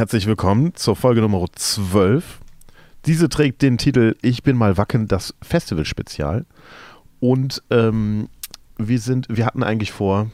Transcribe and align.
Herzlich 0.00 0.26
willkommen 0.26 0.74
zur 0.76 0.96
Folge 0.96 1.20
Nummer 1.20 1.44
12. 1.52 2.40
Diese 3.04 3.28
trägt 3.28 3.60
den 3.60 3.76
Titel 3.76 4.16
Ich 4.22 4.42
bin 4.42 4.56
mal 4.56 4.78
Wacken, 4.78 5.08
das 5.08 5.34
Festival-Spezial. 5.42 6.46
Und 7.20 7.62
ähm, 7.68 8.30
wir 8.78 8.98
sind, 8.98 9.26
wir 9.28 9.44
hatten 9.44 9.62
eigentlich 9.62 9.92
vor. 9.92 10.30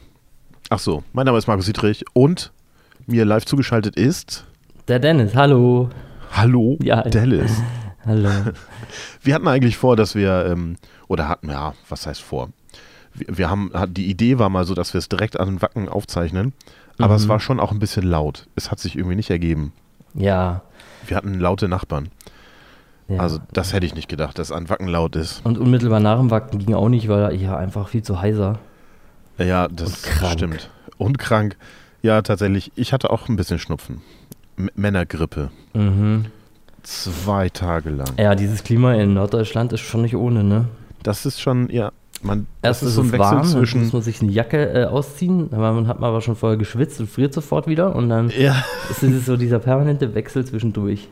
Ach 0.69 0.79
so, 0.79 1.03
mein 1.11 1.25
Name 1.25 1.37
ist 1.37 1.47
Markus 1.47 1.65
Dietrich 1.65 2.05
und 2.13 2.53
mir 3.07 3.25
live 3.25 3.43
zugeschaltet 3.43 3.97
ist. 3.97 4.45
Der 4.87 4.99
Dennis, 4.99 5.35
hallo. 5.35 5.89
Hallo, 6.31 6.77
Ja. 6.81 7.01
Dallas. 7.01 7.51
Hallo. 8.05 8.29
Wir 9.21 9.35
hatten 9.35 9.49
eigentlich 9.49 9.75
vor, 9.75 9.97
dass 9.97 10.15
wir, 10.15 10.45
ähm, 10.45 10.77
oder 11.09 11.27
hatten, 11.27 11.49
ja, 11.49 11.73
was 11.89 12.07
heißt 12.07 12.21
vor? 12.21 12.53
Wir, 13.13 13.37
wir 13.37 13.49
haben, 13.49 13.69
die 13.89 14.09
Idee 14.09 14.39
war 14.39 14.47
mal 14.47 14.63
so, 14.63 14.73
dass 14.75 14.93
wir 14.93 14.99
es 14.99 15.09
direkt 15.09 15.37
an 15.37 15.49
den 15.49 15.61
Wacken 15.61 15.89
aufzeichnen, 15.89 16.53
aber 16.99 17.15
es 17.15 17.25
Mhm. 17.25 17.29
war 17.29 17.39
schon 17.39 17.59
auch 17.59 17.71
ein 17.71 17.79
bisschen 17.79 18.03
laut. 18.03 18.47
Es 18.55 18.71
hat 18.71 18.79
sich 18.79 18.95
irgendwie 18.97 19.15
nicht 19.15 19.29
ergeben. 19.29 19.73
Ja. 20.13 20.61
Wir 21.05 21.17
hatten 21.17 21.39
laute 21.39 21.67
Nachbarn. 21.67 22.09
ja. 23.07 23.19
Also 23.19 23.39
das 23.53 23.71
hätte 23.73 23.85
ich 23.85 23.95
nicht 23.95 24.09
gedacht, 24.09 24.37
dass 24.39 24.51
an 24.51 24.69
Wacken 24.69 24.87
laut 24.87 25.15
ist. 25.15 25.45
Und 25.45 25.57
unmittelbar 25.57 25.99
nach 25.99 26.17
dem 26.19 26.31
Wacken 26.31 26.59
ging 26.59 26.73
auch 26.75 26.89
nicht, 26.89 27.07
weil 27.07 27.35
ja 27.35 27.55
einfach 27.57 27.87
viel 27.89 28.03
zu 28.03 28.19
heiser. 28.21 28.59
Ja, 29.37 29.67
das 29.67 30.03
Und 30.21 30.31
stimmt. 30.31 30.69
Und 30.97 31.19
krank. 31.19 31.55
Ja, 32.01 32.21
tatsächlich. 32.21 32.71
Ich 32.75 32.91
hatte 32.93 33.09
auch 33.11 33.29
ein 33.29 33.35
bisschen 33.35 33.59
Schnupfen. 33.59 34.01
M 34.57 34.69
Männergrippe. 34.75 35.49
Mhm. 35.73 36.25
Zwei 36.83 37.49
Tage 37.49 37.89
lang. 37.89 38.07
Ja, 38.17 38.33
dieses 38.33 38.63
Klima 38.63 38.93
in 38.95 39.13
Norddeutschland 39.13 39.73
ist 39.73 39.81
schon 39.81 40.01
nicht 40.01 40.15
ohne, 40.15 40.43
ne? 40.43 40.65
Das 41.03 41.25
ist 41.25 41.39
schon, 41.41 41.69
ja, 41.69 41.91
man, 42.23 42.47
Erst 42.61 42.83
ist 42.83 42.93
so 42.95 43.01
ein 43.01 43.07
es 43.07 43.11
Wechsel 43.13 43.19
warm, 43.25 43.35
dann 43.37 43.41
muss 43.45 43.51
zwischen. 43.51 43.89
man 43.91 44.01
sich 44.01 44.21
eine 44.21 44.31
Jacke 44.31 44.71
äh, 44.73 44.85
ausziehen, 44.85 45.49
aber 45.51 45.71
man 45.73 45.87
hat 45.87 45.99
man 45.99 46.09
aber 46.09 46.21
schon 46.21 46.35
vorher 46.35 46.57
geschwitzt 46.57 46.99
und 46.99 47.09
friert 47.09 47.33
sofort 47.33 47.67
wieder 47.67 47.95
und 47.95 48.09
dann 48.09 48.29
Ja, 48.37 48.63
ist 48.89 49.03
es 49.03 49.25
so 49.25 49.37
dieser 49.37 49.59
permanente 49.59 50.15
Wechsel 50.15 50.43
zwischendurch. 50.45 51.07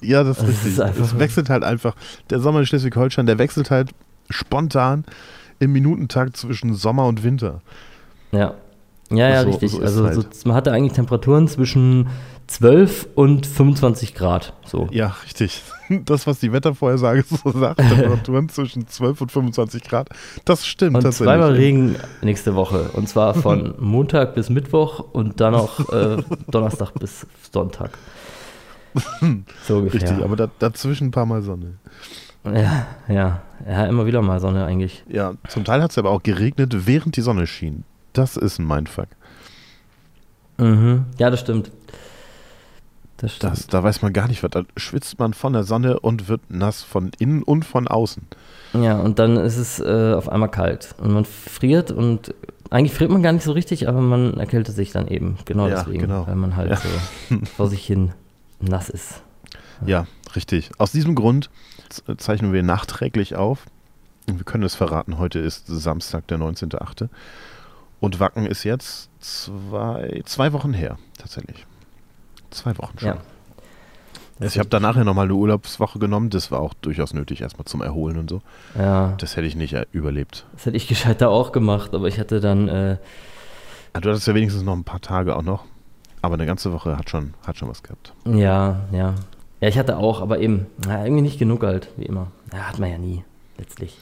ja, 0.00 0.22
das 0.24 0.38
ist 0.42 0.48
Das 0.78 0.86
richtig. 0.86 1.04
es 1.04 1.18
wechselt 1.18 1.50
halt 1.50 1.64
einfach. 1.64 1.94
Der 2.30 2.40
Sommer 2.40 2.60
in 2.60 2.66
Schleswig-Holstein, 2.66 3.26
der 3.26 3.38
wechselt 3.38 3.70
halt 3.70 3.90
spontan 4.30 5.04
im 5.60 5.72
Minutentakt 5.72 6.36
zwischen 6.36 6.74
Sommer 6.74 7.06
und 7.06 7.24
Winter. 7.24 7.62
Ja. 8.32 8.54
Ja, 9.10 9.28
ja, 9.30 9.42
So- 9.42 9.48
richtig. 9.48 9.70
so 9.72 9.80
also 9.80 10.04
halt. 10.06 10.34
so, 10.34 10.48
man 10.48 10.54
hatte 10.56 10.70
eigentlich 10.72 10.92
Temperaturen 10.92 11.48
zwischen 11.48 12.08
12 12.46 13.08
und 13.14 13.46
25 13.46 14.14
Grad. 14.14 14.52
So. 14.66 14.86
Ja, 14.90 15.16
richtig. 15.24 15.62
Das, 16.04 16.26
was 16.26 16.38
die 16.40 16.52
Wettervorhersage 16.52 17.24
so 17.28 17.50
sagt, 17.58 17.78
Temperaturen 17.78 18.48
zwischen 18.48 18.86
12 18.86 19.20
und 19.22 19.32
25 19.32 19.82
Grad, 19.84 20.08
das 20.44 20.66
stimmt 20.66 20.96
Und 20.96 21.02
tatsächlich. 21.02 21.26
zweimal 21.26 21.52
Regen 21.52 21.96
nächste 22.22 22.54
Woche. 22.54 22.90
Und 22.92 23.08
zwar 23.08 23.34
von 23.34 23.74
Montag 23.80 24.34
bis 24.34 24.50
Mittwoch 24.50 25.00
und 25.12 25.40
dann 25.40 25.52
noch 25.52 25.90
äh, 25.92 26.22
Donnerstag 26.50 26.92
bis 26.94 27.26
Sonntag. 27.52 27.90
So 29.66 29.78
ungefähr. 29.78 30.00
Richtig, 30.02 30.24
aber 30.24 30.36
da, 30.36 30.50
dazwischen 30.58 31.08
ein 31.08 31.10
paar 31.10 31.26
Mal 31.26 31.42
Sonne. 31.42 31.74
ja, 32.44 32.86
ja, 33.08 33.42
ja, 33.66 33.86
immer 33.86 34.06
wieder 34.06 34.22
mal 34.22 34.40
Sonne 34.40 34.64
eigentlich. 34.64 35.04
Ja, 35.08 35.34
zum 35.48 35.64
Teil 35.64 35.82
hat 35.82 35.90
es 35.90 35.98
aber 35.98 36.10
auch 36.10 36.22
geregnet, 36.22 36.86
während 36.86 37.16
die 37.16 37.20
Sonne 37.22 37.46
schien. 37.46 37.84
Das 38.12 38.36
ist 38.36 38.58
ein 38.58 38.66
Mindfuck. 38.66 39.08
Mhm. 40.58 41.04
Ja, 41.18 41.30
das 41.30 41.40
stimmt. 41.40 41.70
Das. 43.18 43.38
Das, 43.40 43.66
da 43.66 43.82
weiß 43.82 44.00
man 44.02 44.12
gar 44.12 44.28
nicht, 44.28 44.42
was. 44.42 44.50
Da 44.50 44.62
schwitzt 44.76 45.18
man 45.18 45.34
von 45.34 45.52
der 45.52 45.64
Sonne 45.64 46.00
und 46.00 46.28
wird 46.28 46.40
nass 46.50 46.82
von 46.82 47.10
innen 47.18 47.42
und 47.42 47.64
von 47.64 47.86
außen. 47.88 48.22
Ja, 48.74 48.98
und 48.98 49.18
dann 49.18 49.36
ist 49.36 49.56
es 49.56 49.80
äh, 49.80 50.14
auf 50.14 50.28
einmal 50.28 50.50
kalt. 50.50 50.94
Und 50.98 51.12
man 51.12 51.24
friert 51.24 51.90
und 51.90 52.32
eigentlich 52.70 52.92
friert 52.94 53.10
man 53.10 53.22
gar 53.22 53.32
nicht 53.32 53.42
so 53.44 53.52
richtig, 53.52 53.88
aber 53.88 54.00
man 54.00 54.34
erkältet 54.38 54.74
sich 54.76 54.92
dann 54.92 55.08
eben. 55.08 55.36
Genau 55.46 55.66
Ja, 55.68 55.80
deswegen. 55.80 56.02
genau. 56.02 56.26
Weil 56.26 56.36
man 56.36 56.54
halt 56.56 56.70
Ja. 56.70 56.76
so 56.76 57.38
vor 57.56 57.66
sich 57.68 57.84
hin 57.84 58.12
nass 58.60 58.88
ist. 58.88 59.22
Ja, 59.86 60.06
richtig. 60.36 60.70
Aus 60.78 60.92
diesem 60.92 61.14
Grund 61.14 61.50
zeichnen 62.18 62.52
wir 62.52 62.62
nachträglich 62.62 63.36
auf. 63.36 63.64
Wir 64.26 64.44
können 64.44 64.64
es 64.64 64.74
verraten, 64.74 65.18
heute 65.18 65.38
ist 65.38 65.66
Samstag, 65.66 66.26
der 66.28 66.38
19.8. 66.38 67.08
Und 68.00 68.20
Wacken 68.20 68.46
ist 68.46 68.62
jetzt 68.64 69.08
zwei, 69.20 70.20
zwei 70.26 70.52
Wochen 70.52 70.72
her, 70.72 70.98
tatsächlich. 71.18 71.66
Zwei 72.50 72.76
Wochen 72.78 72.98
schon. 72.98 73.08
Ja. 73.08 73.16
Ich 74.40 74.58
habe 74.58 74.68
danach 74.68 74.96
ja 74.96 75.02
nochmal 75.02 75.24
eine 75.24 75.34
Urlaubswoche 75.34 75.98
genommen. 75.98 76.30
Das 76.30 76.52
war 76.52 76.60
auch 76.60 76.72
durchaus 76.74 77.12
nötig, 77.12 77.40
erstmal 77.40 77.64
zum 77.64 77.82
Erholen 77.82 78.18
und 78.18 78.30
so. 78.30 78.40
Ja, 78.78 79.14
Das 79.18 79.36
hätte 79.36 79.46
ich 79.48 79.56
nicht 79.56 79.72
äh, 79.72 79.86
überlebt. 79.90 80.46
das 80.54 80.66
hätte 80.66 80.76
ich 80.76 80.86
gescheiter 80.86 81.28
auch 81.28 81.50
gemacht, 81.50 81.92
aber 81.94 82.06
ich 82.06 82.20
hatte 82.20 82.40
dann 82.40 82.68
äh, 82.68 82.96
Ah, 83.94 84.00
Du 84.00 84.10
hattest 84.10 84.26
ja 84.28 84.34
wenigstens 84.34 84.62
noch 84.62 84.74
ein 84.76 84.84
paar 84.84 85.00
Tage 85.00 85.34
auch 85.34 85.42
noch. 85.42 85.64
Aber 86.22 86.34
eine 86.34 86.46
ganze 86.46 86.72
Woche 86.72 86.96
hat 86.96 87.10
schon, 87.10 87.34
hat 87.46 87.56
schon 87.58 87.68
was 87.68 87.82
gehabt. 87.82 88.12
Ja, 88.26 88.80
ja. 88.92 89.14
Ja, 89.60 89.68
ich 89.68 89.78
hatte 89.78 89.96
auch, 89.96 90.20
aber 90.20 90.38
eben, 90.38 90.66
na, 90.86 91.02
irgendwie 91.04 91.22
nicht 91.22 91.38
genug 91.38 91.64
halt, 91.64 91.88
wie 91.96 92.04
immer. 92.04 92.28
Ja, 92.52 92.58
hat 92.68 92.78
man 92.78 92.90
ja 92.90 92.98
nie, 92.98 93.24
letztlich. 93.56 93.98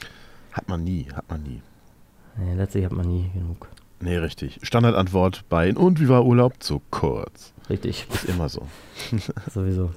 Hat 0.52 0.68
man 0.68 0.84
nie, 0.84 1.06
hat 1.14 1.24
man 1.30 1.42
nie. 1.42 1.62
Nee, 2.36 2.54
letztlich 2.54 2.84
hat 2.84 2.92
man 2.92 3.06
nie 3.06 3.30
genug. 3.32 3.68
Nee, 4.00 4.16
richtig. 4.18 4.58
Standardantwort 4.62 5.44
bei 5.48 5.74
Und 5.74 5.98
wie 6.00 6.08
war 6.08 6.26
Urlaub? 6.26 6.54
Zu 6.62 6.82
kurz. 6.90 7.54
Richtig, 7.68 8.06
Ist 8.12 8.24
immer 8.24 8.48
so. 8.48 8.66
sowieso. 9.52 9.92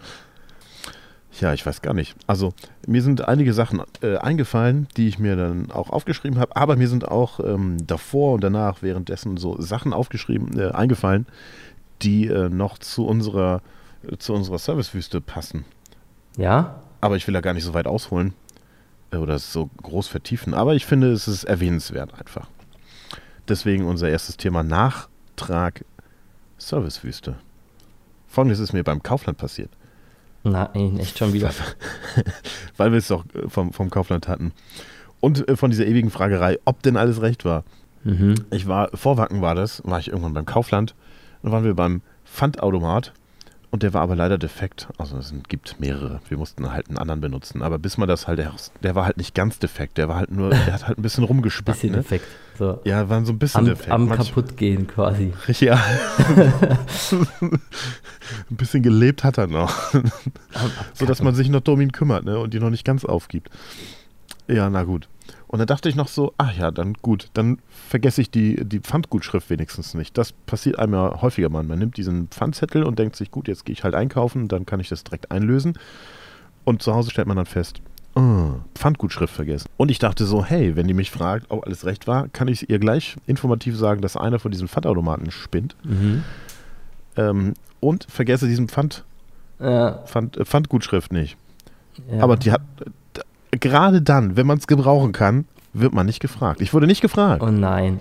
Ja, 1.39 1.53
ich 1.53 1.65
weiß 1.65 1.81
gar 1.81 1.93
nicht. 1.93 2.15
Also, 2.27 2.53
mir 2.87 3.01
sind 3.01 3.27
einige 3.27 3.53
Sachen 3.53 3.81
äh, 4.01 4.17
eingefallen, 4.17 4.87
die 4.97 5.07
ich 5.07 5.19
mir 5.19 5.35
dann 5.35 5.71
auch 5.71 5.89
aufgeschrieben 5.89 6.39
habe. 6.39 6.55
Aber 6.55 6.75
mir 6.75 6.87
sind 6.87 7.07
auch 7.07 7.39
ähm, 7.39 7.77
davor 7.85 8.33
und 8.33 8.43
danach 8.43 8.81
währenddessen 8.81 9.37
so 9.37 9.61
Sachen 9.61 9.93
aufgeschrieben, 9.93 10.59
äh, 10.59 10.71
eingefallen, 10.71 11.27
die 12.01 12.27
äh, 12.27 12.49
noch 12.49 12.77
zu 12.79 13.05
unserer, 13.05 13.61
äh, 14.03 14.17
zu 14.17 14.33
unserer 14.33 14.57
Servicewüste 14.57 15.21
passen. 15.21 15.65
Ja? 16.37 16.81
Aber 16.99 17.15
ich 17.15 17.27
will 17.27 17.33
da 17.33 17.41
gar 17.41 17.53
nicht 17.53 17.63
so 17.63 17.73
weit 17.73 17.87
ausholen 17.87 18.33
äh, 19.11 19.17
oder 19.17 19.39
so 19.39 19.69
groß 19.81 20.07
vertiefen. 20.07 20.53
Aber 20.53 20.75
ich 20.75 20.85
finde, 20.85 21.11
es 21.11 21.27
ist 21.27 21.45
erwähnenswert 21.45 22.13
einfach. 22.15 22.49
Deswegen 23.47 23.85
unser 23.85 24.09
erstes 24.09 24.35
Thema 24.35 24.63
Nachtrag 24.63 25.85
Servicewüste. 26.57 27.35
Folgendes 28.29 28.59
ist 28.59 28.73
mir 28.73 28.83
beim 28.83 29.03
Kaufland 29.03 29.37
passiert, 29.37 29.71
Nein, 30.43 30.99
echt 30.99 31.17
schon 31.17 31.33
wieder. 31.33 31.51
weil 32.77 32.91
wir 32.91 32.99
es 32.99 33.07
doch 33.07 33.25
äh, 33.33 33.49
vom, 33.49 33.73
vom 33.73 33.89
Kaufland 33.89 34.27
hatten. 34.27 34.53
Und 35.19 35.47
äh, 35.49 35.57
von 35.57 35.69
dieser 35.69 35.85
ewigen 35.85 36.11
Fragerei, 36.11 36.59
ob 36.65 36.81
denn 36.81 36.95
alles 36.95 37.21
recht 37.21 37.43
war. 37.43 37.63
Mhm. 38.03 38.35
Ich 38.51 38.67
war, 38.67 38.89
vor 38.93 39.17
Wacken 39.17 39.41
war 39.41 39.55
das, 39.55 39.81
war 39.85 39.99
ich 39.99 40.07
irgendwann 40.07 40.33
beim 40.33 40.45
Kaufland. 40.45 40.95
Dann 41.43 41.51
waren 41.51 41.63
wir 41.65 41.73
beim 41.73 42.01
Pfandautomat 42.25 43.13
und 43.71 43.83
der 43.83 43.93
war 43.93 44.01
aber 44.01 44.15
leider 44.15 44.37
defekt. 44.37 44.87
Also 44.97 45.17
es 45.17 45.31
gibt 45.47 45.79
mehrere. 45.79 46.21
Wir 46.27 46.37
mussten 46.37 46.71
halt 46.71 46.87
einen 46.89 46.97
anderen 46.97 47.21
benutzen. 47.21 47.61
Aber 47.61 47.77
bis 47.77 47.97
man 47.97 48.07
das 48.07 48.27
halt, 48.27 48.39
der, 48.39 48.51
der 48.81 48.95
war 48.95 49.05
halt 49.05 49.17
nicht 49.17 49.35
ganz 49.35 49.59
defekt. 49.59 49.97
Der 49.99 50.09
war 50.09 50.15
halt 50.15 50.31
nur, 50.31 50.49
der 50.49 50.73
hat 50.73 50.87
halt 50.87 50.97
ein 50.97 51.01
bisschen 51.03 51.23
rumgespackt. 51.23 51.77
Bisschen 51.79 51.91
ne? 51.93 51.99
Effekt. 51.99 52.25
So. 52.57 52.79
Ja, 52.83 53.09
war 53.09 53.23
so 53.25 53.31
ein 53.31 53.39
bisschen 53.39 53.59
Am, 53.59 53.65
defekt. 53.65 53.91
am 53.91 54.07
Manch- 54.09 54.29
kaputt 54.29 54.57
gehen 54.57 54.87
quasi. 54.87 55.33
Ja. 55.59 55.79
ein 57.41 57.59
bisschen 58.49 58.83
gelebt 58.83 59.23
hat 59.23 59.37
er 59.37 59.47
noch. 59.47 59.73
So 60.93 61.05
dass 61.05 61.21
man 61.21 61.35
sich 61.35 61.49
noch 61.49 61.65
um 61.67 61.79
ihn 61.81 61.91
kümmert, 61.91 62.25
ne? 62.25 62.39
Und 62.39 62.53
die 62.53 62.59
noch 62.59 62.69
nicht 62.71 62.83
ganz 62.85 63.05
aufgibt. 63.05 63.49
Ja, 64.47 64.69
na 64.69 64.83
gut. 64.83 65.07
Und 65.51 65.57
dann 65.57 65.65
dachte 65.67 65.89
ich 65.89 65.95
noch 65.95 66.07
so, 66.07 66.31
ach 66.37 66.55
ja, 66.55 66.69
dann 66.69 66.93
gut, 66.93 67.29
dann 67.33 67.57
vergesse 67.89 68.21
ich 68.21 68.29
die, 68.29 68.63
die 68.63 68.79
Pfandgutschrift 68.79 69.49
wenigstens 69.49 69.95
nicht. 69.95 70.15
Das 70.15 70.31
passiert 70.31 70.77
einem 70.77 70.93
ja 70.93 71.21
häufiger 71.23 71.49
mal. 71.49 71.63
Man 71.63 71.79
nimmt 71.79 71.97
diesen 71.97 72.27
Pfandzettel 72.27 72.83
und 72.83 72.99
denkt 72.99 73.15
sich, 73.15 73.31
gut, 73.31 73.47
jetzt 73.47 73.65
gehe 73.65 73.73
ich 73.73 73.83
halt 73.83 73.95
einkaufen, 73.95 74.47
dann 74.47 74.67
kann 74.67 74.79
ich 74.79 74.89
das 74.89 75.03
direkt 75.03 75.31
einlösen. 75.31 75.73
Und 76.65 76.83
zu 76.83 76.93
Hause 76.93 77.09
stellt 77.09 77.27
man 77.27 77.35
dann 77.35 77.47
fest, 77.47 77.81
ah, 78.13 78.57
Pfandgutschrift 78.75 79.33
vergessen. 79.33 79.67
Und 79.75 79.89
ich 79.89 79.97
dachte 79.97 80.25
so, 80.25 80.45
hey, 80.45 80.75
wenn 80.75 80.87
die 80.87 80.93
mich 80.93 81.09
fragt, 81.09 81.47
ob 81.49 81.65
alles 81.65 81.83
recht 81.83 82.05
war, 82.05 82.27
kann 82.27 82.47
ich 82.47 82.69
ihr 82.69 82.77
gleich 82.77 83.15
informativ 83.25 83.75
sagen, 83.75 84.01
dass 84.01 84.15
einer 84.15 84.37
von 84.37 84.51
diesen 84.51 84.67
Pfandautomaten 84.67 85.31
spinnt. 85.31 85.75
Mhm. 85.83 86.23
Ähm, 87.17 87.53
und 87.79 88.05
vergesse 88.07 88.47
diesen 88.47 88.67
Pfand, 88.69 89.03
Ja, 89.59 89.93
Pfand, 90.05 90.37
äh, 90.37 90.45
Pfandgutschrift 90.45 91.11
nicht. 91.11 91.37
ja. 92.11 92.21
Aber 92.21 92.37
die 92.37 92.51
hat 92.51 92.61
gerade 93.51 94.01
dann, 94.01 94.35
wenn 94.37 94.47
man 94.47 94.57
es 94.57 94.67
gebrauchen 94.67 95.11
kann, 95.11 95.45
wird 95.73 95.93
man 95.93 96.05
nicht 96.05 96.19
gefragt. 96.19 96.61
Ich 96.61 96.73
wurde 96.73 96.87
nicht 96.87 97.01
gefragt. 97.01 97.41
Oh 97.43 97.51
nein. 97.51 97.99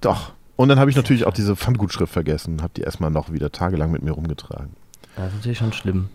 Doch. 0.00 0.32
Und 0.56 0.68
dann 0.68 0.78
habe 0.78 0.90
ich 0.90 0.96
natürlich 0.96 1.26
auch 1.26 1.34
diese 1.34 1.54
Pfandgutschrift 1.56 2.12
vergessen 2.12 2.54
und 2.54 2.62
habe 2.62 2.72
die 2.76 2.82
erstmal 2.82 3.10
noch 3.10 3.30
wieder 3.32 3.52
tagelang 3.52 3.90
mit 3.90 4.02
mir 4.02 4.12
rumgetragen. 4.12 4.70
Das 5.16 5.28
ist 5.28 5.34
natürlich 5.36 5.58
schon 5.58 5.72
schlimm. 5.72 6.08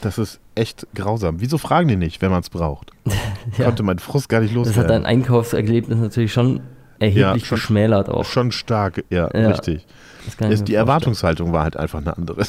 Das 0.00 0.18
ist 0.18 0.40
echt 0.54 0.86
grausam. 0.94 1.40
Wieso 1.40 1.58
fragen 1.58 1.88
die 1.88 1.96
nicht, 1.96 2.20
wenn 2.22 2.30
man 2.30 2.40
es 2.40 2.50
braucht? 2.50 2.90
Ja. 3.58 3.66
Konnte 3.66 3.84
mein 3.84 3.98
Frust 4.00 4.28
gar 4.28 4.40
nicht 4.40 4.50
Das 4.56 4.58
hat 4.60 4.66
loswerden. 4.66 4.88
dein 4.88 5.06
Einkaufserlebnis 5.06 5.98
natürlich 6.00 6.32
schon 6.32 6.60
erheblich 6.98 7.22
Ja, 7.22 7.38
schon- 7.38 7.56
geschmälert 7.56 8.08
auch. 8.10 8.24
Schon 8.24 8.50
stark, 8.52 9.04
ja, 9.08 9.30
Ja. 9.32 9.48
richtig. 9.50 9.86
Mir 10.40 10.48
die 10.48 10.56
vorstellen. 10.56 10.74
Erwartungshaltung 10.74 11.52
war 11.52 11.62
halt 11.62 11.76
einfach 11.76 12.00
eine 12.00 12.16
andere. 12.16 12.42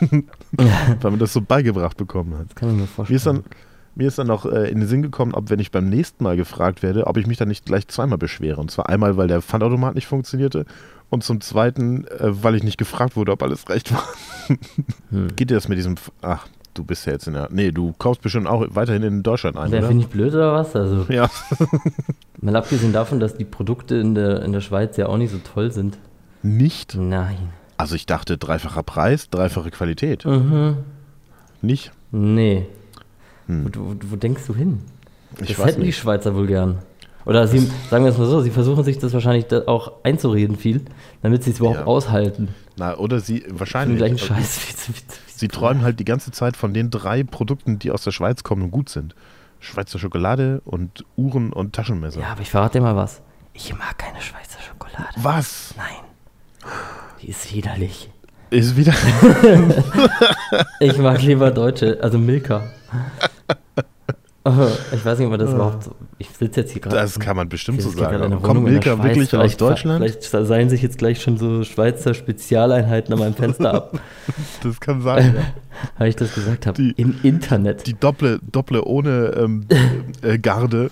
Weil 0.52 1.10
man 1.10 1.18
das 1.18 1.32
so 1.32 1.40
beigebracht 1.40 1.96
bekommen 1.96 2.38
hat. 2.38 2.46
Das 2.50 2.54
kann 2.54 2.68
ich 2.70 2.74
mir 2.76 2.80
Mir 2.82 2.86
vorstellen. 2.86 3.16
ist 3.16 3.26
dann, 3.26 3.44
mir 3.94 4.08
ist 4.08 4.18
dann 4.18 4.26
noch 4.26 4.46
äh, 4.46 4.70
in 4.70 4.80
den 4.80 4.88
Sinn 4.88 5.02
gekommen, 5.02 5.34
ob 5.34 5.50
wenn 5.50 5.60
ich 5.60 5.70
beim 5.70 5.88
nächsten 5.88 6.24
Mal 6.24 6.36
gefragt 6.36 6.82
werde, 6.82 7.06
ob 7.06 7.16
ich 7.16 7.26
mich 7.26 7.38
dann 7.38 7.48
nicht 7.48 7.64
gleich 7.64 7.88
zweimal 7.88 8.18
beschwere. 8.18 8.60
Und 8.60 8.70
zwar 8.70 8.88
einmal, 8.88 9.16
weil 9.16 9.28
der 9.28 9.42
Pfandautomat 9.42 9.94
nicht 9.94 10.06
funktionierte 10.06 10.66
und 11.10 11.22
zum 11.22 11.40
zweiten, 11.40 12.06
äh, 12.06 12.42
weil 12.42 12.54
ich 12.54 12.62
nicht 12.62 12.78
gefragt 12.78 13.16
wurde, 13.16 13.32
ob 13.32 13.42
alles 13.42 13.68
recht 13.68 13.92
war. 13.92 14.04
Hm. 15.10 15.28
Geht 15.36 15.50
dir 15.50 15.54
das 15.54 15.68
mit 15.68 15.78
diesem, 15.78 15.94
ach, 16.22 16.46
du 16.74 16.84
bist 16.84 17.06
ja 17.06 17.12
jetzt 17.12 17.26
in 17.26 17.34
der, 17.34 17.48
nee, 17.50 17.70
du 17.70 17.94
kaufst 17.98 18.20
bestimmt 18.20 18.46
auch 18.46 18.66
weiterhin 18.70 19.02
in 19.02 19.22
Deutschland 19.22 19.56
ein, 19.56 19.68
oder? 19.68 19.86
finde 19.86 20.04
ich 20.04 20.10
blöd 20.10 20.34
oder 20.34 20.52
was? 20.52 20.74
Also, 20.74 21.06
Ja. 21.08 21.30
mal 22.40 22.56
abgesehen 22.56 22.92
davon, 22.92 23.20
dass 23.20 23.36
die 23.36 23.44
Produkte 23.44 23.94
in 23.96 24.14
der, 24.14 24.42
in 24.42 24.52
der 24.52 24.60
Schweiz 24.60 24.96
ja 24.96 25.06
auch 25.06 25.16
nicht 25.16 25.30
so 25.30 25.38
toll 25.38 25.72
sind. 25.72 25.98
Nicht? 26.42 26.94
Nein. 26.94 27.50
Also 27.76 27.94
ich 27.94 28.06
dachte, 28.06 28.36
dreifacher 28.36 28.82
Preis, 28.82 29.30
dreifache 29.30 29.70
Qualität. 29.70 30.24
Mhm. 30.24 30.78
Nicht? 31.62 31.92
Nee. 32.10 32.66
Hm. 33.46 33.70
Wo, 33.74 33.80
wo, 33.80 33.94
wo 34.10 34.16
denkst 34.16 34.42
du 34.46 34.54
hin? 34.54 34.80
Ich 35.40 35.56
das 35.56 35.66
hätten 35.66 35.80
die 35.80 35.88
nicht. 35.88 35.98
Schweizer 35.98 36.34
wohl 36.34 36.46
gern. 36.46 36.78
Oder 37.26 37.48
sie, 37.48 37.60
sagen 37.90 38.04
wir 38.04 38.12
es 38.12 38.18
mal 38.18 38.26
so, 38.26 38.42
sie 38.42 38.50
versuchen 38.50 38.84
sich 38.84 38.98
das 38.98 39.12
wahrscheinlich 39.14 39.46
auch 39.66 39.92
einzureden 40.02 40.56
viel, 40.56 40.82
damit 41.22 41.42
sie 41.42 41.52
es 41.52 41.58
überhaupt 41.58 41.80
Ja. 41.80 41.86
aushalten. 41.86 42.48
Na, 42.76 42.96
oder 42.98 43.18
sie, 43.20 43.40
Den 43.40 43.58
wahrscheinlich. 43.58 43.96
gleichen 43.98 44.14
Also, 44.14 44.26
Scheiß 44.26 44.60
Sie 45.36 45.48
träumen 45.48 45.82
halt 45.82 45.98
die 45.98 46.04
ganze 46.04 46.30
Zeit 46.32 46.56
von 46.56 46.74
den 46.74 46.90
drei 46.90 47.24
Produkten, 47.24 47.78
die 47.78 47.90
aus 47.90 48.02
der 48.04 48.12
Schweiz 48.12 48.42
kommen 48.44 48.62
und 48.62 48.70
gut 48.70 48.88
sind. 48.88 49.14
Schweizer 49.58 49.98
Schokolade 49.98 50.60
und 50.66 51.04
Uhren 51.16 51.52
und 51.52 51.74
Taschenmesser. 51.74 52.20
Ja, 52.20 52.28
aber 52.32 52.42
ich 52.42 52.50
verrate 52.50 52.78
dir 52.78 52.82
mal 52.84 52.94
was. 52.96 53.22
Ich 53.54 53.72
mag 53.76 53.96
keine 53.98 54.20
Schweizer 54.20 54.58
Schokolade. 54.60 55.08
Was? 55.16 55.74
Nein. 55.76 55.86
Die 57.22 57.28
ist 57.30 57.52
widerlich. 57.54 58.10
Ist 58.50 58.76
wieder. 58.76 58.92
Ich 60.80 60.98
mag 60.98 61.22
lieber 61.22 61.50
deutsche, 61.50 61.98
also 62.02 62.18
Milka. 62.18 62.62
Ich 64.92 65.04
weiß 65.04 65.18
nicht, 65.18 65.24
ob 65.26 65.30
man 65.30 65.40
das 65.40 65.52
überhaupt 65.52 65.84
so. 65.84 65.94
Ich 66.18 66.28
sitze 66.28 66.60
jetzt 66.60 66.72
hier 66.72 66.82
gerade. 66.82 66.96
Das 66.96 67.18
kann 67.18 67.34
man 67.36 67.48
bestimmt 67.48 67.80
so 67.80 67.88
sagen. 67.90 68.42
Kommt 68.42 68.62
Milka 68.64 68.96
wirklich 69.02 69.22
aus 69.24 69.30
Vielleicht- 69.30 69.60
Deutschland? 69.60 69.98
Vielleicht 70.04 70.22
seilen 70.22 70.68
sich 70.68 70.82
jetzt 70.82 70.98
gleich 70.98 71.22
schon 71.22 71.38
so 71.38 71.64
Schweizer 71.64 72.12
Spezialeinheiten 72.14 73.12
an 73.14 73.20
meinem 73.20 73.34
Fenster 73.34 73.72
ab, 73.72 73.98
Das 74.62 74.80
kann 74.80 75.00
sein. 75.00 75.34
ja. 75.36 75.42
weil 75.98 76.08
ich 76.10 76.16
das 76.16 76.34
gesagt 76.34 76.66
habe. 76.66 76.76
Die- 76.80 76.92
Im 77.00 77.18
Internet. 77.22 77.86
Die 77.86 77.94
Dopple, 77.94 78.38
Dopple 78.52 78.84
ohne 78.84 79.32
ähm, 79.36 79.66
äh, 80.22 80.38
Garde 80.38 80.90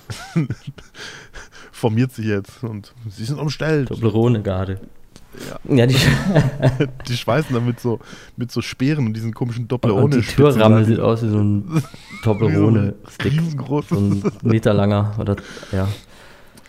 formiert 1.71 2.13
sich 2.13 2.27
jetzt 2.27 2.65
und 2.65 2.95
sie 3.11 3.25
sind 3.25 3.39
umstellt. 3.39 3.89
Toblerone 3.89 4.43
gerade. 5.33 5.77
Ja, 5.77 5.87
die, 5.87 5.97
Die 7.09 7.17
schweißen 7.17 7.55
dann 7.55 7.67
mit 7.67 7.81
so, 7.81 8.01
mit 8.37 8.53
so 8.53 8.63
Speeren 8.63 9.07
und 9.07 9.15
diesen 9.15 9.35
komischen 9.35 9.69
Doppel 9.69 9.91
und 9.91 10.15
die 10.15 10.21
Türramme 10.21 10.85
sieht 10.85 11.01
aus 11.01 11.23
wie 11.23 11.29
so 11.29 11.39
ein. 11.39 11.83
Riesengroß. 13.25 13.89
So 13.89 13.97
ein 13.97 14.23
Meter 14.43 14.75
langer. 14.75 15.15
Oder, 15.19 15.37
ja. 15.73 15.89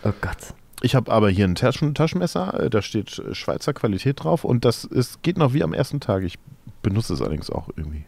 Oh 0.03 0.11
Gott. 0.21 0.37
Ich 0.81 0.95
habe 0.95 1.11
aber 1.11 1.29
hier 1.29 1.45
ein 1.45 1.55
Taschen 1.55 1.93
Taschenmesser, 1.93 2.59
äh, 2.59 2.69
da 2.69 2.81
steht 2.81 3.21
Schweizer 3.31 3.73
Qualität 3.73 4.21
drauf 4.23 4.43
und 4.43 4.65
das 4.65 4.83
ist, 4.83 5.23
geht 5.23 5.37
noch 5.37 5.53
wie 5.53 5.63
am 5.63 5.73
ersten 5.73 6.01
Tag. 6.01 6.23
Ich 6.23 6.37
benutze 6.81 7.13
es 7.13 7.21
allerdings 7.21 7.49
auch 7.49 7.69
irgendwie. 7.77 8.03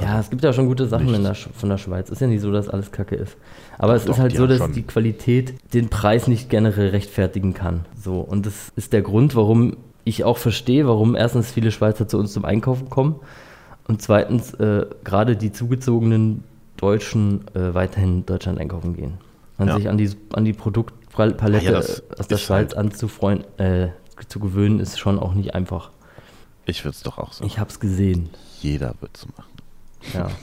Ja, 0.00 0.20
es 0.20 0.28
gibt 0.28 0.44
ja 0.44 0.52
schon 0.52 0.66
gute 0.66 0.86
Sachen 0.86 1.22
der, 1.22 1.34
von 1.34 1.68
der 1.70 1.78
Schweiz. 1.78 2.10
Ist 2.10 2.20
ja 2.20 2.26
nicht 2.26 2.42
so, 2.42 2.52
dass 2.52 2.68
alles 2.68 2.92
Kacke 2.92 3.16
ist. 3.16 3.36
Aber 3.78 3.94
es 3.94 4.04
Doch, 4.04 4.14
ist 4.14 4.20
halt 4.20 4.36
so, 4.36 4.46
dass 4.46 4.58
schon. 4.58 4.72
die 4.72 4.82
Qualität 4.82 5.54
den 5.72 5.88
Preis 5.88 6.28
nicht 6.28 6.50
generell 6.50 6.90
rechtfertigen 6.90 7.54
kann. 7.54 7.86
So. 7.98 8.20
Und 8.20 8.44
das 8.44 8.70
ist 8.76 8.92
der 8.92 9.02
Grund, 9.02 9.34
warum 9.34 9.76
ich 10.08 10.24
auch 10.24 10.38
verstehe, 10.38 10.86
warum 10.86 11.14
erstens 11.14 11.50
viele 11.50 11.70
Schweizer 11.70 12.08
zu 12.08 12.18
uns 12.18 12.32
zum 12.32 12.44
Einkaufen 12.44 12.88
kommen 12.90 13.16
und 13.86 14.02
zweitens 14.02 14.54
äh, 14.54 14.86
gerade 15.04 15.36
die 15.36 15.52
zugezogenen 15.52 16.44
Deutschen 16.76 17.46
äh, 17.54 17.74
weiterhin 17.74 18.18
in 18.18 18.26
Deutschland 18.26 18.58
einkaufen 18.58 18.94
gehen. 18.94 19.14
Und 19.58 19.68
Ja. 19.68 19.76
sich 19.76 19.88
an 19.88 19.98
die, 19.98 20.10
an 20.32 20.44
die 20.44 20.52
Produktpalette 20.52 21.64
Ja, 21.64 21.72
das 21.72 21.98
äh, 22.00 22.02
aus 22.18 22.28
der 22.28 22.36
ist 22.36 22.42
Schweiz 22.42 22.74
halt- 22.74 22.76
anzufreuen, 22.76 23.44
äh, 23.58 23.88
zu 24.28 24.38
gewöhnen, 24.40 24.80
ist 24.80 24.98
schon 24.98 25.18
auch 25.18 25.34
nicht 25.34 25.54
einfach. 25.54 25.90
Ich 26.66 26.84
würde 26.84 26.94
es 26.96 27.02
doch 27.02 27.18
auch 27.18 27.32
so. 27.32 27.44
Ich 27.44 27.58
habe 27.58 27.70
es 27.70 27.80
gesehen. 27.80 28.28
Jeder 28.60 28.94
wird 29.00 29.16
es 29.16 29.26
machen. 29.36 29.50
Ja. 30.14 30.28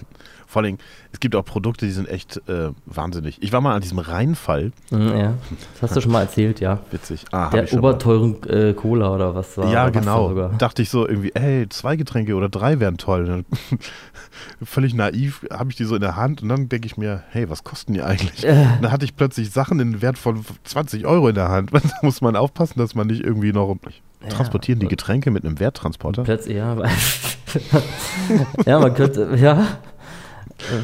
Vor 0.48 0.62
allem, 0.64 0.78
es 1.12 1.20
gibt 1.20 1.36
auch 1.36 1.44
Produkte, 1.44 1.86
die 1.86 1.92
sind 1.92 2.08
echt 2.08 2.38
äh, 2.48 2.70
wahnsinnig. 2.86 3.42
Ich 3.44 3.52
war 3.52 3.60
mal 3.60 3.76
an 3.76 3.82
diesem 3.82 4.00
Rheinfall. 4.00 4.72
Mhm, 4.90 5.08
ja. 5.18 5.34
Das 5.74 5.82
hast 5.82 5.96
du 5.98 6.02
schon 6.02 6.14
mal 6.14 6.22
erzählt, 6.22 6.62
ja. 6.62 6.80
Witzig. 6.92 7.26
Ah, 7.34 7.50
Der 7.50 7.74
oberteuren 7.74 8.42
äh, 8.48 8.72
Cola 8.74 9.14
oder 9.14 9.36
was 9.36 9.58
war 9.58 9.70
Ja, 9.70 9.90
genau. 9.90 10.30
Sogar. 10.30 10.50
Dachte 10.58 10.82
ich 10.82 10.90
so 10.90 11.06
irgendwie, 11.06 11.34
ey, 11.36 11.68
zwei 11.68 11.98
Getränke 11.98 12.36
oder 12.36 12.48
drei 12.48 12.80
wären 12.80 12.98
toll. 12.98 13.44
Völlig 14.64 14.94
naiv 14.94 15.46
habe 15.52 15.72
ich 15.72 15.76
die 15.76 15.84
so 15.84 15.96
in 15.96 16.02
der 16.02 16.16
Hand 16.16 16.42
und 16.42 16.48
dann 16.50 16.70
denke 16.70 16.86
ich 16.88 16.96
mir, 16.96 17.24
hey, 17.32 17.50
was 17.50 17.66
kosten 17.66 17.94
die 17.94 18.02
eigentlich? 18.02 18.46
Äh. 18.46 18.66
Dann 18.82 18.92
hatte 18.94 19.04
ich 19.04 19.16
plötzlich 19.18 19.52
Sachen 19.52 19.82
in 19.82 20.02
Wert 20.02 20.18
von 20.18 20.46
20 20.64 21.06
Euro 21.06 21.28
in 21.28 21.36
der 21.36 21.50
Hand. 21.50 21.72
Da 21.74 21.82
muss 22.02 22.22
man 22.22 22.36
aufpassen, 22.38 22.80
dass 22.80 22.96
man 22.96 23.08
nicht 23.08 23.24
irgendwie 23.24 23.52
noch 23.52 23.76
transportieren 24.30 24.80
die 24.80 24.88
Getränke 24.88 25.32
mit 25.32 25.44
einem 25.44 25.60
Werttransporter. 25.60 26.24
Plötzlich, 26.24 26.56
ja. 26.58 26.78
weil- 26.78 26.90
ja, 28.66 28.80
man 28.80 28.94
könnte, 28.94 29.36
ja. 29.36 29.66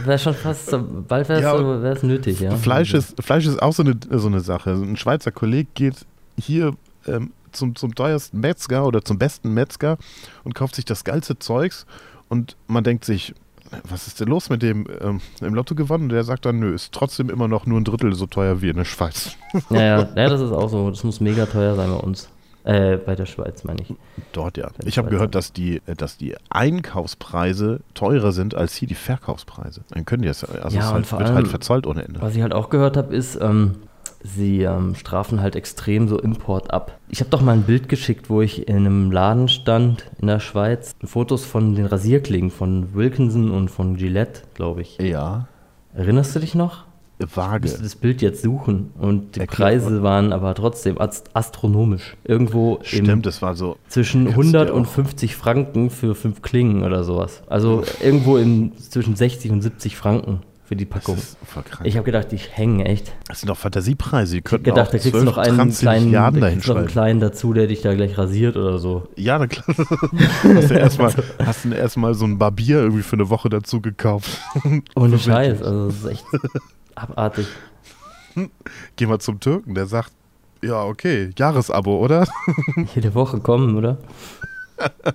Wäre 0.05 0.19
schon 0.19 0.33
fast, 0.33 0.69
so- 0.69 0.83
bald 1.07 1.29
wäre 1.29 1.39
es 1.39 2.01
Ja, 2.01 2.07
nötig, 2.07 2.39
ja. 2.39 2.55
Fleisch, 2.55 2.93
ist, 2.93 3.21
Fleisch 3.23 3.45
ist 3.45 3.61
auch 3.61 3.73
so 3.73 3.83
eine, 3.83 3.97
so 4.11 4.27
eine 4.27 4.41
Sache. 4.41 4.71
Ein 4.71 4.97
Schweizer 4.97 5.31
Kollege 5.31 5.69
geht 5.73 5.95
hier 6.37 6.73
ähm, 7.07 7.31
zum, 7.51 7.75
zum 7.75 7.95
teuersten 7.95 8.39
Metzger 8.39 8.85
oder 8.85 9.03
zum 9.03 9.17
besten 9.17 9.53
Metzger 9.53 9.97
und 10.43 10.55
kauft 10.55 10.75
sich 10.75 10.85
das 10.85 11.03
geilste 11.03 11.39
Zeugs 11.39 11.85
und 12.29 12.55
man 12.67 12.83
denkt 12.83 13.05
sich, 13.05 13.33
was 13.87 14.07
ist 14.07 14.19
denn 14.19 14.27
los 14.27 14.49
mit 14.49 14.61
dem 14.61 14.85
ähm, 14.99 15.21
im 15.39 15.53
Lotto 15.53 15.75
gewonnen? 15.75 16.03
Und 16.03 16.09
der 16.09 16.23
sagt 16.25 16.45
dann, 16.45 16.59
nö, 16.59 16.73
ist 16.73 16.91
trotzdem 16.91 17.29
immer 17.29 17.47
noch 17.47 17.65
nur 17.65 17.79
ein 17.79 17.85
Drittel 17.85 18.13
so 18.13 18.25
teuer 18.25 18.61
wie 18.61 18.69
in 18.69 18.75
der 18.75 18.85
Schweiz. 18.85 19.37
Ja, 19.69 19.81
ja, 19.81 19.97
ja, 20.15 20.29
das 20.29 20.41
ist 20.41 20.51
auch 20.51 20.67
so. 20.67 20.89
Das 20.89 21.03
muss 21.05 21.21
mega 21.21 21.45
teuer 21.45 21.75
sein 21.75 21.89
bei 21.89 21.95
uns. 21.97 22.27
Äh, 22.63 22.97
bei 22.97 23.15
der 23.15 23.25
Schweiz, 23.25 23.63
meine 23.63 23.81
ich. 23.81 23.93
Dort 24.33 24.57
ja. 24.57 24.69
Ich 24.85 24.97
habe 24.99 25.09
gehört, 25.09 25.33
dass 25.35 25.51
die, 25.51 25.81
äh, 25.87 25.95
dass 25.95 26.17
die 26.17 26.35
Einkaufspreise 26.49 27.79
teurer 27.93 28.31
sind 28.31 28.55
als 28.55 28.75
hier 28.75 28.87
die 28.87 28.95
Verkaufspreise. 28.95 29.81
Dann 29.89 30.05
können 30.05 30.21
die 30.21 30.27
das, 30.27 30.43
also 30.43 30.77
Ja, 30.77 30.83
es 30.87 30.91
halt, 30.93 31.11
wird 31.11 31.21
allem- 31.23 31.35
halt 31.35 31.47
verzollt 31.47 31.87
ohne 31.87 32.03
Ende. 32.05 32.21
Was 32.21 32.35
ich 32.35 32.41
halt 32.41 32.53
auch 32.53 32.69
gehört 32.69 32.97
habe, 32.97 33.15
ist, 33.15 33.39
ähm, 33.41 33.75
sie 34.23 34.61
ähm, 34.61 34.93
strafen 34.95 35.41
halt 35.41 35.55
extrem 35.55 36.07
so 36.07 36.19
Import 36.19 36.71
ab. 36.71 36.99
Ich 37.09 37.19
habe 37.21 37.29
doch 37.31 37.41
mal 37.41 37.53
ein 37.53 37.63
Bild 37.63 37.89
geschickt, 37.89 38.29
wo 38.29 38.41
ich 38.41 38.67
in 38.67 38.75
einem 38.77 39.11
Laden 39.11 39.47
stand 39.47 40.05
in 40.19 40.27
der 40.27 40.39
Schweiz. 40.39 40.93
Fotos 41.03 41.45
von 41.45 41.73
den 41.75 41.85
Rasierklingen 41.87 42.51
von 42.51 42.93
Wilkinson 42.93 43.49
und 43.51 43.69
von 43.69 43.95
Gillette, 43.97 44.41
glaube 44.53 44.81
ich. 44.81 44.97
Ja, 44.99 45.47
Erinnerst 45.93 46.33
du 46.35 46.39
dich 46.39 46.55
noch? 46.55 46.85
Ich 47.29 47.37
vage. 47.37 47.61
musste 47.67 47.83
das 47.83 47.95
Bild 47.95 48.21
jetzt 48.21 48.41
suchen 48.41 48.91
und 48.99 49.35
die 49.35 49.41
Erklär 49.41 49.67
Preise 49.67 50.03
waren 50.03 50.33
aber 50.33 50.53
trotzdem 50.55 50.99
ast- 50.99 51.29
astronomisch. 51.35 52.15
Irgendwo 52.23 52.75
im, 52.77 53.05
Stimmt, 53.05 53.25
das 53.25 53.41
war 53.41 53.55
so. 53.55 53.77
zwischen 53.87 54.25
Kannst 54.25 54.37
du 54.37 54.41
100 54.41 54.69
dir 54.69 54.73
und 54.73 54.85
auch- 54.87 54.91
50 54.91 55.35
Franken 55.35 55.89
für 55.89 56.15
fünf 56.15 56.41
Klingen 56.41 56.83
oder 56.83 57.03
sowas. 57.03 57.41
Also 57.47 57.83
irgendwo 58.01 58.37
im, 58.37 58.71
zwischen 58.77 59.15
60 59.15 59.51
und 59.51 59.61
70 59.61 59.95
Franken 59.95 60.39
für 60.63 60.77
die 60.77 60.85
Das 60.87 60.99
Packung. 60.99 61.17
ist 61.17 61.35
voll 61.45 61.63
krank. 61.63 61.85
Ich 61.85 61.97
habe 61.97 62.05
gedacht, 62.05 62.31
ich 62.31 62.49
hänge 62.55 62.85
echt. 62.85 63.11
Das 63.27 63.41
sind 63.41 63.49
doch 63.49 63.57
Fantasiepreise. 63.57 64.31
Die 64.31 64.37
Ich 64.37 64.43
könnten 64.45 64.63
gedacht, 64.63 64.87
auch 64.87 64.91
da 64.93 64.97
kriegst 64.99 65.05
du 65.07 65.11
12, 65.11 65.25
noch 65.25 65.37
einen 65.37 65.55
20 65.55 65.79
kleinen, 65.81 66.11
da 66.13 66.31
du 66.31 66.69
noch 66.69 66.75
einen 66.77 66.87
kleinen 66.87 67.19
dazu, 67.19 67.51
der 67.51 67.67
dich 67.67 67.81
da 67.81 67.93
gleich 67.93 68.17
rasiert 68.17 68.55
oder 68.55 68.79
so. 68.79 69.09
Ja, 69.17 69.37
na 69.37 69.47
klar. 69.47 69.65
hast 70.55 70.69
du 70.69 70.73
erstmal 70.75 71.13
hast 71.45 71.65
du 71.65 71.73
erstmal 71.73 72.13
so 72.13 72.23
ein 72.23 72.37
Barbier 72.37 72.77
irgendwie 72.79 73.03
für 73.03 73.17
eine 73.17 73.29
Woche 73.29 73.49
dazu 73.49 73.81
gekauft. 73.81 74.29
Ohne. 74.95 75.19
Scheiß, 75.19 75.61
also 75.61 75.87
das 75.87 75.95
ist 75.97 76.05
echt 76.05 76.25
abartig. 76.95 77.47
Geh 78.95 79.05
mal 79.05 79.19
zum 79.19 79.39
Türken, 79.39 79.75
der 79.75 79.85
sagt, 79.87 80.11
ja, 80.63 80.83
okay, 80.83 81.31
Jahresabo, 81.37 81.97
oder? 81.97 82.27
Jede 82.95 83.13
Woche 83.15 83.39
kommen, 83.39 83.75
oder? 83.75 83.97
ja, 84.79 85.13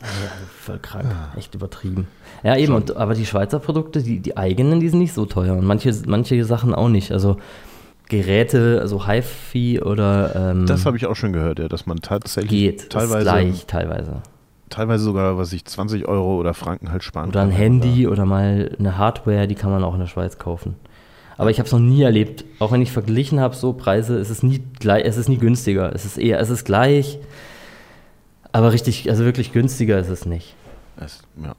voll 0.60 0.78
krank, 0.78 1.06
echt 1.36 1.54
übertrieben. 1.54 2.06
Ja, 2.42 2.56
eben, 2.56 2.74
und, 2.74 2.96
aber 2.96 3.14
die 3.14 3.26
Schweizer 3.26 3.58
Produkte, 3.58 4.02
die, 4.02 4.20
die 4.20 4.36
eigenen, 4.36 4.80
die 4.80 4.88
sind 4.88 5.00
nicht 5.00 5.12
so 5.12 5.26
teuer. 5.26 5.54
Und 5.54 5.66
manche, 5.66 5.94
manche 6.06 6.42
Sachen 6.44 6.74
auch 6.74 6.88
nicht. 6.88 7.12
Also 7.12 7.36
Geräte, 8.08 8.78
also 8.80 9.06
HiFi 9.06 9.80
oder 9.82 10.34
ähm, 10.34 10.66
Das 10.66 10.84
habe 10.84 10.96
ich 10.96 11.06
auch 11.06 11.14
schon 11.14 11.32
gehört, 11.32 11.58
ja, 11.58 11.68
dass 11.68 11.86
man 11.86 11.98
tatsächlich 11.98 12.50
geht. 12.50 12.90
teilweise, 12.90 13.22
gleich, 13.22 13.66
teilweise. 13.66 14.22
teilweise 14.68 15.04
sogar, 15.04 15.38
was 15.38 15.52
ich 15.52 15.64
20 15.64 16.08
Euro 16.08 16.36
oder 16.36 16.52
Franken 16.54 16.90
halt 16.90 17.04
sparen 17.04 17.28
Oder 17.28 17.42
ein 17.42 17.50
kann. 17.50 17.58
Handy 17.58 18.08
oder 18.08 18.24
mal 18.24 18.74
eine 18.78 18.98
Hardware, 18.98 19.46
die 19.46 19.54
kann 19.54 19.70
man 19.70 19.84
auch 19.84 19.94
in 19.94 20.00
der 20.00 20.08
Schweiz 20.08 20.38
kaufen. 20.38 20.74
Aber 21.40 21.50
ich 21.50 21.58
habe 21.58 21.66
es 21.66 21.72
noch 21.72 21.78
nie 21.80 22.02
erlebt. 22.02 22.44
Auch 22.58 22.70
wenn 22.70 22.82
ich 22.82 22.92
verglichen 22.92 23.40
habe, 23.40 23.54
so 23.56 23.72
Preise, 23.72 24.18
es 24.18 24.28
ist 24.28 24.42
nie 24.42 24.62
gleich, 24.78 25.04
es 25.06 25.16
ist 25.16 25.28
nie 25.28 25.38
günstiger. 25.38 25.94
Es 25.94 26.04
ist 26.04 26.18
eher, 26.18 26.38
es 26.38 26.50
ist 26.50 26.64
gleich, 26.64 27.18
aber 28.52 28.72
richtig, 28.72 29.08
also 29.08 29.24
wirklich 29.24 29.52
günstiger 29.52 29.98
ist 29.98 30.08
es 30.10 30.26
nicht. 30.26 30.54
Es, 30.98 31.22
ja. 31.42 31.54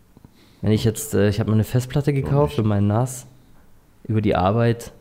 Wenn 0.61 0.71
ich 0.71 0.83
jetzt, 0.83 1.15
äh, 1.15 1.29
ich 1.29 1.39
habe 1.39 1.49
mir 1.49 1.55
eine 1.55 1.63
Festplatte 1.63 2.13
gekauft 2.13 2.53
für 2.55 2.63
meinen 2.63 2.87
NAS 2.87 3.25
über 4.03 4.21
die 4.21 4.35
Arbeit 4.35 4.91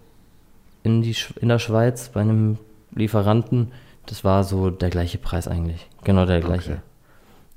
in, 0.83 1.03
die, 1.03 1.15
in 1.41 1.49
der 1.49 1.59
Schweiz 1.59 2.09
bei 2.09 2.23
einem 2.23 2.57
Lieferanten. 2.95 3.73
Das 4.07 4.25
war 4.25 4.45
so 4.45 4.71
der 4.71 4.89
gleiche 4.89 5.19
Preis 5.19 5.47
eigentlich. 5.47 5.87
Genau 6.05 6.25
der 6.25 6.41
gleiche. 6.41 6.71
Okay. 6.71 6.81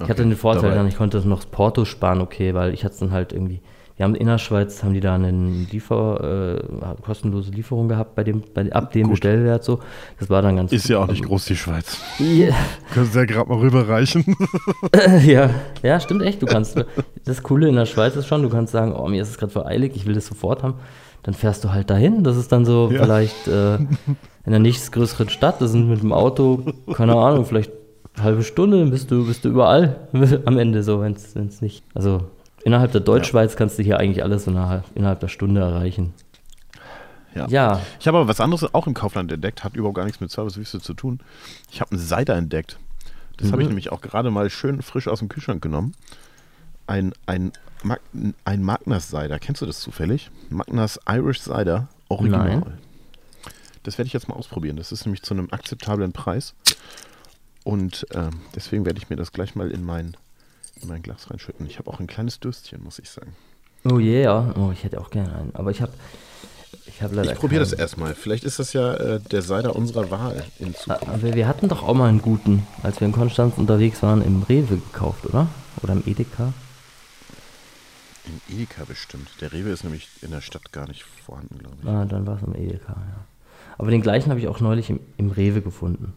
Ich 0.04 0.10
hatte 0.10 0.24
den 0.24 0.36
Vorteil 0.36 0.64
Dabei- 0.64 0.76
dann, 0.76 0.88
ich 0.88 0.98
konnte 0.98 1.26
noch 1.28 1.38
das 1.40 1.46
Porto 1.46 1.86
sparen, 1.86 2.20
okay, 2.20 2.54
weil 2.54 2.74
ich 2.74 2.84
hatte 2.84 2.96
es 2.96 3.00
dann 3.00 3.12
halt 3.12 3.32
irgendwie 3.32 3.62
Wir 3.96 4.06
haben 4.06 4.16
in 4.16 4.26
der 4.26 4.40
Schweiz, 4.40 4.84
haben 4.84 4.94
die 4.96 5.00
da 5.02 5.14
eine 5.16 5.30
Liefer, 5.72 6.58
äh, 6.60 7.02
kostenlose 7.04 7.52
Lieferung 7.52 7.88
gehabt 7.90 8.16
bei 8.16 8.24
dem, 8.24 8.42
bei, 8.54 8.72
ab 8.72 8.92
dem 8.92 9.04
Gut. 9.04 9.12
Bestellwert 9.12 9.64
so. 9.64 9.80
Das 10.20 10.30
war 10.32 10.42
dann 10.42 10.56
ganz 10.56 10.72
Ist 10.72 10.84
gut. 10.84 10.90
ja 10.92 11.00
auch 11.00 11.08
nicht 11.08 11.24
groß, 11.24 11.46
die 11.46 11.56
Schweiz. 11.56 12.00
Ja, 12.18 12.56
Können 12.92 13.06
Sie 13.06 13.20
ja 13.20 13.26
gerade 13.26 13.48
mal 13.50 13.60
rüberreichen. 13.60 14.36
ja, 15.26 15.50
ja, 15.84 16.00
stimmt 16.00 16.24
echt. 16.24 16.42
Du 16.42 16.48
kannst, 16.48 16.84
das 17.26 17.44
Coole 17.44 17.68
in 17.70 17.76
der 17.76 17.86
Schweiz 17.86 18.16
ist 18.16 18.26
schon, 18.28 18.42
du 18.42 18.50
kannst 18.50 18.74
sagen, 18.74 18.94
oh, 18.96 19.08
mir 19.08 19.22
ist 19.22 19.30
es 19.30 19.38
gerade 19.38 19.52
für 19.54 19.66
eilig, 19.68 19.92
ich 19.96 20.06
will 20.08 20.16
das 20.16 20.26
sofort 20.26 20.64
haben. 20.64 20.76
Dann 21.22 21.36
fährst 21.36 21.64
du 21.64 21.72
halt 21.72 21.90
dahin. 21.90 22.24
Das 22.24 22.36
ist 22.36 22.52
dann 22.52 22.66
so 22.66 22.90
Ja. 22.92 23.04
vielleicht 23.04 23.48
äh, 23.48 23.76
in 23.76 23.88
der 24.48 24.60
nächstgrößeren 24.60 25.30
Stadt. 25.30 25.62
Das 25.62 25.72
sind 25.72 25.88
mit 25.88 26.02
dem 26.02 26.12
Auto, 26.14 26.64
keine 26.94 27.16
Ahnung, 27.16 27.46
vielleicht 27.46 27.72
eine 28.16 28.24
halbe 28.26 28.44
Stunde, 28.44 28.80
dann 28.80 28.90
bist 28.92 29.10
du, 29.12 29.26
bist 29.26 29.46
du 29.46 29.50
überall 29.50 30.08
am 30.46 30.58
Ende 30.58 30.84
so, 30.84 31.00
wenn 31.02 31.14
es 31.14 31.62
nicht. 31.62 31.84
Also 31.94 32.22
innerhalb 32.66 32.92
der 32.92 33.02
Deutschschweiz 33.02 33.56
kannst 33.56 33.78
du 33.80 33.84
hier 33.84 34.00
eigentlich 34.00 34.24
alles 34.24 34.48
innerhalb, 34.48 34.86
innerhalb 34.96 35.20
der 35.20 35.28
Stunde 35.28 35.62
erreichen. 35.62 36.14
Ja. 37.36 37.48
Ja, 37.48 37.82
Ich 38.00 38.08
habe 38.08 38.20
aber 38.20 38.28
was 38.28 38.40
anderes 38.40 38.74
auch 38.76 38.86
im 38.86 38.94
Kaufland 38.94 39.32
entdeckt, 39.32 39.64
hat 39.64 39.76
überhaupt 39.76 39.96
gar 39.96 40.06
nichts 40.06 40.20
mit 40.22 40.30
Servicewüste 40.30 40.80
zu 40.80 40.94
tun. 40.94 41.20
Ich 41.72 41.82
habe 41.82 41.92
einen 41.92 42.00
Cider 42.00 42.36
entdeckt. 42.36 42.78
Das 43.38 43.52
habe 43.52 43.62
ich 43.64 43.66
Mhm. 43.68 43.72
nämlich 43.72 43.92
auch 43.92 44.02
gerade 44.02 44.30
mal 44.30 44.50
schön 44.52 44.82
frisch 44.84 45.08
aus 45.08 45.18
dem 45.20 45.30
Kühlschrank 45.30 45.62
genommen. 45.62 45.96
Ein, 46.86 47.14
ein, 47.26 47.52
Mag 47.86 48.00
ein 48.46 48.62
Magnas 48.64 49.10
Cider. 49.10 49.40
Kennst 49.40 49.62
du 49.62 49.66
das 49.66 49.80
zufällig? 49.82 50.30
Magnas 50.50 51.00
Irish 51.10 51.42
Cider. 51.42 51.88
Original. 52.08 52.48
Nein. 52.60 52.78
Das 53.82 53.98
werde 53.98 54.08
ich 54.08 54.14
jetzt 54.14 54.30
mal 54.30 54.36
ausprobieren. 54.36 54.78
Das 54.78 54.92
ist 54.94 55.06
nämlich 55.06 55.22
zu 55.24 55.34
einem 55.34 55.50
akzeptablen 55.52 56.14
Preis. 56.14 56.54
Und 57.66 58.06
ähm, 58.14 58.30
deswegen 58.56 58.86
werde 58.86 59.00
ich 59.00 59.10
mir 59.10 59.16
das 59.18 59.32
gleich 59.34 59.56
mal 59.56 59.70
in 59.72 59.84
mein, 59.84 60.16
in 60.82 60.88
mein 60.88 61.02
Glas 61.02 61.30
reinschütten. 61.30 61.66
Ich 61.66 61.80
habe 61.80 61.90
auch 61.90 62.00
ein 62.00 62.08
kleines 62.08 62.40
Dürstchen, 62.40 62.84
muss 62.84 63.00
ich 63.00 63.10
sagen. 63.10 63.36
oh 63.86 64.00
yeah, 64.00 64.54
oh, 64.58 64.72
ich 64.72 64.84
hätte 64.84 65.00
auch 65.00 65.10
gerne 65.10 65.36
einen. 65.36 65.56
Aber 65.56 65.72
ich 65.72 65.82
habe 65.82 65.94
ich 66.86 67.02
hab 67.02 67.14
leider 67.14 67.32
Ich 67.32 67.40
probiere 67.40 67.62
das 67.62 67.74
erstmal. 67.74 68.14
Vielleicht 68.16 68.44
ist 68.44 68.60
das 68.60 68.74
ja 68.74 68.94
äh, 68.94 69.20
der 69.20 69.42
Cider 69.42 69.76
unserer 69.76 70.12
Wahl 70.12 70.44
in 70.60 70.76
Zukunft. 70.76 71.08
Aber 71.08 71.34
wir 71.34 71.48
hatten 71.48 71.70
doch 71.70 71.84
auch 71.84 71.94
mal 71.94 72.10
einen 72.10 72.22
guten, 72.22 72.68
als 72.82 73.00
wir 73.00 73.08
in 73.08 73.14
Konstanz 73.14 73.58
unterwegs 73.58 74.04
waren, 74.04 74.22
im 74.22 74.44
Rewe 74.44 74.78
gekauft, 74.78 75.26
oder? 75.26 75.48
Oder 75.82 75.94
im 75.94 76.04
Edeka? 76.06 76.54
In 78.26 78.56
Edeka 78.56 78.86
bestimmt. 78.86 79.30
Der 79.42 79.52
Rewe 79.52 79.70
ist 79.70 79.84
nämlich 79.84 80.08
in 80.22 80.32
der 80.32 80.42
Stadt 80.42 80.72
gar 80.72 80.88
nicht 80.88 81.04
vorhanden, 81.04 81.60
glaube 81.60 81.78
ich. 81.82 81.88
Ah, 81.88 82.06
dann 82.06 82.26
war 82.26 82.38
es 82.38 82.44
im 82.44 82.56
Edeka, 82.56 82.94
ja. 82.94 83.26
Aber 83.78 83.92
den 83.92 84.02
gleichen 84.02 84.30
habe 84.30 84.40
ich 84.40 84.48
auch 84.48 84.60
neulich 84.60 84.90
im, 84.90 85.00
im 85.18 85.32
Rewe 85.32 85.62
gefunden. 85.62 86.14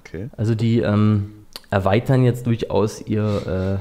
Okay. 0.00 0.28
Also 0.36 0.54
die 0.54 0.80
ähm, 0.80 1.39
erweitern 1.70 2.24
jetzt 2.24 2.46
durchaus 2.46 3.00
ihr, 3.02 3.80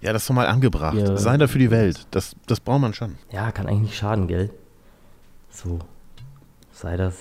Ja, 0.00 0.12
das 0.12 0.22
ist 0.22 0.28
doch 0.30 0.34
mal 0.34 0.46
angebracht. 0.46 0.96
Ja. 0.96 1.16
Cider 1.16 1.48
für 1.48 1.58
die 1.58 1.70
Welt. 1.70 2.06
Das, 2.10 2.34
das 2.46 2.60
braucht 2.60 2.80
man 2.80 2.92
schon. 2.94 3.12
äh, 3.30 3.36
ja, 3.36 3.52
kann 3.52 3.66
eigentlich 3.66 3.82
nicht 3.82 3.96
schaden, 3.96 4.26
gell? 4.26 4.50
So, 5.50 5.78
sei 6.72 6.96
das. 6.96 7.14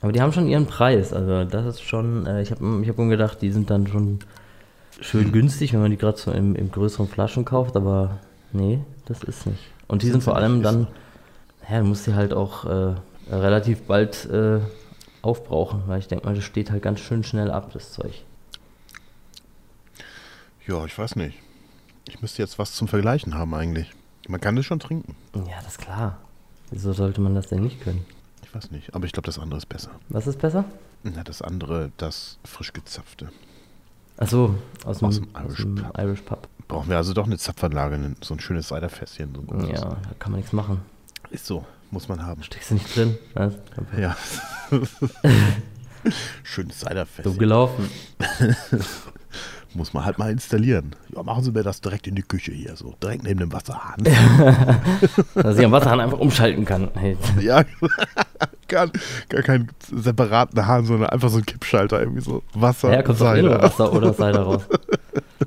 Aber 0.00 0.12
die 0.12 0.20
haben 0.20 0.32
schon 0.32 0.48
ihren 0.48 0.66
Preis, 0.66 1.12
also 1.14 1.44
das 1.44 1.64
ist 1.66 1.82
schon, 1.82 2.26
äh, 2.26 2.42
ich 2.42 2.50
habe 2.50 2.80
ich 2.82 2.88
hab 2.88 2.98
mir 2.98 3.08
gedacht, 3.08 3.40
die 3.40 3.50
sind 3.50 3.70
dann 3.70 3.86
schon 3.86 4.18
schön 5.00 5.32
günstig, 5.32 5.72
wenn 5.72 5.80
man 5.80 5.90
die 5.90 5.96
gerade 5.96 6.18
so 6.18 6.30
im, 6.30 6.54
im 6.56 6.70
größeren 6.70 7.08
Flaschen 7.08 7.44
kauft, 7.46 7.74
aber 7.76 8.18
nee, 8.52 8.80
das 9.06 9.22
ist 9.22 9.46
nicht. 9.46 9.60
Und 9.88 10.02
die 10.02 10.06
Sind 10.06 10.14
sind 10.14 10.20
sie 10.20 10.24
vor 10.26 10.36
allem 10.36 10.62
dann, 10.62 10.88
ja, 11.70 11.78
du 11.78 11.84
musst 11.86 12.06
die 12.06 12.12
halt 12.14 12.34
auch 12.34 12.66
äh, 12.66 12.94
relativ 13.30 13.82
bald 13.82 14.26
äh, 14.26 14.60
aufbrauchen, 15.24 15.82
weil 15.86 15.98
ich 15.98 16.08
denke 16.08 16.26
mal, 16.26 16.34
das 16.34 16.44
steht 16.44 16.70
halt 16.70 16.82
ganz 16.82 17.00
schön 17.00 17.24
schnell 17.24 17.50
ab, 17.50 17.72
das 17.72 17.92
Zeug. 17.92 18.24
Ja, 20.66 20.84
ich 20.84 20.96
weiß 20.96 21.16
nicht. 21.16 21.38
Ich 22.08 22.20
müsste 22.22 22.42
jetzt 22.42 22.58
was 22.58 22.72
zum 22.72 22.88
Vergleichen 22.88 23.34
haben 23.34 23.54
eigentlich. 23.54 23.90
Man 24.28 24.40
kann 24.40 24.56
das 24.56 24.64
schon 24.66 24.80
trinken. 24.80 25.14
Ja, 25.34 25.56
das 25.62 25.72
ist 25.72 25.78
klar. 25.78 26.18
Wieso 26.70 26.92
sollte 26.92 27.20
man 27.20 27.34
das 27.34 27.48
denn 27.48 27.62
nicht 27.62 27.82
können? 27.82 28.04
Ich 28.42 28.54
weiß 28.54 28.70
nicht. 28.70 28.94
Aber 28.94 29.06
ich 29.06 29.12
glaube, 29.12 29.26
das 29.26 29.38
andere 29.38 29.58
ist 29.58 29.66
besser. 29.66 29.90
Was 30.08 30.26
ist 30.26 30.38
besser? 30.38 30.64
Na, 31.02 31.22
das 31.22 31.42
andere, 31.42 31.92
das 31.98 32.38
frisch 32.44 32.72
gezapfte. 32.72 33.30
Achso, 34.16 34.54
aus 34.84 34.98
dem, 34.98 35.08
Aus 35.08 35.16
dem 35.16 35.34
aus 35.34 35.44
Irish 35.44 35.62
dem 35.62 35.74
Pub. 35.74 35.98
Irish 35.98 36.22
Pub. 36.22 36.48
Brauchen 36.68 36.88
wir 36.88 36.96
also 36.96 37.12
doch 37.12 37.26
eine 37.26 37.36
Zapfanlage, 37.36 38.14
so 38.22 38.34
ein 38.34 38.40
schönes 38.40 38.68
Ciderfässchen. 38.68 39.34
So 39.34 39.54
ein. 39.54 39.68
Ja, 39.68 39.80
da 39.80 39.98
kann 40.18 40.32
man 40.32 40.40
nichts 40.40 40.52
machen. 40.52 40.80
Ist 41.30 41.46
so. 41.46 41.66
Muss 41.94 42.08
man 42.08 42.26
haben. 42.26 42.42
Steckst 42.42 42.72
du 42.72 42.74
nicht 42.74 42.96
drin? 42.96 43.16
Einfach 43.36 43.56
Ja. 43.96 44.16
Schönes 46.42 46.80
Ciderfässchen. 46.80 47.32
So 47.32 47.38
gelaufen. 47.38 47.88
Muss 49.74 49.94
man 49.94 50.04
halt 50.04 50.18
mal 50.18 50.32
installieren. 50.32 50.96
Ja, 51.14 51.22
machen 51.22 51.44
Sie 51.44 51.52
mir 51.52 51.62
das 51.62 51.80
direkt 51.80 52.08
in 52.08 52.16
die 52.16 52.22
Küche 52.22 52.50
hier, 52.50 52.74
so 52.74 52.96
direkt 53.00 53.22
neben 53.22 53.38
dem 53.38 53.52
Wasserhahn. 53.52 54.02
Dass 55.34 55.56
ich 55.56 55.64
am 55.64 55.70
Wasserhahn 55.70 56.00
einfach 56.00 56.18
umschalten 56.18 56.64
kann. 56.64 56.90
Hey. 56.94 57.16
ja, 57.40 57.62
gar, 58.66 58.90
gar 59.28 59.42
keinen 59.42 59.70
separaten 59.88 60.66
Hahn, 60.66 60.86
sondern 60.86 61.10
einfach 61.10 61.28
so 61.28 61.38
ein 61.38 61.46
Kippschalter, 61.46 62.00
irgendwie 62.00 62.22
so 62.22 62.42
Wasser, 62.54 62.92
Ja, 62.92 63.02
kommt 63.02 63.20
doch 63.20 63.36
eh 63.36 63.48
Wasser 63.48 63.92
oder 63.92 64.12
Cider 64.12 64.40
raus. 64.40 64.62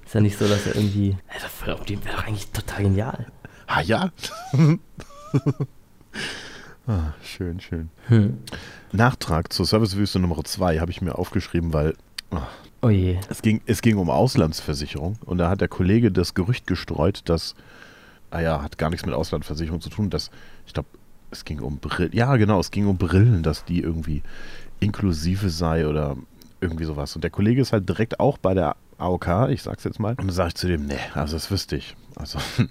Ist 0.05 0.13
ja 0.13 0.21
nicht 0.21 0.37
so, 0.37 0.47
dass 0.47 0.65
er 0.65 0.75
irgendwie. 0.75 1.09
Ja, 1.09 1.41
das 1.41 1.67
wäre 1.67 1.77
wär 2.05 2.13
doch 2.13 2.25
eigentlich 2.25 2.49
total 2.51 2.83
genial. 2.83 3.25
Ah 3.67 3.81
ja. 3.81 4.11
Ah, 6.87 7.13
schön, 7.23 7.59
schön. 7.59 7.89
Hm. 8.07 8.37
Nachtrag 8.91 9.51
zur 9.51 9.65
Servicewüste 9.65 10.19
Nummer 10.19 10.43
2 10.43 10.79
habe 10.79 10.91
ich 10.91 11.01
mir 11.01 11.17
aufgeschrieben, 11.17 11.73
weil 11.73 11.95
ah, 12.31 12.47
Oh 12.81 12.89
es, 12.89 13.41
ging, 13.41 13.61
es 13.65 13.81
ging 13.81 13.97
um 13.97 14.09
Auslandsversicherung 14.09 15.17
und 15.25 15.39
da 15.39 15.49
hat 15.49 15.61
der 15.61 15.67
Kollege 15.67 16.11
das 16.11 16.35
Gerücht 16.35 16.67
gestreut, 16.67 17.21
dass, 17.25 17.55
ah 18.29 18.39
ja, 18.39 18.61
hat 18.61 18.77
gar 18.77 18.91
nichts 18.91 19.05
mit 19.05 19.15
Auslandsversicherung 19.15 19.81
zu 19.81 19.89
tun, 19.89 20.11
dass, 20.11 20.29
ich 20.67 20.73
glaube, 20.73 20.87
es 21.31 21.43
ging 21.43 21.59
um 21.59 21.79
Brillen, 21.79 22.13
ja 22.13 22.35
genau, 22.35 22.59
es 22.59 22.69
ging 22.69 22.85
um 22.85 22.97
Brillen, 22.97 23.41
dass 23.41 23.65
die 23.65 23.81
irgendwie 23.81 24.21
inklusive 24.79 25.49
sei 25.49 25.87
oder 25.87 26.17
irgendwie 26.61 26.85
sowas. 26.85 27.15
Und 27.15 27.23
der 27.23 27.31
Kollege 27.31 27.61
ist 27.61 27.73
halt 27.73 27.89
direkt 27.89 28.19
auch 28.19 28.37
bei 28.37 28.53
der 28.53 28.75
AOK, 28.99 29.49
ich 29.49 29.63
sag's 29.63 29.83
jetzt 29.83 29.99
mal, 29.99 30.11
und 30.11 30.21
dann 30.21 30.29
sage 30.29 30.49
ich 30.49 30.55
zu 30.55 30.67
dem, 30.67 30.85
nee, 30.85 30.99
also 31.15 31.35
das 31.35 31.49
wüsste 31.49 31.77
ich. 31.77 31.95
Also 32.15 32.37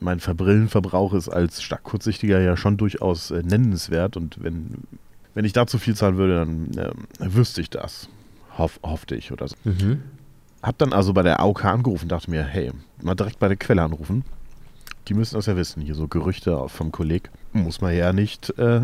mein 0.00 0.20
Verbrillenverbrauch 0.20 1.14
ist 1.14 1.28
als 1.28 1.62
stark 1.62 1.84
kurzsichtiger 1.84 2.40
ja 2.40 2.56
schon 2.56 2.76
durchaus 2.76 3.30
äh, 3.30 3.42
nennenswert 3.42 4.16
und 4.16 4.42
wenn, 4.42 4.84
wenn 5.34 5.44
ich 5.44 5.52
da 5.52 5.66
zu 5.66 5.78
viel 5.78 5.96
zahlen 5.96 6.16
würde, 6.16 6.36
dann 6.36 6.70
ähm, 6.78 7.34
wüsste 7.34 7.60
ich 7.60 7.70
das. 7.70 8.08
Hoff, 8.58 8.80
hoffte 8.82 9.14
ich 9.14 9.32
oder 9.32 9.48
so. 9.48 9.56
Mhm. 9.64 10.02
Hab 10.62 10.78
dann 10.78 10.92
also 10.92 11.12
bei 11.12 11.22
der 11.22 11.40
AOK 11.40 11.64
angerufen, 11.64 12.08
dachte 12.08 12.30
mir, 12.30 12.42
hey, 12.42 12.72
mal 13.02 13.14
direkt 13.14 13.38
bei 13.38 13.48
der 13.48 13.56
Quelle 13.56 13.82
anrufen. 13.82 14.24
Die 15.08 15.14
müssen 15.14 15.36
das 15.36 15.46
ja 15.46 15.56
wissen. 15.56 15.82
Hier 15.82 15.94
so 15.94 16.08
Gerüchte 16.08 16.68
vom 16.68 16.90
Kolleg. 16.90 17.30
Muss 17.52 17.80
man 17.80 17.94
ja 17.94 18.12
nicht, 18.12 18.50
äh, 18.58 18.80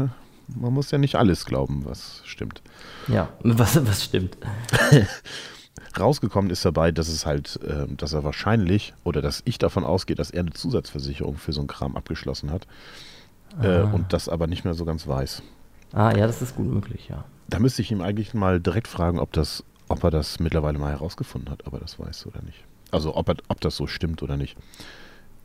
man 0.47 0.73
muss 0.73 0.90
ja 0.90 0.99
nicht 0.99 1.16
alles 1.16 1.45
glauben, 1.45 1.85
was 1.85 2.23
stimmt. 2.25 2.62
Ja, 3.09 3.28
was, 3.42 3.85
was 3.85 4.04
stimmt? 4.04 4.37
Rausgekommen 5.99 6.50
ist 6.50 6.64
dabei, 6.64 6.93
dass 6.93 7.09
es 7.09 7.26
halt, 7.26 7.59
äh, 7.62 7.87
dass 7.97 8.12
er 8.12 8.25
wahrscheinlich 8.25 8.95
oder 9.05 9.21
dass 9.23 9.43
ich 9.45 9.59
davon 9.59 9.85
ausgehe, 9.85 10.17
dass 10.17 10.31
er 10.31 10.41
eine 10.41 10.52
Zusatzversicherung 10.52 11.37
für 11.37 11.52
so 11.52 11.61
einen 11.61 11.69
Kram 11.69 11.97
abgeschlossen 11.97 12.50
hat 12.50 12.67
äh, 13.62 13.67
Ah. 13.69 13.91
und 13.93 14.12
das 14.12 14.29
aber 14.29 14.47
nicht 14.47 14.64
mehr 14.64 14.75
so 14.75 14.85
ganz 14.85 15.07
weiß. 15.07 15.43
Ah, 15.93 16.12
ja, 16.17 16.26
das 16.26 16.41
ist 16.41 16.57
gut 16.57 16.67
möglich, 16.67 17.09
ja. 17.09 17.25
Da 17.49 17.59
müsste 17.59 17.83
ich 17.83 17.91
ihm 17.93 18.00
eigentlich 18.00 18.33
mal 18.33 18.61
direkt 18.61 18.88
fragen, 18.88 19.19
ob 19.19 19.33
das, 19.33 19.64
ob 19.88 20.02
er 20.05 20.11
das 20.11 20.41
mittlerweile 20.41 20.79
mal 20.79 20.91
herausgefunden 20.93 21.50
hat, 21.50 21.67
ob 21.67 21.75
er 21.75 21.81
das 21.81 21.99
weiß 21.99 22.26
oder 22.26 22.41
nicht. 22.43 22.64
Also 22.91 23.14
ob, 23.14 23.29
er, 23.29 23.37
ob 23.49 23.61
das 23.61 23.76
so 23.76 23.87
stimmt 23.87 24.23
oder 24.23 24.37
nicht. 24.38 24.57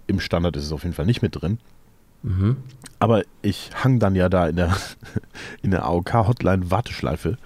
Im 0.05 0.19
Standard 0.21 0.55
ist 0.55 0.63
es 0.65 0.71
auf 0.71 0.83
jeden 0.83 0.95
Fall 0.95 1.05
nicht 1.05 1.21
mit 1.21 1.41
drin. 1.41 1.59
Mhm. 2.23 2.57
Aber 2.99 3.23
ich 3.41 3.71
hang 3.83 3.99
dann 3.99 4.15
ja 4.15 4.29
da 4.29 4.47
in 4.47 4.55
der, 4.55 4.75
in 5.61 5.71
der 5.71 5.83
AOK-Hotline-Warteschleife 5.85 7.37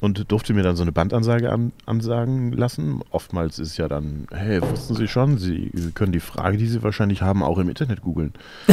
und 0.00 0.30
durfte 0.30 0.54
mir 0.54 0.62
dann 0.62 0.76
so 0.76 0.82
eine 0.82 0.92
Bandansage 0.92 1.50
an, 1.50 1.72
ansagen 1.86 2.52
lassen. 2.52 3.00
Oftmals 3.10 3.58
ist 3.58 3.76
ja 3.78 3.88
dann, 3.88 4.26
hey, 4.32 4.60
wussten 4.62 4.94
Sie 4.94 5.08
schon, 5.08 5.38
Sie 5.38 5.70
können 5.94 6.12
die 6.12 6.20
Frage, 6.20 6.56
die 6.56 6.66
Sie 6.66 6.82
wahrscheinlich 6.82 7.22
haben, 7.22 7.42
auch 7.42 7.58
im 7.58 7.68
Internet 7.68 8.02
googeln. 8.02 8.32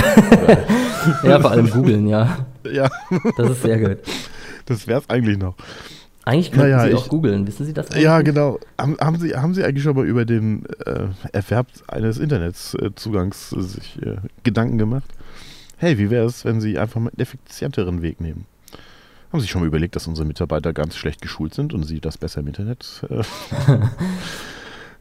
Ja, 1.24 1.40
vor 1.40 1.52
allem 1.52 1.70
googeln, 1.70 2.08
ja. 2.08 2.46
Ja, 2.72 2.90
Das 3.38 3.52
ist 3.52 3.62
sehr 3.62 3.80
gut. 3.80 3.98
das 4.66 4.88
wäre 4.88 5.00
es 5.02 5.10
eigentlich 5.10 5.38
noch. 5.38 5.56
Eigentlich 6.24 6.52
könnten 6.52 6.72
Naja, 6.72 6.84
Sie 6.86 6.90
ich- 6.90 6.96
auch 6.96 7.10
googeln, 7.10 7.46
wissen 7.46 7.66
Sie 7.66 7.74
das? 7.74 7.92
eigentlich? 7.92 8.04
Ja, 8.04 8.22
genau. 8.22 8.60
Haben, 8.80 8.98
haben, 9.00 9.20
Sie, 9.20 9.36
haben 9.36 9.54
Sie 9.54 9.64
eigentlich 9.64 9.84
schon 9.84 9.96
mal 9.96 10.06
über 10.08 10.26
den 10.26 10.66
äh, 10.86 11.08
Erwerb 11.32 11.68
eines 11.88 12.18
Internetzugangs 12.18 13.52
äh, 13.54 13.62
sich 13.62 14.02
äh, 14.02 14.16
Gedanken 14.44 14.80
gemacht? 14.80 15.06
Hey, 15.78 16.00
wie 16.00 16.10
wäre 16.10 16.26
es, 16.26 16.44
wenn 16.46 16.60
Sie 16.62 16.80
einfach 16.80 17.00
mal 17.00 17.12
einen 17.12 17.20
effizienteren 17.20 18.02
Weg 18.02 18.20
nehmen? 18.22 18.46
Haben 19.36 19.42
Sie 19.42 19.50
schon 19.50 19.60
mal 19.60 19.68
überlegt, 19.68 19.98
dass 19.98 20.08
unsere 20.08 20.26
Mitarbeiter 20.26 20.72
ganz 20.72 20.96
schlecht 20.96 21.22
geschult 21.22 21.54
sind 21.54 21.74
und 21.74 21.84
Sie 21.84 22.00
das 22.00 22.18
besser 22.18 22.40
im 22.40 22.48
Internet? 22.48 23.06
Äh, 23.10 23.84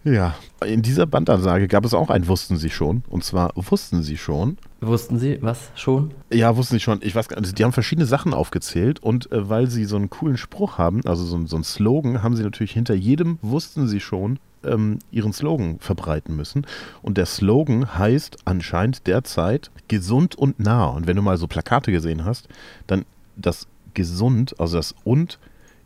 ja, 0.13 0.35
in 0.67 0.83
dieser 0.83 1.07
Bandansage 1.07 1.69
gab 1.69 1.85
es 1.85 1.95
auch 1.95 2.11
ein 2.11 2.27
Wussten 2.27 2.57
Sie 2.57 2.71
schon. 2.71 3.05
Und 3.09 3.23
zwar 3.23 3.53
wussten 3.55 4.03
Sie 4.03 4.17
schon, 4.17 4.59
Wussten 4.81 5.21
Sie 5.21 5.39
was 5.41 5.71
schon? 5.77 6.11
ja, 6.33 6.57
wussten 6.57 6.75
Sie 6.75 6.81
schon. 6.81 6.99
Ich 7.03 7.15
weiß 7.15 7.29
gar 7.29 7.41
nicht. 7.41 7.57
Die 7.57 7.63
haben 7.63 7.71
verschiedene 7.71 8.07
Sachen 8.07 8.35
aufgezählt 8.35 9.01
und 9.01 9.31
äh, 9.31 9.49
weil 9.49 9.69
sie 9.71 9.85
so 9.85 9.95
einen 9.95 10.11
coolen 10.11 10.37
Spruch 10.37 10.79
haben, 10.79 11.03
also 11.07 11.23
so, 11.23 11.47
so 11.47 11.55
einen 11.55 11.63
Slogan, 11.63 12.25
haben 12.25 12.35
sie 12.35 12.43
natürlich 12.43 12.73
hinter 12.73 12.95
jedem 12.95 13.39
wussten 13.41 13.87
sie 13.87 14.01
schon 14.01 14.41
ähm, 14.65 14.99
ihren 15.13 15.33
Slogan 15.33 15.79
verbreiten 15.79 16.35
müssen. 16.35 16.67
Und 17.03 17.19
der 17.19 17.27
Slogan 17.27 17.97
heißt 17.97 18.39
anscheinend 18.47 19.07
derzeit 19.07 19.71
gesund 19.87 20.35
und 20.35 20.59
nah. 20.59 20.87
Und 20.87 21.07
wenn 21.07 21.15
du 21.15 21.23
mal 21.23 21.37
so 21.37 21.47
Plakate 21.47 21.93
gesehen 21.93 22.25
hast, 22.25 22.49
dann 22.89 23.05
das 23.37 23.69
gesund, 23.95 24.55
also 24.59 24.77
das 24.77 24.95
und 25.05 25.39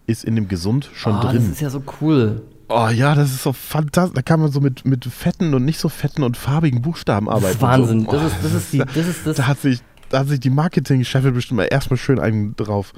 ist 0.07 0.25
in 0.25 0.35
dem 0.37 0.49
gesund 0.49 0.89
schon 0.95 1.15
Ah, 1.15 1.21
drin. 1.25 1.37
Das 1.37 1.45
ist 1.45 1.61
ja 1.61 1.71
so 1.71 1.83
cool. 2.01 2.43
Oh 2.71 2.89
ja, 2.89 3.15
das 3.15 3.31
ist 3.31 3.43
so 3.43 3.53
fantastisch. 3.53 4.15
Da 4.15 4.23
kann 4.23 4.41
man 4.41 4.51
so 4.53 4.61
mit, 4.61 4.85
mit 4.85 5.05
fetten 5.05 5.55
und 5.55 5.65
nicht 5.65 5.79
so 5.79 5.89
fetten 5.89 6.23
und 6.23 6.37
farbigen 6.37 6.83
Buchstaben 6.83 7.29
arbeiten. 7.29 7.45
Das 7.45 7.55
ist 7.55 7.63
Wahnsinn. 7.63 8.05
So. 8.05 8.13
Das 8.13 8.25
ist, 8.25 8.37
das 8.43 8.53
ist 8.55 8.73
die, 8.73 8.79
das 8.79 8.97
ist 8.97 9.27
das. 9.27 9.37
Da 9.37 9.47
hat 9.47 9.61
sich, 9.61 9.81
da 10.11 10.19
hat 10.21 10.29
sich 10.29 10.41
die 10.41 10.51
Marketing-Chefin 10.51 11.33
bestimmt 11.35 11.57
mal 11.59 11.65
erstmal 11.71 11.97
schön 11.97 12.19
einen 12.19 12.57
drauf. 12.57 12.93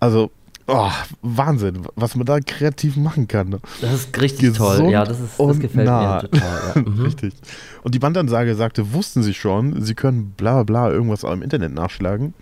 Also, 0.00 0.30
oh, 0.66 0.90
Wahnsinn, 1.22 1.86
was 1.96 2.14
man 2.14 2.26
da 2.26 2.40
kreativ 2.40 2.96
machen 2.96 3.26
kann. 3.26 3.48
Ne? 3.48 3.60
Das 3.80 3.92
ist 3.92 4.20
richtig 4.20 4.54
toll. 4.56 4.76
Gesund 4.76 4.90
Ja, 4.90 5.04
das, 5.04 5.20
ist, 5.20 5.38
das 5.38 5.58
gefällt 5.58 5.86
nah. 5.86 6.22
mir 6.22 6.30
total. 6.30 6.60
Ja. 6.74 6.82
Mhm. 6.90 7.00
Richtig. 7.02 7.34
Und 7.82 7.94
die 7.94 7.98
Bandansage 7.98 8.54
sagte, 8.54 8.92
wussten 8.92 9.22
sie 9.22 9.34
schon, 9.34 9.82
sie 9.82 9.94
können 9.94 10.32
bla 10.36 10.62
bla 10.62 10.88
bla 10.88 10.90
irgendwas 10.90 11.24
im 11.24 11.42
Internet 11.42 11.72
nachschlagen. 11.72 12.34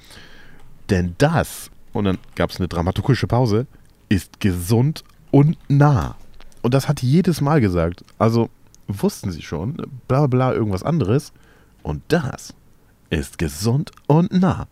Denn 0.90 1.14
das, 1.19 1.71
und 1.92 2.04
dann 2.04 2.18
gab 2.35 2.50
es 2.50 2.59
eine 2.59 2.68
dramaturgische 2.68 3.26
Pause, 3.26 3.66
ist 4.09 4.40
gesund 4.40 5.04
und 5.30 5.57
nah. 5.68 6.16
Und 6.62 6.75
das 6.75 6.88
hat 6.88 7.02
jedes 7.02 7.40
Mal 7.40 7.61
gesagt. 7.61 8.04
Also 8.18 8.50
wussten 8.87 9.30
sie 9.30 9.42
schon, 9.42 9.76
bla 10.09 10.26
bla 10.26 10.52
irgendwas 10.52 10.83
anderes. 10.83 11.33
Und 11.83 12.02
das 12.09 12.54
ist 13.11 13.38
gesund 13.38 13.90
und 14.07 14.33
nah. 14.33 14.66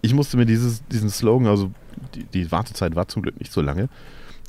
Ich 0.00 0.14
musste 0.14 0.36
mir 0.36 0.46
dieses, 0.46 0.84
diesen 0.88 1.10
Slogan, 1.10 1.48
also 1.48 1.70
die, 2.14 2.24
die 2.24 2.50
Wartezeit 2.50 2.96
war 2.96 3.08
zum 3.08 3.22
Glück 3.22 3.38
nicht 3.38 3.52
so 3.52 3.60
lange, 3.60 3.88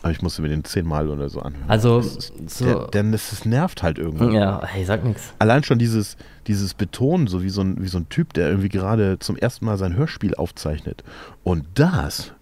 aber 0.03 0.11
ich 0.11 0.21
musste 0.21 0.41
mir 0.43 0.49
den 0.49 0.63
zehnmal 0.63 1.09
oder 1.09 1.29
so 1.29 1.41
anhören. 1.41 1.63
Also, 1.67 1.97
Das 1.97 2.15
ist, 2.15 2.33
so- 2.49 2.65
der, 2.65 2.87
denn 2.89 3.11
es 3.13 3.43
nervt 3.45 3.81
halt 3.81 3.97
irgendwie. 3.97 4.35
Ja, 4.35 4.61
hey, 4.63 4.85
sag 4.85 5.03
nix. 5.03 5.33
Allein 5.39 5.63
schon 5.63 5.79
dieses, 5.79 6.15
dieses 6.45 6.75
Betonen, 6.75 7.25
so 7.27 7.41
wie 7.41 7.49
so, 7.49 7.61
ein, 7.61 7.81
wie 7.81 7.87
so 7.87 7.97
ein 7.97 8.07
Typ, 8.09 8.33
der 8.33 8.49
irgendwie 8.49 8.69
gerade 8.69 9.17
zum 9.19 9.35
ersten 9.37 9.65
Mal 9.65 9.77
sein 9.77 9.95
Hörspiel 9.95 10.35
aufzeichnet. 10.35 11.03
Und 11.43 11.65
das 11.75 12.33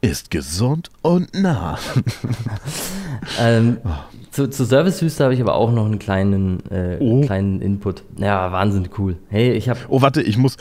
ist 0.00 0.30
gesund 0.30 0.90
und 1.02 1.34
nah. 1.34 1.78
Ähm, 3.40 3.78
zu, 4.30 4.48
zu 4.50 4.64
Servicewüste 4.64 5.24
habe 5.24 5.34
ich 5.34 5.40
aber 5.40 5.54
auch 5.54 5.72
noch 5.72 5.86
einen 5.86 5.98
kleinen, 5.98 6.60
äh, 6.70 6.98
Oh. 7.00 7.22
kleinen 7.22 7.60
Input. 7.60 8.02
Ja, 8.18 8.52
wahnsinnig 8.52 8.98
cool. 8.98 9.16
Hey, 9.28 9.52
ich 9.52 9.68
habe. 9.68 9.80
Oh, 9.88 10.02
warte, 10.02 10.22
ich 10.22 10.36
muss. 10.36 10.56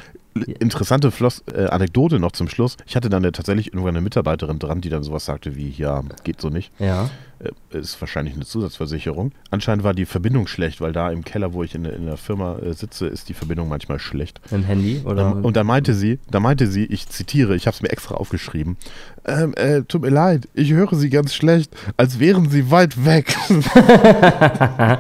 Interessante 0.60 1.12
Floss, 1.12 1.44
äh, 1.54 1.68
Anekdote 1.68 2.20
noch 2.20 2.34
zum 2.34 2.50
Schluss. 2.50 2.76
Ich 2.86 2.98
hatte 2.98 3.08
dann 3.10 3.24
eine, 3.24 3.32
tatsächlich 3.32 3.68
irgendwann 3.68 3.96
eine 3.96 4.02
Mitarbeiterin 4.02 4.60
dran, 4.60 4.82
die 4.82 4.90
dann 4.90 5.02
sowas 5.02 5.24
sagte 5.24 5.56
wie, 5.56 5.70
ja, 5.70 6.04
geht 6.26 6.42
so 6.42 6.50
nicht. 6.50 6.74
Ja. 6.78 7.10
Äh, 7.72 7.78
ist 7.80 8.02
wahrscheinlich 8.02 8.36
eine 8.36 8.44
Zusatzversicherung. 8.46 9.32
Anscheinend 9.50 9.86
war 9.86 9.94
die 9.94 10.06
Verbindung 10.06 10.48
schlecht, 10.48 10.82
weil 10.82 10.92
da 10.92 11.10
im 11.10 11.24
Keller, 11.24 11.54
wo 11.54 11.64
ich 11.64 11.74
in, 11.74 11.86
der- 11.86 11.94
in 11.96 12.06
der 12.06 12.18
Firma 12.18 12.58
äh, 12.58 12.74
sitze, 12.74 13.08
ist 13.08 13.30
die 13.30 13.34
Verbindung 13.34 13.70
manchmal 13.70 13.98
schlecht. 13.98 14.42
Im 14.52 14.64
Handy 14.64 15.02
oder? 15.06 15.32
Ähm, 15.38 15.46
und 15.46 15.56
da 15.56 15.64
meinte 15.64 15.94
sie, 15.94 16.20
da 16.30 16.42
meinte 16.42 16.68
sie, 16.68 16.84
ich 16.84 17.08
zitiere, 17.08 17.56
ich 17.56 17.66
habe 17.68 17.76
es 17.76 17.82
mir 17.82 17.90
extra 17.92 18.16
aufgeschrieben, 18.16 18.76
ähm, 19.26 19.54
äh, 19.56 19.84
tut 19.84 20.02
mir 20.02 20.10
leid, 20.10 20.50
ich 20.54 20.74
höre 20.74 20.94
Sie 20.96 21.10
ganz 21.10 21.34
schlecht, 21.34 21.74
als 21.96 22.20
wären 22.20 22.50
Sie 22.50 22.72
weit 22.72 23.06
weg. 23.06 23.38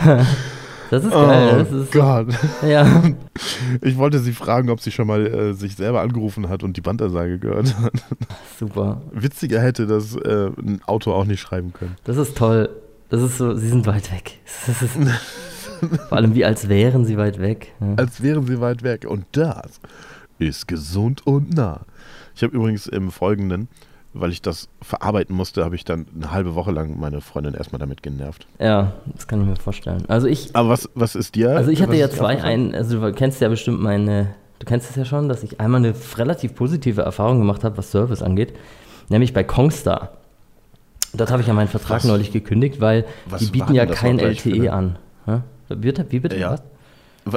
das 0.90 1.04
ist 1.04 1.12
geil. 1.12 1.64
das 1.64 1.72
oh 1.72 1.82
ist, 1.82 1.92
Gott. 1.92 2.26
ja. 2.66 3.02
Ich 3.80 3.96
wollte 3.96 4.18
sie 4.18 4.32
fragen, 4.32 4.70
ob 4.70 4.80
sie 4.80 4.90
schon 4.90 5.06
mal 5.06 5.26
äh, 5.26 5.54
sich 5.54 5.76
selber 5.76 6.00
angerufen 6.00 6.48
hat 6.48 6.62
und 6.62 6.76
die 6.76 6.80
Bandansage 6.80 7.38
gehört 7.38 7.76
hat. 7.78 7.92
Super. 8.58 9.00
Witziger 9.12 9.60
hätte 9.60 9.86
das 9.86 10.16
äh, 10.16 10.50
ein 10.58 10.80
Auto 10.86 11.12
auch 11.12 11.24
nicht 11.24 11.40
schreiben 11.40 11.72
können. 11.72 11.96
Das 12.04 12.16
ist 12.16 12.36
toll. 12.36 12.68
Das 13.08 13.22
ist 13.22 13.38
so, 13.38 13.54
sie 13.54 13.68
sind 13.68 13.86
weit 13.86 14.12
weg. 14.12 14.38
Das 14.66 14.82
ist, 14.82 14.98
vor 16.08 16.18
allem 16.18 16.34
wie 16.34 16.44
als 16.44 16.68
wären 16.68 17.06
sie 17.06 17.16
weit 17.16 17.40
weg. 17.40 17.72
Ja. 17.80 17.94
Als 17.96 18.22
wären 18.22 18.46
sie 18.46 18.60
weit 18.60 18.82
weg. 18.82 19.06
Und 19.08 19.24
das 19.32 19.80
ist 20.38 20.68
gesund 20.68 21.26
und 21.26 21.54
nah. 21.54 21.80
Ich 22.34 22.42
habe 22.42 22.54
übrigens 22.54 22.86
im 22.86 23.10
Folgenden, 23.10 23.68
weil 24.12 24.30
ich 24.32 24.42
das 24.42 24.68
verarbeiten 24.82 25.36
musste, 25.36 25.64
habe 25.64 25.76
ich 25.76 25.84
dann 25.84 26.06
eine 26.14 26.32
halbe 26.32 26.54
Woche 26.54 26.72
lang 26.72 26.98
meine 26.98 27.20
Freundin 27.20 27.54
erstmal 27.54 27.78
damit 27.78 28.02
genervt. 28.02 28.46
Ja, 28.58 28.92
das 29.14 29.28
kann 29.28 29.40
ich 29.42 29.46
mir 29.46 29.56
vorstellen. 29.56 30.04
Also 30.08 30.26
ich, 30.26 30.54
Aber 30.54 30.70
was, 30.70 30.88
was 30.94 31.14
ist 31.14 31.34
dir? 31.36 31.56
also 31.56 31.70
ich 31.70 31.80
hatte 31.82 31.94
ja 31.96 32.10
zwei, 32.10 32.42
ein, 32.42 32.74
also 32.74 33.00
du 33.00 33.12
kennst 33.12 33.40
ja 33.40 33.48
bestimmt 33.48 33.80
meine, 33.80 34.34
du 34.58 34.66
kennst 34.66 34.90
es 34.90 34.96
ja 34.96 35.04
schon, 35.04 35.28
dass 35.28 35.42
ich 35.44 35.60
einmal 35.60 35.78
eine 35.80 35.94
relativ 36.16 36.54
positive 36.54 37.02
Erfahrung 37.02 37.38
gemacht 37.38 37.62
habe, 37.62 37.76
was 37.78 37.90
Service 37.90 38.22
angeht, 38.22 38.52
nämlich 39.08 39.32
bei 39.32 39.44
Kongstar. 39.44 40.12
Dort 41.12 41.30
habe 41.30 41.42
ich 41.42 41.48
ja 41.48 41.54
meinen 41.54 41.68
Vertrag 41.68 41.98
Was? 41.98 42.04
neulich 42.04 42.30
gekündigt, 42.32 42.80
weil 42.80 43.04
Was 43.26 43.40
die 43.40 43.46
bieten 43.50 43.74
ja 43.74 43.86
das 43.86 43.96
kein 43.96 44.18
LTE 44.18 44.52
eine- 44.54 44.72
an. 44.72 44.96
Ja? 45.26 45.42
Wie 45.68 46.18
bitte? 46.20 46.40
Was? 46.40 46.62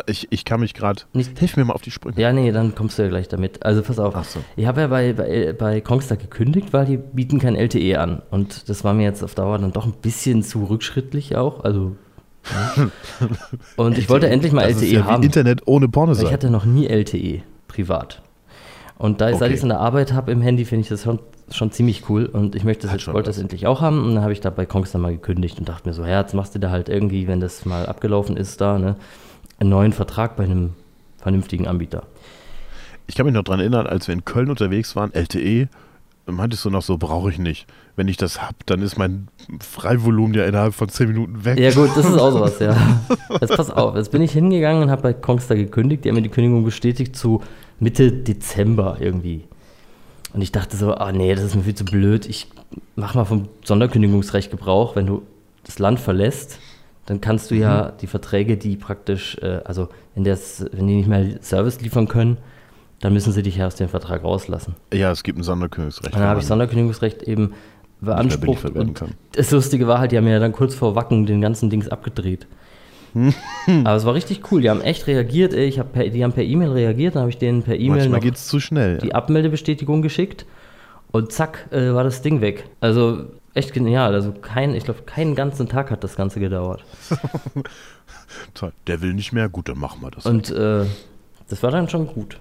Ich, 0.07 0.27
ich 0.31 0.45
kann 0.45 0.61
mich 0.61 0.73
gerade. 0.73 1.01
Hilf 1.13 1.57
mir 1.57 1.65
mal 1.65 1.73
auf 1.73 1.81
die 1.81 1.91
Sprünge. 1.91 2.19
Ja, 2.19 2.31
nee, 2.31 2.51
dann 2.51 2.73
kommst 2.73 2.97
du 2.97 3.03
ja 3.03 3.09
gleich 3.09 3.27
damit. 3.27 3.65
Also 3.65 3.81
pass 3.81 3.99
auf. 3.99 4.15
Ach 4.15 4.23
so. 4.23 4.39
Ich 4.55 4.65
habe 4.65 4.81
ja 4.81 4.87
bei, 4.87 5.13
bei, 5.13 5.53
bei 5.53 5.81
Kongstar 5.81 6.17
gekündigt, 6.17 6.73
weil 6.73 6.85
die 6.85 6.97
bieten 6.97 7.39
kein 7.39 7.55
LTE 7.55 7.99
an. 7.99 8.21
Und 8.31 8.69
das 8.69 8.83
war 8.83 8.93
mir 8.93 9.03
jetzt 9.03 9.23
auf 9.23 9.35
Dauer 9.35 9.59
dann 9.59 9.71
doch 9.71 9.85
ein 9.85 9.93
bisschen 10.01 10.41
zu 10.43 10.65
rückschrittlich 10.65 11.35
auch. 11.35 11.63
Also. 11.63 11.95
Ja. 12.51 12.87
Und 13.75 13.97
ich 13.97 14.09
wollte 14.09 14.29
endlich 14.29 14.51
mal 14.53 14.67
das 14.67 14.77
LTE 14.77 14.85
ist 14.85 14.91
ja 14.91 15.05
haben. 15.05 15.21
Wie 15.21 15.27
Internet 15.27 15.61
ohne 15.65 15.87
Porno 15.89 16.17
Weil 16.17 16.25
ich 16.25 16.33
hatte 16.33 16.49
noch 16.49 16.65
nie 16.65 16.87
LTE 16.87 17.41
privat. 17.67 18.21
Und 18.97 19.21
da, 19.21 19.29
seit 19.29 19.35
Okay. 19.35 19.47
ich 19.47 19.57
es 19.57 19.63
in 19.63 19.69
der 19.69 19.79
Arbeit 19.79 20.13
habe 20.13 20.31
im 20.31 20.41
Handy, 20.41 20.65
finde 20.65 20.83
ich 20.83 20.87
das 20.89 21.03
schon, 21.03 21.19
schon 21.51 21.71
ziemlich 21.71 22.09
cool. 22.09 22.25
Und 22.25 22.55
ich 22.55 22.63
möchte 22.63 22.87
das 22.87 22.93
jetzt, 22.93 23.07
wollte 23.13 23.29
das 23.29 23.37
endlich 23.37 23.67
auch 23.67 23.81
haben. 23.81 24.03
Und 24.03 24.15
dann 24.15 24.23
habe 24.23 24.33
ich 24.33 24.39
da 24.39 24.49
bei 24.49 24.65
Kongstar 24.65 25.01
mal 25.01 25.11
gekündigt 25.11 25.59
und 25.59 25.67
dachte 25.67 25.89
mir 25.89 25.93
so, 25.93 26.05
ja, 26.05 26.21
jetzt 26.21 26.33
machst 26.33 26.55
du 26.55 26.59
da 26.59 26.69
halt 26.69 26.89
irgendwie, 26.89 27.27
wenn 27.27 27.39
das 27.39 27.65
mal 27.65 27.85
abgelaufen 27.85 28.37
ist, 28.37 28.61
da, 28.61 28.77
ne, 28.79 28.95
einen 29.63 29.71
neuen 29.71 29.93
Vertrag 29.93 30.35
bei 30.35 30.43
einem 30.43 30.73
vernünftigen 31.17 31.67
Anbieter. 31.67 32.03
Ich 33.07 33.15
kann 33.15 33.25
mich 33.25 33.33
noch 33.33 33.43
daran 33.43 33.59
erinnern, 33.59 33.87
als 33.87 34.07
wir 34.07 34.13
in 34.13 34.25
Köln 34.25 34.49
unterwegs 34.49 34.95
waren, 34.95 35.13
LTE, 35.13 35.67
meintest 36.25 36.63
du 36.63 36.69
noch 36.69 36.81
so, 36.81 36.97
brauche 36.97 37.29
ich 37.29 37.37
nicht. 37.37 37.65
Wenn 37.95 38.07
ich 38.07 38.17
das 38.17 38.41
habe, 38.41 38.55
dann 38.65 38.81
ist 38.81 38.97
mein 38.97 39.27
Freivolumen 39.59 40.33
ja 40.33 40.45
innerhalb 40.45 40.73
von 40.73 40.89
10 40.89 41.07
Minuten 41.09 41.45
weg. 41.45 41.59
Ja 41.59 41.71
gut, 41.71 41.89
das 41.95 42.05
ist 42.05 42.17
auch 42.17 42.31
sowas, 42.31 42.59
ja. 42.59 42.75
Jetzt 43.41 43.55
pass 43.55 43.69
auf, 43.69 43.95
jetzt 43.95 44.11
bin 44.11 44.21
ich 44.21 44.31
hingegangen 44.31 44.83
und 44.83 44.89
habe 44.89 45.01
bei 45.01 45.13
Kongstar 45.13 45.57
gekündigt. 45.57 46.05
Die 46.05 46.09
haben 46.09 46.15
mir 46.15 46.21
die 46.21 46.29
Kündigung 46.29 46.63
bestätigt 46.63 47.15
zu 47.15 47.41
Mitte 47.79 48.11
Dezember 48.11 48.97
irgendwie. 48.99 49.43
Und 50.33 50.41
ich 50.41 50.51
dachte 50.51 50.77
so, 50.77 50.93
ah 50.93 51.11
nee, 51.11 51.35
das 51.35 51.43
ist 51.43 51.55
mir 51.55 51.63
viel 51.63 51.75
zu 51.75 51.85
blöd. 51.85 52.25
Ich 52.25 52.47
mach 52.95 53.13
mal 53.13 53.25
vom 53.25 53.49
Sonderkündigungsrecht 53.63 54.49
Gebrauch. 54.49 54.95
Wenn 54.95 55.05
du 55.05 55.23
das 55.65 55.77
Land 55.77 55.99
verlässt, 55.99 56.57
dann 57.05 57.21
kannst 57.21 57.51
du 57.51 57.55
ja 57.55 57.91
die 57.91 58.07
Verträge, 58.07 58.57
die 58.57 58.77
praktisch, 58.77 59.37
äh, 59.41 59.61
also 59.65 59.89
wenn, 60.15 60.23
das, 60.23 60.65
wenn 60.71 60.87
die 60.87 60.95
nicht 60.95 61.09
mehr 61.09 61.41
Service 61.41 61.81
liefern 61.81 62.07
können, 62.07 62.37
dann 63.01 63.11
müssen 63.13 63.33
sie 63.33 63.43
dich 63.43 63.57
ja 63.57 63.67
aus 63.67 63.75
dem 63.75 63.89
Vertrag 63.89 64.23
rauslassen. 64.23 64.75
Ja, 64.93 65.11
es 65.11 65.23
gibt 65.23 65.37
ein 65.37 65.43
Sonderkündigungsrecht. 65.43 66.15
Dann 66.15 66.23
habe 66.23 66.39
ich 66.39 66.45
Sonderkündigungsrecht 66.45 67.23
eben 67.23 67.53
beansprucht. 67.99 68.65
Und 68.65 68.93
kann. 68.93 69.11
das 69.33 69.51
Lustige 69.51 69.87
war 69.87 69.99
halt, 69.99 70.13
die 70.13 70.17
haben 70.17 70.27
ja 70.27 70.39
dann 70.39 70.53
kurz 70.53 70.75
vor 70.75 70.95
Wacken 70.95 71.25
den 71.25 71.41
ganzen 71.41 71.69
Dings 71.69 71.89
abgedreht. 71.89 72.47
Aber 73.83 73.95
es 73.95 74.05
war 74.05 74.13
richtig 74.13 74.51
cool. 74.51 74.61
Die 74.61 74.69
haben 74.69 74.81
echt 74.81 75.07
reagiert. 75.07 75.53
Ich 75.53 75.79
hab 75.79 75.93
per, 75.93 76.09
die 76.09 76.23
haben 76.23 76.33
per 76.33 76.43
E-Mail 76.43 76.71
reagiert. 76.71 77.15
Dann 77.15 77.21
habe 77.21 77.29
ich 77.29 77.37
denen 77.37 77.63
per 77.63 77.77
E-Mail 77.77 78.09
noch 78.09 78.19
geht 78.19 78.35
es 78.35 78.47
zu 78.47 78.59
schnell. 78.59 78.97
die 78.97 79.13
Abmeldebestätigung 79.13 80.01
geschickt. 80.01 80.45
Und 81.11 81.31
zack, 81.31 81.67
äh, 81.71 81.93
war 81.93 82.03
das 82.03 82.21
Ding 82.21 82.41
weg. 82.41 82.65
Also 82.79 83.25
echt 83.53 83.73
genial. 83.73 84.13
Also 84.13 84.31
kein, 84.31 84.75
ich 84.75 84.83
glaube, 84.83 85.03
keinen 85.03 85.35
ganzen 85.35 85.67
Tag 85.67 85.91
hat 85.91 86.03
das 86.03 86.15
Ganze 86.15 86.39
gedauert. 86.39 86.83
Der 88.87 89.01
will 89.01 89.13
nicht 89.13 89.31
mehr, 89.31 89.49
gut, 89.49 89.69
dann 89.69 89.77
machen 89.77 90.01
wir 90.01 90.11
das. 90.11 90.25
Und 90.25 90.49
äh, 90.49 90.85
das 91.49 91.63
war 91.63 91.71
dann 91.71 91.89
schon 91.89 92.07
gut. 92.07 92.39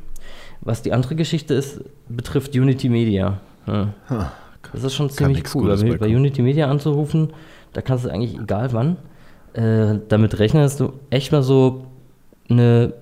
Was 0.61 0.83
die 0.83 0.93
andere 0.93 1.17
Geschichte 1.17 1.55
ist, 1.55 1.81
betrifft 2.09 2.55
Unity 2.55 2.89
Media. 2.89 3.41
Ja. 3.67 3.93
Das 4.73 4.85
ist 4.85 4.95
schon 4.95 5.11
ziemlich 5.11 5.55
cool. 5.55 5.77
Bei, 5.77 5.97
bei. 5.97 6.07
Unity 6.07 6.41
Media 6.43 6.71
anzurufen, 6.71 7.33
da 7.73 7.83
kannst 7.83 8.05
du 8.05 8.09
eigentlich 8.09 8.39
egal 8.39 8.73
wann 8.73 8.97
äh, 9.55 9.99
damit 10.09 10.39
rechnen, 10.39 10.63
dass 10.63 10.77
du 10.77 10.95
echt 11.11 11.33
mal 11.33 11.43
so 11.43 11.87
eine 12.49 12.95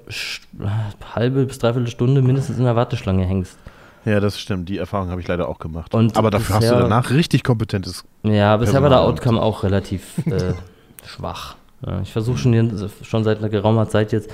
halbe 1.15 1.47
bis 1.47 1.59
dreiviertel 1.59 1.89
Stunde 1.89 2.23
mindestens 2.23 2.59
in 2.59 2.65
der 2.65 2.77
Warteschlange 2.77 3.25
hängst. 3.25 3.57
Ja, 4.05 4.21
das 4.21 4.39
stimmt. 4.41 4.69
Die 4.69 4.79
Erfahrung 4.79 5.11
habe 5.11 5.21
ich 5.21 5.29
leider 5.29 5.49
auch 5.49 5.59
gemacht. 5.59 5.95
Und 5.95 6.17
Aber 6.17 6.31
dafür 6.31 6.57
hast 6.57 6.65
du 6.65 6.75
bisher- 6.75 6.81
danach 6.83 7.11
richtig 7.11 7.45
kompetentes. 7.45 8.05
Ja, 8.23 8.57
bisher 8.57 8.83
war 8.83 8.89
der 8.91 9.01
Outcome 9.01 9.41
auch 9.41 9.63
relativ 9.63 10.19
äh, 10.27 10.55
schwach. 11.07 11.57
Ja, 11.87 12.01
ich 12.03 12.13
versuche 12.13 12.39
schon, 12.39 12.91
schon 13.03 13.25
seit 13.25 13.39
einer 13.39 13.49
geraumer 13.49 13.89
Zeit 13.89 14.13
jetzt 14.13 14.31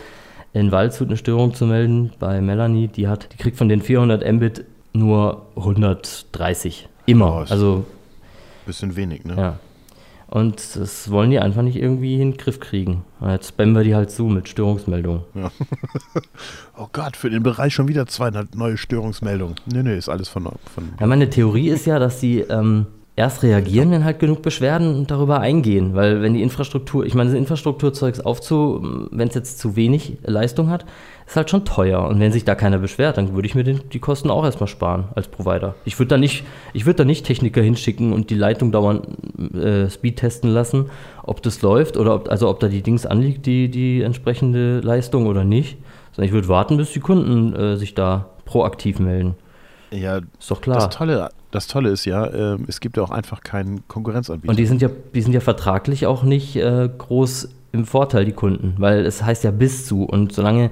in 0.53 0.73
Waldshut 0.73 1.09
eine 1.09 1.17
Störung 1.17 1.55
zu 1.55 1.67
melden 1.67 2.13
bei 2.19 2.41
Melanie. 2.41 2.89
Die 2.89 3.07
hat, 3.09 3.29
die 3.33 3.37
kriegt 3.37 3.57
von 3.57 3.69
den 3.69 3.83
400 3.83 4.25
Mbit 4.33 4.65
nur 4.93 5.47
130. 5.57 6.89
Immer. 7.07 7.33
Oh, 7.47 7.51
also, 7.51 7.85
Bisschen 8.67 8.97
wenig, 8.97 9.25
ne? 9.25 9.35
ja. 9.37 9.59
Und 10.29 10.75
das 10.75 11.11
wollen 11.11 11.31
die 11.31 11.39
einfach 11.39 11.63
nicht 11.63 11.77
irgendwie 11.77 12.15
in 12.15 12.33
den 12.33 12.37
Griff 12.37 12.59
kriegen. 12.59 13.05
Und 13.21 13.31
Jetzt 13.31 13.49
spammen 13.49 13.75
wir 13.77 13.85
die 13.85 13.95
halt 13.95 14.11
zu 14.11 14.25
mit 14.25 14.49
Störungsmeldungen. 14.49 15.23
Oh 16.79 16.89
Gott, 16.93 17.17
für 17.17 17.31
den 17.31 17.43
Bereich 17.43 17.73
schon 17.73 17.89
wieder 17.89 18.07
200 18.07 18.55
neue 18.55 18.77
Störungsmeldungen. 18.77 19.57
Nee, 19.65 19.83
nee, 19.83 19.97
ist 19.97 20.11
alles 20.11 20.29
von. 20.29 20.45
von 20.45 20.91
Ja, 21.01 21.07
meine 21.07 21.31
Theorie 21.31 21.71
ist 21.71 21.87
ja, 21.87 21.99
dass 21.99 22.21
sie 22.21 22.41
ähm, 22.41 22.85
erst 23.17 23.43
reagieren, 23.43 23.91
wenn 23.91 24.05
halt 24.05 24.19
genug 24.19 24.43
Beschwerden 24.43 25.07
darüber 25.07 25.41
eingehen. 25.41 25.95
Weil 25.95 26.21
wenn 26.21 26.35
die 26.35 26.43
Infrastruktur, 26.43 27.07
ich 27.07 27.15
meine, 27.15 27.31
das 27.31 27.39
Infrastrukturzeugs 27.39 28.21
aufzu, 28.21 29.09
wenn 29.11 29.29
es 29.29 29.35
jetzt 29.35 29.59
zu 29.59 29.75
wenig 29.75 30.19
Leistung 30.23 30.69
hat, 30.69 30.85
ist 31.27 31.37
halt 31.37 31.51
schon 31.51 31.65
teuer. 31.65 32.07
Und 32.07 32.21
wenn 32.21 32.31
sich 32.31 32.45
da 32.45 32.55
keiner 32.55 32.79
beschwert, 32.79 33.17
dann 33.17 33.35
würde 33.35 33.47
ich 33.47 33.55
mir 33.55 33.65
den, 33.65 33.81
die 33.93 33.99
Kosten 33.99 34.31
auch 34.31 34.45
erstmal 34.45 34.69
sparen 34.69 35.09
als 35.15 35.27
Provider. 35.29 35.75
Ich 35.85 35.99
würde 35.99 36.11
da 36.11 36.19
nicht, 36.19 36.45
ich 36.73 36.87
würde 36.87 36.99
da 36.99 37.05
nicht 37.05 37.27
Techniker 37.27 37.61
hinschicken 37.61 38.13
und 38.13 38.31
die 38.31 38.37
Leitung 38.37 38.71
dauernd 38.71 39.07
äh, 39.55 39.91
Speed 39.91 40.19
testen 40.19 40.51
lassen, 40.51 40.87
ob 41.25 41.43
das 41.43 41.63
läuft 41.63 41.97
oder 41.97 42.15
ob, 42.15 42.31
also 42.31 42.49
ob 42.49 42.61
da 42.61 42.69
die 42.69 42.83
Dings 42.83 43.07
anliegt, 43.07 43.45
die, 43.47 43.69
die 43.69 44.03
entsprechende 44.03 44.81
Leistung 44.81 45.27
oder 45.27 45.45
nicht. 45.45 45.79
Sondern 46.13 46.29
ich 46.29 46.33
würde 46.33 46.49
warten, 46.49 46.77
bis 46.77 46.93
die 46.93 47.01
Kunden 47.01 47.55
äh, 47.55 47.77
sich 47.77 47.95
da 47.95 48.27
proaktiv 48.45 49.01
melden. 49.01 49.35
Ja, 49.91 50.21
Ist 50.39 50.51
doch 50.51 50.61
klar. 50.61 50.79
das 50.79 50.97
Tolle, 50.97 51.29
das 51.51 51.67
Tolle 51.67 51.91
ist 51.91 52.05
ja, 52.05 52.25
äh, 52.27 52.59
es 52.69 52.81
gibt 52.81 52.97
ja 52.97 53.03
auch 53.03 53.11
einfach 53.11 53.41
keinen 53.43 53.87
Konkurrenzanbieter. 53.89 54.51
Und 54.51 54.59
die 54.59 54.67
sind 54.67 54.81
ja, 54.81 54.89
die 55.15 55.23
sind 55.23 55.33
ja 55.33 55.41
vertraglich 55.41 56.07
auch 56.07 56.23
nicht 56.23 56.57
äh, 56.57 56.89
groß 56.97 57.49
im 57.73 57.85
Vorteil, 57.85 58.25
die 58.25 58.33
Kunden, 58.33 58.75
weil 58.79 59.05
es 59.05 59.23
heißt 59.23 59.45
ja 59.45 59.51
bis 59.51 59.87
zu. 59.87 60.05
Und 60.05 60.33
solange 60.33 60.71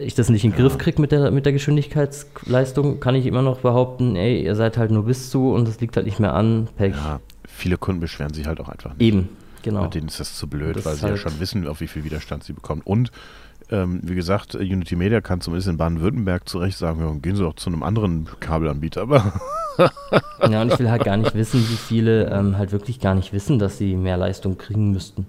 ich 0.00 0.14
das 0.14 0.28
nicht 0.28 0.44
in 0.44 0.52
den 0.52 0.58
Griff 0.60 0.78
kriege 0.78 1.00
mit 1.00 1.12
der, 1.12 1.30
mit 1.30 1.44
der 1.46 1.52
Geschwindigkeitsleistung, 1.52 3.00
kann 3.00 3.14
ich 3.14 3.26
immer 3.26 3.42
noch 3.42 3.60
behaupten, 3.60 4.16
ey, 4.16 4.42
ihr 4.44 4.54
seid 4.56 4.76
halt 4.76 4.90
nur 4.90 5.04
bis 5.04 5.30
zu 5.30 5.52
und 5.52 5.66
das 5.68 5.80
liegt 5.80 5.96
halt 5.96 6.06
nicht 6.06 6.20
mehr 6.20 6.34
an. 6.34 6.68
Pech. 6.76 6.94
ja, 6.94 7.20
viele 7.46 7.76
Kunden 7.76 8.00
beschweren 8.00 8.32
sich 8.32 8.46
halt 8.46 8.60
auch 8.60 8.68
einfach 8.68 8.90
nicht. 8.90 9.02
Eben, 9.02 9.28
genau. 9.62 9.82
Bei 9.82 9.88
denen 9.88 10.08
ist 10.08 10.20
das 10.20 10.36
zu 10.36 10.46
blöd, 10.46 10.76
Das 10.76 10.84
weil 10.86 10.94
sie 10.96 11.02
ja 11.02 11.08
halt- 11.10 11.18
schon 11.20 11.40
wissen, 11.40 11.66
auf 11.68 11.80
wie 11.80 11.86
viel 11.88 12.04
Widerstand 12.04 12.44
sie 12.44 12.52
bekommen. 12.52 12.82
Und 12.84 13.10
ähm, 13.72 14.00
wie 14.02 14.16
gesagt, 14.16 14.56
Unity 14.56 14.96
Media 14.96 15.20
kann 15.20 15.40
zumindest 15.40 15.68
in 15.68 15.76
Baden-Württemberg 15.76 16.48
zu 16.48 16.58
Recht 16.58 16.76
sagen, 16.76 17.00
ja, 17.00 17.12
gehen 17.20 17.36
Sie 17.36 17.42
doch 17.42 17.54
zu 17.54 17.70
einem 17.70 17.84
anderen 17.84 18.26
Kabelanbieter. 18.40 19.02
Aber 19.02 19.32
Ja, 20.50 20.62
und 20.62 20.72
ich 20.72 20.78
will 20.80 20.90
halt 20.90 21.04
gar 21.04 21.16
nicht 21.16 21.34
wissen, 21.34 21.60
wie 21.60 21.76
viele 21.76 22.26
ähm, 22.30 22.58
halt 22.58 22.72
wirklich 22.72 22.98
gar 23.00 23.14
nicht 23.14 23.32
wissen, 23.32 23.58
dass 23.60 23.78
sie 23.78 23.94
mehr 23.94 24.16
Leistung 24.16 24.58
kriegen 24.58 24.90
müssten. 24.90 25.26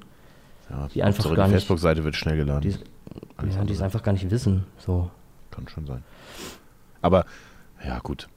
ja, 0.72 0.88
Die 0.94 1.04
einfach 1.04 1.24
gar 1.36 1.46
nicht- 1.48 1.54
Facebook-Seite 1.54 2.04
wird 2.04 2.16
schnell 2.16 2.36
geladen. 2.38 2.62
Die, 2.72 2.76
Alles 3.38 3.56
ja, 3.56 3.64
die 3.64 3.74
es 3.74 3.82
einfach 3.82 4.04
gar 4.04 4.14
nicht 4.14 4.30
wissen. 4.30 4.66
So. 4.78 5.10
Kann 5.52 5.68
schon 5.68 5.86
sein. 5.86 6.04
Aber 7.02 7.26
ja, 7.86 8.00
gut. 8.00 8.28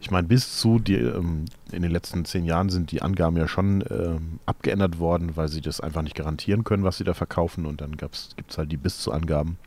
Ich 0.00 0.10
meine, 0.10 0.26
bis 0.26 0.58
zu 0.58 0.78
die, 0.78 0.96
ähm, 0.96 1.46
in 1.72 1.82
den 1.82 1.90
letzten 1.90 2.24
zehn 2.24 2.44
Jahren 2.44 2.68
sind 2.68 2.90
die 2.90 3.02
Angaben 3.02 3.36
ja 3.36 3.48
schon 3.48 3.84
ähm, 3.90 4.38
abgeändert 4.46 4.98
worden, 4.98 5.36
weil 5.36 5.48
sie 5.48 5.60
das 5.60 5.80
einfach 5.80 6.02
nicht 6.02 6.14
garantieren 6.14 6.64
können, 6.64 6.84
was 6.84 6.98
sie 6.98 7.04
da 7.04 7.14
verkaufen. 7.14 7.66
Und 7.66 7.80
dann 7.80 7.96
gibt 7.96 8.34
es 8.48 8.58
halt 8.58 8.70
die 8.72 8.76
bis 8.76 8.98
zu 8.98 9.12
Angaben. 9.12 9.58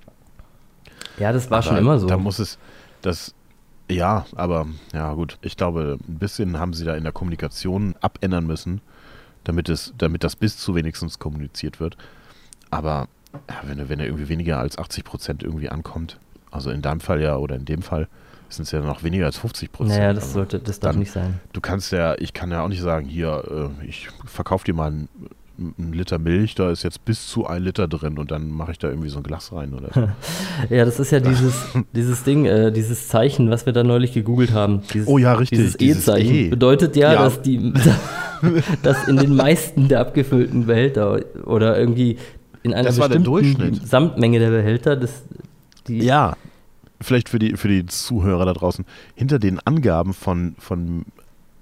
Ja, 1.18 1.32
das 1.32 1.50
war 1.50 1.60
Aber 1.60 1.68
schon 1.68 1.78
immer 1.78 2.00
so. 2.00 2.08
Da 2.08 2.18
muss 2.18 2.40
es, 2.40 2.58
das, 3.02 3.34
ja, 3.90 4.26
aber 4.36 4.68
ja 4.94 5.14
gut. 5.14 5.38
Ich 5.42 5.58
glaube, 5.58 5.98
ein 6.08 6.20
bisschen 6.20 6.60
haben 6.60 6.74
sie 6.74 6.86
da 6.86 6.96
in 6.96 7.04
der 7.04 7.14
Kommunikation 7.14 7.96
abändern 8.02 8.46
müssen, 8.46 8.82
damit 9.44 9.70
es, 9.70 9.94
damit 9.98 10.24
das 10.24 10.36
bis 10.36 10.58
zu 10.58 10.76
wenigstens 10.76 11.20
kommuniziert 11.20 11.80
wird. 11.80 11.98
Aber 12.70 13.08
ja, 13.50 13.56
wenn, 13.68 13.80
er- 13.80 13.90
wenn 13.90 14.00
er 14.00 14.06
irgendwie 14.06 14.30
weniger 14.30 14.60
als 14.60 14.78
80 14.78 15.04
Prozent 15.04 15.44
irgendwie 15.44 15.70
ankommt, 15.70 16.18
also 16.52 16.70
in 16.72 16.82
deinem 16.82 17.00
Fall 17.00 17.22
ja 17.22 17.38
oder 17.38 17.56
in 17.56 17.66
dem 17.66 17.82
Fall, 17.82 18.08
sind 18.50 18.64
es 18.64 18.72
ja 18.72 18.80
noch 18.80 19.04
weniger 19.04 19.26
als 19.26 19.38
50 19.38 19.72
Prozent. 19.72 19.98
naja, 20.00 20.14
das 20.14 20.34
sollte, 20.34 20.60
das 20.60 20.80
darf 20.80 20.94
dann- 20.94 21.00
nicht 21.00 21.12
sein. 21.12 21.40
Du 21.54 21.60
kannst 21.62 21.92
ja, 21.92 22.16
ich 22.18 22.34
kann 22.34 22.50
ja 22.52 22.62
auch 22.64 22.70
nicht 22.70 22.82
sagen, 22.82 23.08
hier, 23.08 23.72
äh, 23.82 23.86
ich 23.88 24.08
verkaufe 24.26 24.64
dir 24.66 24.74
mal 24.74 24.88
einen, 24.88 25.10
einen 25.78 25.92
Liter 25.92 26.20
Milch, 26.20 26.54
da 26.56 26.70
ist 26.72 26.84
jetzt 26.84 27.04
bis 27.04 27.28
zu 27.28 27.48
ein 27.48 27.64
Liter 27.64 27.88
drin 27.88 28.18
und 28.20 28.30
dann 28.32 28.50
mache 28.52 28.72
ich 28.72 28.78
da 28.80 28.90
irgendwie 28.90 29.10
so 29.10 29.18
ein 29.18 29.24
Glas 29.24 29.52
rein 29.52 29.74
oder 29.74 29.90
so. 29.94 30.08
Ja, 30.74 30.86
das 30.86 31.00
ist 31.00 31.12
ja 31.12 31.20
dieses, 31.20 31.66
dieses 31.94 32.24
Ding, 32.24 32.46
äh, 32.46 32.72
dieses 32.72 33.08
Zeichen, 33.10 33.50
was 33.50 33.66
wir 33.66 33.74
da 33.74 33.84
neulich 33.84 34.14
gegoogelt 34.14 34.54
haben. 34.54 34.84
Dieses, 34.94 35.08
Oh 35.08 35.18
ja, 35.18 35.34
richtig, 35.34 35.58
Dieses 35.58 35.76
dieses 35.78 36.04
E-Zeichen 36.08 36.34
E. 36.36 36.48
bedeutet 36.50 36.96
ja, 36.96 37.14
Ja. 37.14 37.24
dass 37.24 37.42
die, 37.42 37.74
dass 38.84 39.08
in 39.08 39.18
den 39.18 39.36
meisten 39.36 39.88
der 39.88 40.00
abgefüllten 40.02 40.68
Behälter 40.68 41.20
oder 41.46 41.78
irgendwie 41.78 42.18
in 42.64 42.74
einer 42.74 42.84
Das 42.84 42.98
war 42.98 43.10
der 43.10 43.20
bestimmten 43.20 43.58
Durchschnitt. 43.58 43.82
Gesamtmenge 43.82 44.40
der 44.40 44.50
Behälter, 44.50 44.96
das, 44.96 45.24
die, 45.88 46.00
Ja, 46.00 46.36
vielleicht 47.02 47.30
für 47.30 47.40
die, 47.40 47.56
für 47.58 47.68
die 47.68 47.86
Zuhörer 47.86 48.46
da 48.46 48.54
draußen. 48.54 48.86
Hinter 49.16 49.40
den 49.40 49.60
Angaben 49.60 50.14
von, 50.14 50.56
von 50.60 51.06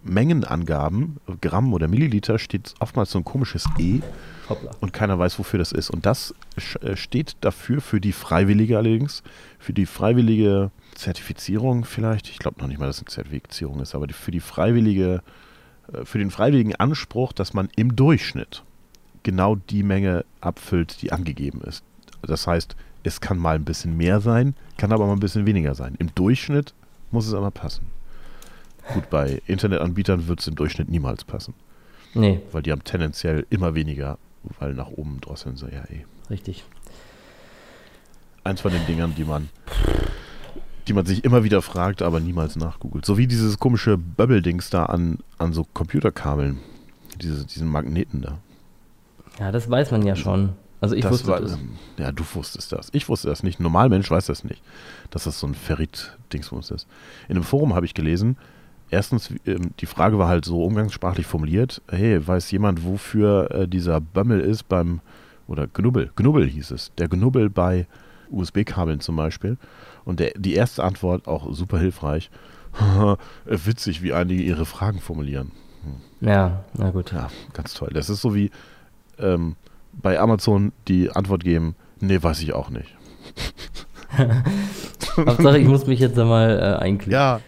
Mengenangaben, 0.03 1.17
Gramm 1.41 1.73
oder 1.73 1.87
Milliliter, 1.87 2.37
steht 2.39 2.75
oftmals 2.79 3.11
so 3.11 3.17
ein 3.19 3.25
komisches 3.25 3.65
E 3.79 4.01
hoppla. 4.47 4.71
und 4.79 4.93
keiner 4.93 5.17
weiß, 5.17 5.39
wofür 5.39 5.57
das 5.57 5.71
ist. 5.71 5.89
Und 5.89 6.05
das 6.05 6.33
äh, 6.81 6.95
steht 6.95 7.35
dafür, 7.41 7.81
für 7.81 7.99
die 7.99 8.11
Freiwillige 8.11 8.77
allerdings, 8.77 9.23
für 9.59 9.73
die 9.73 9.85
freiwillige 9.85 10.71
Zertifizierung 10.93 11.85
vielleicht, 11.85 12.29
ich 12.29 12.39
glaube 12.39 12.61
noch 12.61 12.67
nicht 12.67 12.79
mal, 12.79 12.85
dass 12.85 12.97
es 12.97 13.01
eine 13.01 13.09
Zertifizierung 13.09 13.81
ist, 13.81 13.95
aber 13.95 14.07
für 14.09 14.31
die 14.31 14.39
freiwillige, 14.39 15.21
äh, 15.91 16.05
für 16.05 16.19
den 16.19 16.31
freiwilligen 16.31 16.75
Anspruch, 16.75 17.33
dass 17.33 17.53
man 17.53 17.69
im 17.75 17.95
Durchschnitt 17.95 18.63
genau 19.25 19.55
die 19.55 19.83
Menge 19.83 20.23
abfüllt, 20.39 21.01
die 21.01 21.11
angegeben 21.11 21.59
ist. 21.61 21.83
Das 22.21 22.47
heißt, 22.47 22.75
es 23.03 23.19
kann 23.19 23.37
mal 23.37 23.55
ein 23.55 23.65
bisschen 23.65 23.97
mehr 23.97 24.21
sein, 24.21 24.55
kann 24.77 24.93
aber 24.93 25.05
mal 25.07 25.13
ein 25.13 25.19
bisschen 25.19 25.45
weniger 25.45 25.75
sein. 25.75 25.95
Im 25.99 26.13
Durchschnitt 26.15 26.73
muss 27.11 27.27
es 27.27 27.33
aber 27.33 27.51
passen. 27.51 27.87
Gut, 28.93 29.09
bei 29.09 29.41
Internetanbietern 29.47 30.27
wird 30.27 30.39
es 30.39 30.47
im 30.47 30.55
Durchschnitt 30.55 30.89
niemals 30.89 31.23
passen, 31.23 31.55
Nee, 32.13 32.39
weil 32.51 32.61
die 32.61 32.71
haben 32.71 32.83
tendenziell 32.83 33.45
immer 33.49 33.73
weniger, 33.73 34.19
weil 34.59 34.73
nach 34.73 34.89
oben 34.89 35.19
drosseln 35.21 35.57
sie 35.57 35.65
ja 35.65 35.83
eh. 35.85 36.05
richtig. 36.29 36.63
Eins 38.43 38.61
von 38.61 38.71
den 38.71 38.85
Dingern, 38.85 39.15
die 39.15 39.23
man, 39.23 39.49
die 40.87 40.93
man 40.93 41.05
sich 41.07 41.23
immer 41.23 41.43
wieder 41.43 41.63
fragt, 41.63 42.03
aber 42.03 42.19
niemals 42.19 42.55
nachgoogelt. 42.55 43.05
So 43.05 43.17
wie 43.17 43.25
dieses 43.25 43.57
komische 43.57 43.97
Bubble-Dings 43.97 44.69
da 44.69 44.85
an, 44.85 45.17
an 45.39 45.51
so 45.51 45.65
Computerkabeln. 45.73 46.59
Diese, 47.19 47.43
diesen 47.45 47.67
Magneten 47.67 48.21
da. 48.21 48.37
Ja, 49.39 49.51
das 49.51 49.69
weiß 49.69 49.91
man 49.91 50.03
ja 50.03 50.15
schon. 50.15 50.53
Also 50.81 50.95
ich 50.95 51.03
das 51.03 51.11
wusste 51.11 51.27
war, 51.27 51.41
das. 51.41 51.57
Ja, 51.97 52.11
du 52.11 52.23
wusstest 52.33 52.71
das. 52.71 52.89
Ich 52.91 53.09
wusste 53.09 53.27
das 53.27 53.43
nicht. 53.43 53.59
Ein 53.59 53.63
Normalmensch 53.63 54.09
weiß 54.09 54.27
das 54.27 54.43
nicht, 54.43 54.61
dass 55.09 55.23
das 55.23 55.39
so 55.39 55.47
ein 55.47 55.55
Ferrit-Dingsbums 55.55 56.71
ist. 56.71 56.87
In 57.27 57.35
einem 57.35 57.43
Forum 57.43 57.73
habe 57.73 57.85
ich 57.85 57.93
gelesen, 57.93 58.37
erstens, 58.89 59.31
ähm, 59.45 59.71
die 59.79 59.85
Frage 59.85 60.19
war 60.19 60.27
halt 60.27 60.45
so 60.45 60.63
umgangssprachlich 60.63 61.25
formuliert, 61.25 61.81
hey, 61.89 62.25
weiß 62.25 62.51
jemand, 62.51 62.85
wofür 62.85 63.49
äh, 63.51 63.67
dieser 63.67 64.01
Bömmel 64.01 64.41
ist 64.41 64.67
beim, 64.67 65.01
oder 65.47 65.67
Knubbel, 65.67 66.11
Knubbel 66.15 66.47
hieß 66.47 66.71
es, 66.71 66.91
der 66.97 67.07
Knubbel 67.07 67.49
bei 67.49 67.87
USB-Kabeln 68.29 68.99
zum 68.99 69.15
Beispiel. 69.15 69.57
Und 70.03 70.19
der, 70.19 70.33
die 70.35 70.53
erste 70.53 70.83
Antwort, 70.83 71.27
auch 71.27 71.51
super 71.53 71.79
hilfreich, 71.79 72.29
witzig, 73.45 74.03
wie 74.03 74.13
einige 74.13 74.43
ihre 74.43 74.65
Fragen 74.65 74.99
formulieren. 74.99 75.51
Ja, 76.21 76.63
na 76.73 76.89
gut. 76.89 77.11
Ja, 77.11 77.29
ganz 77.53 77.73
toll. 77.73 77.89
Das 77.93 78.09
ist 78.09 78.21
so 78.21 78.35
wie 78.35 78.51
ähm, 79.19 79.55
bei 79.93 80.19
Amazon 80.19 80.71
die 80.87 81.09
Antwort 81.11 81.43
geben, 81.43 81.75
nee, 81.99 82.21
weiß 82.21 82.41
ich 82.41 82.53
auch 82.53 82.69
nicht. 82.69 82.95
Hauptsache, 85.17 85.57
ich 85.57 85.67
muss 85.67 85.87
mich 85.87 85.99
jetzt 85.99 86.17
einmal 86.19 86.59
äh, 86.59 86.83
einklicken. 86.83 87.13
Ja, 87.13 87.39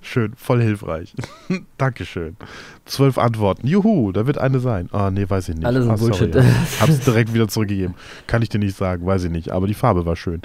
schön, 0.00 0.34
voll 0.36 0.62
hilfreich. 0.62 1.14
Dankeschön. 1.78 2.36
Zwölf 2.84 3.18
Antworten. 3.18 3.66
Juhu, 3.66 4.12
da 4.12 4.26
wird 4.26 4.38
eine 4.38 4.60
sein. 4.60 4.88
Ah, 4.92 5.10
nee, 5.10 5.28
weiß 5.28 5.48
ich 5.50 5.56
nicht. 5.56 5.66
Alles 5.66 5.88
ah, 5.88 5.96
sorry, 5.96 6.10
Bullshit. 6.10 6.34
ja. 6.34 6.44
Hab's 6.80 7.00
direkt 7.04 7.34
wieder 7.34 7.48
zurückgegeben. 7.48 7.94
Kann 8.26 8.42
ich 8.42 8.48
dir 8.48 8.58
nicht 8.58 8.76
sagen, 8.76 9.06
weiß 9.06 9.24
ich 9.24 9.30
nicht. 9.30 9.50
Aber 9.50 9.66
die 9.66 9.74
Farbe 9.74 10.06
war 10.06 10.16
schön. 10.16 10.42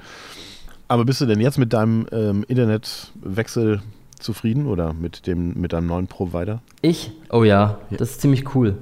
Aber 0.87 1.05
bist 1.05 1.21
du 1.21 1.25
denn 1.25 1.41
jetzt 1.41 1.57
mit 1.57 1.73
deinem 1.73 2.07
ähm, 2.11 2.45
Internetwechsel 2.47 3.81
zufrieden 4.19 4.65
oder 4.67 4.93
mit 4.93 5.27
dem 5.27 5.53
mit 5.59 5.73
deinem 5.73 5.87
neuen 5.87 6.07
Provider? 6.07 6.61
Ich? 6.81 7.11
Oh 7.29 7.43
ja, 7.43 7.79
das 7.91 8.11
ist 8.11 8.21
ziemlich 8.21 8.55
cool. 8.55 8.77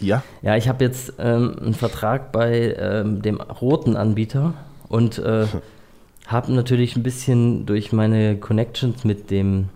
Ja. 0.00 0.22
Ja, 0.42 0.56
ich 0.56 0.68
habe 0.68 0.84
jetzt 0.84 1.14
ähm, 1.18 1.56
einen 1.60 1.74
Vertrag 1.74 2.32
bei 2.32 2.74
ähm, 2.78 3.22
dem 3.22 3.40
roten 3.40 3.96
Anbieter 3.96 4.54
und 4.88 5.18
äh, 5.18 5.46
habe 6.26 6.52
natürlich 6.52 6.96
ein 6.96 7.02
bisschen 7.02 7.66
durch 7.66 7.92
meine 7.92 8.36
Connections 8.36 9.04
mit 9.04 9.30
dem 9.30 9.68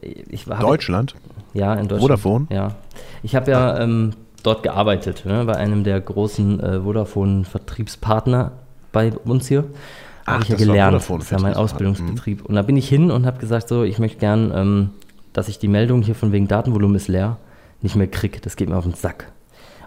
ich 0.00 0.44
Deutschland? 0.44 1.14
Ja, 1.54 1.74
in 1.74 1.88
Deutschland. 1.88 2.00
Vodafone? 2.02 2.46
Ja. 2.50 2.74
Ich 3.22 3.34
habe 3.34 3.50
ja 3.50 3.78
ähm, 3.78 4.12
dort 4.42 4.62
gearbeitet, 4.62 5.24
ne, 5.24 5.44
bei 5.44 5.54
einem 5.54 5.84
der 5.84 6.00
großen 6.00 6.60
äh, 6.60 6.80
Vodafone-Vertriebspartner 6.80 8.52
bei 8.90 9.12
uns 9.24 9.48
hier. 9.48 9.64
Ach, 10.24 10.34
Habe 10.34 10.42
ich 10.44 10.48
ja 10.50 10.56
gelernt. 10.56 10.92
Vodafone 11.02 11.18
Das 11.20 11.26
ist 11.26 11.32
ja 11.32 11.38
mein. 11.38 11.54
Ausbildungsbetrieb. 11.54 12.44
Und 12.44 12.54
da 12.54 12.62
bin 12.62 12.76
ich 12.76 12.88
hin 12.88 13.10
und 13.10 13.26
habe 13.26 13.38
gesagt, 13.38 13.68
so, 13.68 13.82
ich 13.84 13.98
möchte 13.98 14.18
gern, 14.18 14.52
ähm, 14.54 14.90
dass 15.32 15.48
ich 15.48 15.58
die 15.58 15.68
Meldung 15.68 16.02
hier 16.02 16.14
von 16.14 16.32
wegen 16.32 16.48
Datenvolumen 16.48 16.96
ist 16.96 17.08
leer 17.08 17.38
nicht 17.82 17.96
mehr 17.96 18.06
kriege. 18.06 18.40
Das 18.40 18.56
geht 18.56 18.68
mir 18.68 18.76
auf 18.76 18.84
den 18.84 18.94
Sack. 18.94 19.26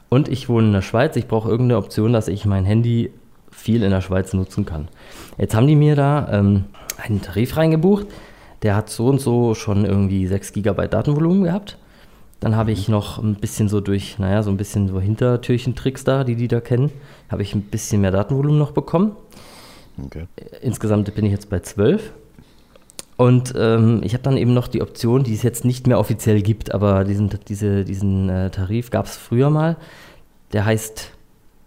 Und 0.10 0.28
ich 0.28 0.50
wohne 0.50 0.68
in 0.68 0.74
der 0.74 0.82
Schweiz. 0.82 1.16
Ich 1.16 1.28
brauche 1.28 1.50
irgendeine 1.50 1.78
Option, 1.78 2.14
dass 2.14 2.28
ich 2.28 2.46
mein 2.46 2.66
Handy 2.66 3.12
viel 3.52 3.84
in 3.84 3.92
der 3.92 4.02
Schweiz 4.02 4.34
nutzen 4.34 4.66
kann. 4.66 4.88
Jetzt 5.38 5.56
haben 5.56 5.68
die 5.68 5.76
mir 5.76 5.96
da 5.96 6.28
ähm, 6.32 6.66
einen 6.98 7.22
Tarif 7.22 7.58
reingebucht. 7.58 8.08
Der 8.62 8.76
hat 8.76 8.90
so 8.90 9.08
und 9.08 9.22
so 9.22 9.54
schon 9.54 9.86
irgendwie 9.86 10.28
6 10.28 10.54
GB 10.54 10.88
Datenvolumen 10.88 11.44
gehabt. 11.44 11.78
Dann 12.40 12.56
habe 12.56 12.72
ich 12.72 12.90
noch 12.90 13.18
ein 13.18 13.36
bisschen 13.36 13.70
so 13.70 13.82
durch, 13.82 14.20
naja, 14.20 14.44
so 14.44 14.52
ein 14.52 14.58
bisschen 14.58 14.88
so 14.88 15.00
Hintertürchen-Tricks 15.00 16.04
da, 16.04 16.24
die 16.24 16.36
die 16.36 16.48
da 16.48 16.60
kennen, 16.60 16.92
habe 17.30 17.42
ich 17.42 17.56
ein 17.56 17.62
bisschen 17.62 18.02
mehr 18.02 18.12
Datenvolumen 18.12 18.60
noch 18.60 18.72
bekommen. 18.72 19.16
Okay. 20.04 20.28
Insgesamt 20.62 21.14
bin 21.16 21.26
ich 21.26 21.32
jetzt 21.32 21.50
bei 21.50 21.60
12. 21.60 22.12
Und 23.18 23.54
ähm, 23.58 24.02
ich 24.04 24.14
habe 24.14 24.24
dann 24.24 24.38
eben 24.38 24.54
noch 24.54 24.68
die 24.68 24.82
Option, 24.82 25.24
die 25.24 25.34
es 25.34 25.44
jetzt 25.44 25.64
nicht 25.64 25.88
mehr 25.88 26.00
offiziell 26.00 26.42
gibt, 26.42 26.74
aber 26.74 27.06
diesen, 27.06 27.30
diese, 27.48 27.86
diesen 27.86 28.30
äh, 28.30 28.50
Tarif 28.50 28.90
gab 28.90 29.06
es 29.06 29.16
früher 29.16 29.50
mal. 29.50 29.78
Der 30.52 30.66
heißt 30.66 31.12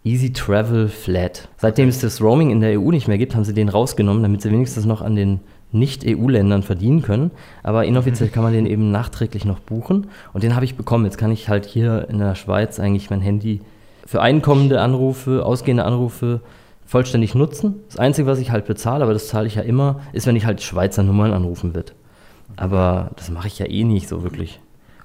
Easy 0.04 0.32
Travel 0.32 0.88
Flat. 0.88 1.48
Seitdem 1.56 1.88
es 1.88 2.00
das 2.00 2.20
Roaming 2.20 2.50
in 2.50 2.60
der 2.60 2.78
EU 2.78 2.90
nicht 2.90 3.08
mehr 3.08 3.18
gibt, 3.18 3.34
haben 3.34 3.44
sie 3.44 3.54
den 3.54 3.68
rausgenommen, 3.68 4.22
damit 4.22 4.42
sie 4.42 4.50
wenigstens 4.50 4.84
noch 4.84 5.00
an 5.00 5.16
den 5.16 5.40
nicht-EU-Ländern 5.72 6.62
verdienen 6.62 7.02
können. 7.02 7.30
Aber 7.62 7.84
inoffiziell 7.84 8.28
kann 8.28 8.42
man 8.42 8.52
den 8.52 8.66
eben 8.66 8.90
nachträglich 8.90 9.44
noch 9.44 9.58
buchen. 9.58 10.08
Und 10.32 10.42
den 10.42 10.54
habe 10.54 10.64
ich 10.64 10.76
bekommen. 10.76 11.04
Jetzt 11.04 11.18
kann 11.18 11.30
ich 11.30 11.48
halt 11.48 11.66
hier 11.66 12.08
in 12.08 12.18
der 12.18 12.34
Schweiz 12.34 12.78
eigentlich 12.78 13.10
mein 13.10 13.20
Handy 13.20 13.60
für 14.06 14.22
einkommende 14.22 14.80
Anrufe, 14.80 15.44
ausgehende 15.44 15.84
Anrufe 15.84 16.40
vollständig 16.88 17.34
nutzen. 17.34 17.74
Das 17.86 17.98
Einzige, 17.98 18.26
was 18.26 18.38
ich 18.38 18.50
halt 18.50 18.64
bezahle, 18.64 19.04
aber 19.04 19.12
das 19.12 19.28
zahle 19.28 19.46
ich 19.46 19.56
ja 19.56 19.62
immer, 19.62 20.00
ist, 20.14 20.26
wenn 20.26 20.36
ich 20.36 20.46
halt 20.46 20.62
Schweizer 20.62 21.02
Nummern 21.02 21.32
anrufen 21.34 21.74
wird. 21.74 21.94
Aber 22.56 23.10
das 23.16 23.30
mache 23.30 23.46
ich 23.46 23.58
ja 23.58 23.66
eh 23.66 23.84
nicht 23.84 24.08
so 24.08 24.22
wirklich. 24.22 24.58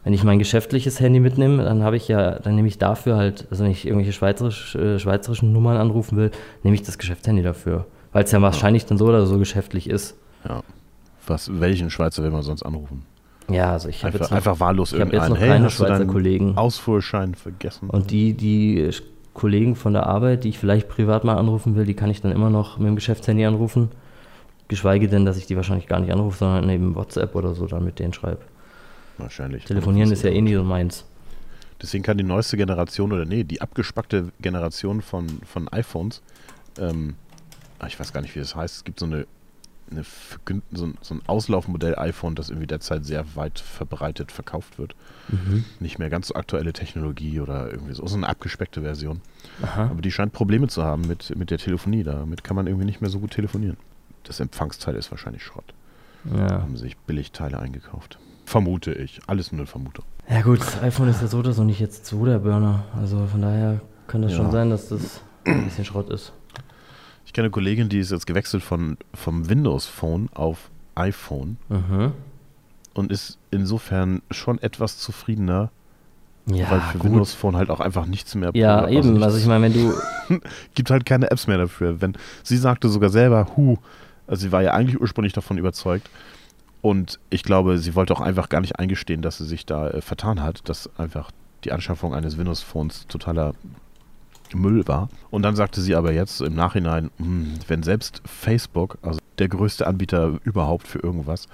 Wenn 0.05 0.13
ich 0.13 0.23
mein 0.23 0.39
geschäftliches 0.39 1.01
Handy 1.01 1.19
mitnehme, 1.19 1.63
dann 1.63 1.83
habe 1.83 1.97
ich 1.97 2.07
ja, 2.07 2.39
dann 2.39 2.55
nehme 2.55 2.69
ich 2.69 2.77
dafür 2.77 3.17
halt, 3.17 3.47
also 3.51 3.65
wenn 3.65 3.71
ich 3.71 3.85
irgendwelche 3.85 4.13
schweizerisch, 4.13 4.75
äh, 4.75 4.97
schweizerischen 4.97 5.51
Nummern 5.51 5.75
anrufen 5.77 6.17
will, 6.17 6.31
nehme 6.63 6.75
ich 6.75 6.83
das 6.83 6.97
Geschäftshandy 6.97 7.43
dafür. 7.43 7.85
Weil 8.13 8.23
es 8.23 8.31
ja 8.31 8.41
wahrscheinlich 8.41 8.85
dann 8.85 8.97
so 8.97 9.07
oder 9.07 9.25
so 9.25 9.37
geschäftlich 9.37 9.89
ist. 9.89 10.15
Ja. 10.47 10.61
Was, 11.27 11.59
welchen 11.59 11.89
Schweizer 11.89 12.23
will 12.23 12.31
man 12.31 12.43
sonst 12.43 12.63
anrufen? 12.63 13.03
Ja, 13.49 13.73
also 13.73 13.89
ich 13.89 14.03
habe 14.03 14.07
Einfach, 14.13 14.19
jetzt 14.21 14.31
noch, 14.31 14.37
einfach 14.37 14.59
wahllos 14.61 14.93
ich 14.93 15.01
habe 15.01 15.11
jetzt 15.11 15.23
irgendeinen. 15.23 15.33
noch 15.33 15.41
Hey, 15.41 15.49
keine 15.49 15.69
Schweizer 15.69 16.05
Kollegen. 16.05 16.57
Ausfuhrschein 16.57 17.35
vergessen? 17.35 17.89
Und 17.89 18.09
die, 18.11 18.33
die 18.33 18.89
Kollegen 19.33 19.75
von 19.75 19.93
der 19.93 20.05
Arbeit, 20.05 20.43
die 20.43 20.49
ich 20.49 20.59
vielleicht 20.59 20.89
privat 20.89 21.23
mal 21.23 21.37
anrufen 21.37 21.75
will, 21.75 21.85
die 21.85 21.95
kann 21.95 22.09
ich 22.09 22.21
dann 22.21 22.31
immer 22.31 22.49
noch 22.49 22.77
mit 22.77 22.87
dem 22.87 22.95
Geschäftshandy 22.95 23.45
anrufen. 23.45 23.89
Geschweige 24.67 25.07
denn, 25.07 25.25
dass 25.25 25.37
ich 25.37 25.45
die 25.45 25.55
wahrscheinlich 25.55 25.87
gar 25.87 25.99
nicht 25.99 26.11
anrufe, 26.11 26.37
sondern 26.37 26.69
eben 26.69 26.95
WhatsApp 26.95 27.35
oder 27.35 27.53
so 27.53 27.65
dann 27.65 27.83
mit 27.83 27.99
denen 27.99 28.13
schreibe. 28.13 28.41
Wahrscheinlich. 29.17 29.65
Telefonieren 29.65 30.11
ist 30.11 30.23
ja 30.23 30.31
eh 30.31 30.41
nie 30.41 30.53
so 30.53 30.63
meins. 30.63 31.05
Deswegen 31.81 32.03
kann 32.03 32.17
die 32.17 32.23
neueste 32.23 32.55
Generation, 32.57 33.11
oder 33.11 33.25
nee, 33.25 33.43
die 33.43 33.61
abgespackte 33.61 34.31
Generation 34.39 35.01
von, 35.01 35.27
von 35.45 35.67
iPhones, 35.67 36.21
ähm, 36.79 37.15
ah, 37.79 37.87
ich 37.87 37.99
weiß 37.99 38.13
gar 38.13 38.21
nicht, 38.21 38.35
wie 38.35 38.39
das 38.39 38.55
heißt, 38.55 38.77
es 38.77 38.83
gibt 38.83 38.99
so 38.99 39.05
eine, 39.05 39.27
eine 39.95 40.05
so, 40.71 40.85
ein, 40.85 40.97
so 41.01 41.13
ein 41.15 41.21
Auslaufmodell 41.27 41.95
iPhone, 41.97 42.35
das 42.35 42.49
irgendwie 42.49 42.67
derzeit 42.67 43.05
sehr 43.05 43.35
weit 43.35 43.59
verbreitet 43.59 44.31
verkauft 44.31 44.77
wird. 44.77 44.95
Mhm. 45.29 45.63
Nicht 45.79 45.99
mehr 45.99 46.09
ganz 46.09 46.27
so 46.27 46.35
aktuelle 46.35 46.73
Technologie 46.73 47.39
oder 47.39 47.71
irgendwie 47.71 47.93
so, 47.93 48.05
so 48.05 48.15
eine 48.17 48.27
abgespeckte 48.27 48.81
Version. 48.81 49.21
Aha. 49.61 49.85
Aber 49.87 50.01
die 50.01 50.11
scheint 50.11 50.33
Probleme 50.33 50.67
zu 50.67 50.83
haben 50.83 51.07
mit, 51.07 51.35
mit 51.37 51.49
der 51.51 51.57
Telefonie. 51.57 52.03
Damit 52.03 52.43
kann 52.43 52.55
man 52.55 52.67
irgendwie 52.67 52.85
nicht 52.85 53.01
mehr 53.01 53.09
so 53.09 53.19
gut 53.19 53.31
telefonieren. 53.31 53.77
Das 54.23 54.39
Empfangsteil 54.39 54.95
ist 54.95 55.11
wahrscheinlich 55.11 55.43
Schrott. 55.43 55.73
Ja. 56.25 56.61
Haben 56.61 56.77
sich 56.77 56.97
Billigteile 56.97 57.59
eingekauft. 57.59 58.17
Vermute 58.45 58.93
ich. 58.93 59.19
Alles 59.27 59.51
nur 59.51 59.59
eine 59.59 59.67
Vermutung. 59.67 60.05
ja 60.29 60.41
gut, 60.41 60.59
das 60.61 60.81
iPhone 60.81 61.09
ist 61.09 61.21
ja 61.21 61.27
so 61.27 61.39
oder 61.39 61.53
so 61.53 61.63
nicht 61.63 61.79
jetzt 61.79 62.05
so 62.05 62.25
der 62.25 62.39
Burner. 62.39 62.85
Also 62.97 63.25
von 63.27 63.41
daher 63.41 63.81
kann 64.07 64.21
das 64.21 64.31
Ja. 64.31 64.37
schon 64.37 64.51
sein, 64.51 64.69
dass 64.69 64.89
das 64.89 65.21
ein 65.45 65.65
bisschen 65.65 65.85
Schrott 65.85 66.09
ist. 66.09 66.31
Ich 67.25 67.33
kenne 67.33 67.45
eine 67.45 67.51
Kollegin, 67.51 67.89
die 67.89 67.99
ist 67.99 68.11
jetzt 68.11 68.27
gewechselt 68.27 68.63
von, 68.63 68.97
vom 69.13 69.49
Windows 69.49 69.85
Phone 69.87 70.29
auf 70.33 70.69
iPhone 70.95 71.57
Mhm. 71.69 72.11
und 72.93 73.11
ist 73.11 73.37
insofern 73.51 74.21
schon 74.29 74.59
etwas 74.61 74.97
zufriedener, 74.99 75.71
Ja, 76.45 76.69
weil 76.69 76.81
für 76.81 76.97
gut. 76.99 77.11
Windows 77.11 77.33
Phone 77.33 77.55
halt 77.55 77.69
auch 77.69 77.79
einfach 77.79 78.05
nichts 78.05 78.35
mehr 78.35 78.51
Ja, 78.53 78.87
eben. 78.87 79.11
nichts- 79.13 79.23
Also 79.23 79.37
ich 79.37 79.45
meine, 79.47 79.63
wenn 79.65 79.73
du 79.73 79.93
gibt 80.75 80.91
halt 80.91 81.05
keine 81.05 81.31
Apps 81.31 81.47
mehr 81.47 81.57
dafür. 81.57 82.01
Wenn 82.01 82.13
sie 82.43 82.57
sagte 82.57 82.89
sogar 82.89 83.09
selber, 83.09 83.47
hu, 83.55 83.77
also 84.27 84.41
sie 84.41 84.51
war 84.51 84.61
ja 84.61 84.73
eigentlich 84.73 84.99
ursprünglich 85.01 85.33
davon 85.33 85.57
überzeugt. 85.57 86.09
Und 86.81 87.17
ich 87.29 87.43
glaube, 87.43 87.77
sie 87.77 87.95
wollte 87.95 88.13
auch 88.13 88.19
einfach 88.21 88.49
gar 88.49 88.59
nicht 88.59 88.77
eingestehen, 88.77 89.21
dass 89.21 89.37
sie 89.37 89.45
sich 89.45 89.65
da 89.65 89.89
äh, 89.89 90.01
vertan 90.01 90.43
hat, 90.43 90.67
dass 90.67 90.89
einfach 90.99 91.31
die 91.63 91.71
Anschaffung 91.71 92.13
eines 92.13 92.37
Windows-Phones 92.37 93.07
totaler 93.07 93.53
Müll 94.53 94.87
war. 94.87 95.09
Und 95.31 95.43
dann 95.43 95.55
sagte 95.55 95.81
sie 95.81 95.95
aber 95.95 96.13
jetzt 96.13 96.41
im 96.41 96.55
Nachhinein, 96.55 97.09
hm, 97.17 97.53
wenn 97.67 97.83
selbst 97.83 98.21
Facebook, 98.25 98.97
also 99.01 99.19
der 99.39 99.47
größte 99.47 99.87
Anbieter 99.87 100.39
überhaupt 100.43 100.87
für 100.87 100.99
irgendwas, 100.99 101.47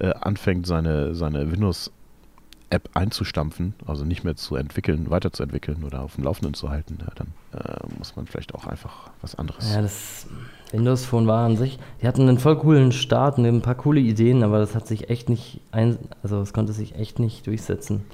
äh, 0.00 0.12
anfängt, 0.14 0.66
seine, 0.66 1.14
seine 1.14 1.50
Windows-App 1.52 2.90
einzustampfen, 2.94 3.74
also 3.86 4.04
nicht 4.04 4.24
mehr 4.24 4.36
zu 4.36 4.56
entwickeln, 4.56 5.10
weiterzuentwickeln 5.10 5.84
oder 5.84 6.00
auf 6.00 6.16
dem 6.16 6.24
Laufenden 6.24 6.54
zu 6.54 6.70
halten, 6.70 6.98
ja, 7.00 7.12
dann 7.14 7.28
äh, 7.52 7.96
muss 7.98 8.16
man 8.16 8.26
vielleicht 8.26 8.54
auch 8.54 8.66
einfach 8.66 9.10
was 9.20 9.34
anderes. 9.34 9.72
Ja, 9.72 9.82
das 9.82 10.26
Windows 10.72 11.04
Phone 11.04 11.26
war 11.26 11.44
an 11.44 11.56
sich, 11.56 11.78
die 12.00 12.08
hatten 12.08 12.28
einen 12.28 12.38
voll 12.38 12.58
coolen 12.58 12.92
Start 12.92 13.38
und 13.38 13.46
ein 13.46 13.62
paar 13.62 13.74
coole 13.74 14.00
Ideen, 14.00 14.42
aber 14.42 14.58
das 14.58 14.74
hat 14.74 14.86
sich 14.86 15.10
echt 15.10 15.28
nicht 15.28 15.60
ein, 15.70 15.98
also 16.22 16.40
es 16.40 16.52
konnte 16.52 16.72
sich 16.72 16.96
echt 16.96 17.18
nicht 17.18 17.46
durchsetzen. 17.46 18.04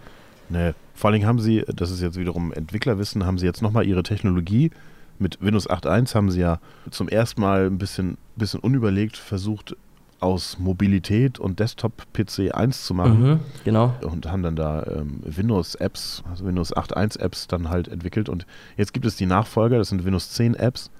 Nee. 0.48 0.72
Vor 0.94 1.08
allen 1.08 1.14
Dingen 1.14 1.28
haben 1.28 1.40
sie, 1.40 1.64
das 1.66 1.90
ist 1.90 2.00
jetzt 2.00 2.18
wiederum 2.18 2.52
Entwicklerwissen, 2.52 3.24
haben 3.24 3.38
sie 3.38 3.46
jetzt 3.46 3.62
nochmal 3.62 3.86
ihre 3.86 4.02
Technologie. 4.02 4.70
Mit 5.18 5.40
Windows 5.40 5.68
8.1 5.68 6.14
haben 6.14 6.30
sie 6.30 6.40
ja 6.40 6.60
zum 6.90 7.08
ersten 7.08 7.40
Mal 7.40 7.66
ein 7.66 7.78
bisschen, 7.78 8.18
bisschen 8.36 8.60
unüberlegt 8.60 9.16
versucht, 9.16 9.76
aus 10.20 10.58
Mobilität 10.58 11.38
und 11.38 11.60
Desktop-PC 11.60 12.52
1 12.52 12.84
zu 12.84 12.94
machen. 12.94 13.22
Mhm, 13.22 13.40
genau. 13.64 13.94
Und 14.00 14.26
haben 14.26 14.42
dann 14.42 14.56
da 14.56 14.84
ähm, 14.86 15.20
Windows-Apps, 15.22 16.24
also 16.28 16.44
Windows 16.44 16.74
8.1-Apps 16.74 17.46
dann 17.46 17.70
halt 17.70 17.88
entwickelt. 17.88 18.28
Und 18.28 18.46
jetzt 18.76 18.92
gibt 18.92 19.06
es 19.06 19.16
die 19.16 19.26
Nachfolger, 19.26 19.78
das 19.78 19.90
sind 19.90 20.04
Windows 20.04 20.36
10-Apps. 20.36 20.90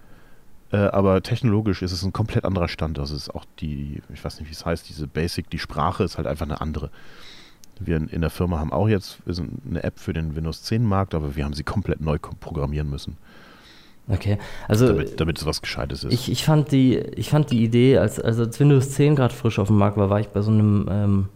Äh, 0.70 0.76
aber 0.76 1.22
technologisch 1.22 1.82
ist 1.82 1.92
es 1.92 2.02
ein 2.04 2.12
komplett 2.12 2.44
anderer 2.44 2.68
Stand. 2.68 2.98
Also 2.98 3.16
es 3.16 3.22
ist 3.22 3.34
auch 3.34 3.44
die, 3.58 4.02
ich 4.12 4.24
weiß 4.24 4.38
nicht, 4.38 4.48
wie 4.48 4.52
es 4.52 4.64
heißt, 4.64 4.88
diese 4.88 5.06
Basic, 5.06 5.50
die 5.50 5.58
Sprache 5.58 6.04
ist 6.04 6.16
halt 6.16 6.26
einfach 6.26 6.46
eine 6.46 6.61
andere. 6.61 6.90
Wir 7.81 7.97
in, 7.97 8.21
der 8.21 8.31
Firma 8.31 8.59
haben 8.59 8.73
auch 8.73 8.88
jetzt 8.88 9.19
eine 9.69 9.83
App 9.83 9.99
für 9.99 10.12
den 10.12 10.35
Windows 10.37 10.62
10 10.62 10.85
Markt, 10.85 11.14
aber 11.14 11.37
wir 11.37 11.45
haben 11.45 11.55
sie 11.55 11.64
komplett 11.64 12.01
neu 12.01 12.19
programmieren 12.19 12.91
müssen, 12.91 13.17
Okay. 14.11 14.38
Also 14.69 14.87
damit, 14.88 15.21
damit 15.21 15.37
es 15.38 15.45
was 15.45 15.61
Gescheites 15.61 16.03
ist. 16.03 16.12
ich, 16.14 16.31
ich, 16.33 16.43
fand 16.45 16.73
die, 16.73 16.97
ich 16.97 17.29
fand 17.29 17.51
die 17.51 17.62
Idee, 17.62 17.99
als, 17.99 18.19
als 18.19 18.38
als 18.38 18.59
Windows 18.59 18.91
10 18.93 19.17
gerade 19.17 19.35
frisch 19.35 19.59
auf 19.59 19.67
dem 19.69 19.77
Markt 19.77 19.99
war, 19.99 20.09
war 20.09 20.19
ich 20.21 20.29
bei 20.29 20.41
so 20.41 20.51
einem 20.51 20.87
ähm, 20.91 21.29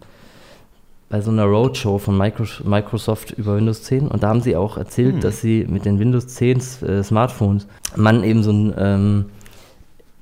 bei 1.11 1.21
so 1.21 1.31
einer 1.31 1.45
Roadshow 1.45 1.99
von 1.99 2.17
Micro- 2.17 2.65
Microsoft 2.67 3.33
über 3.33 3.57
Windows 3.57 3.83
10 3.83 4.09
und 4.09 4.23
da 4.23 4.29
haben 4.29 4.41
sie 4.41 4.57
auch 4.57 4.79
erzählt, 4.79 5.17
Hm. 5.17 5.21
dass 5.21 5.43
sie 5.43 5.67
mit 5.69 5.85
den 5.85 5.99
Windows 5.99 6.27
10 6.29 6.57
S- 6.57 6.83
äh, 6.83 7.03
Smartphones 7.05 7.67
man 7.97 8.25
eben 8.25 8.43
so 8.43 8.51
ein 8.53 8.73
ähm, 8.79 9.25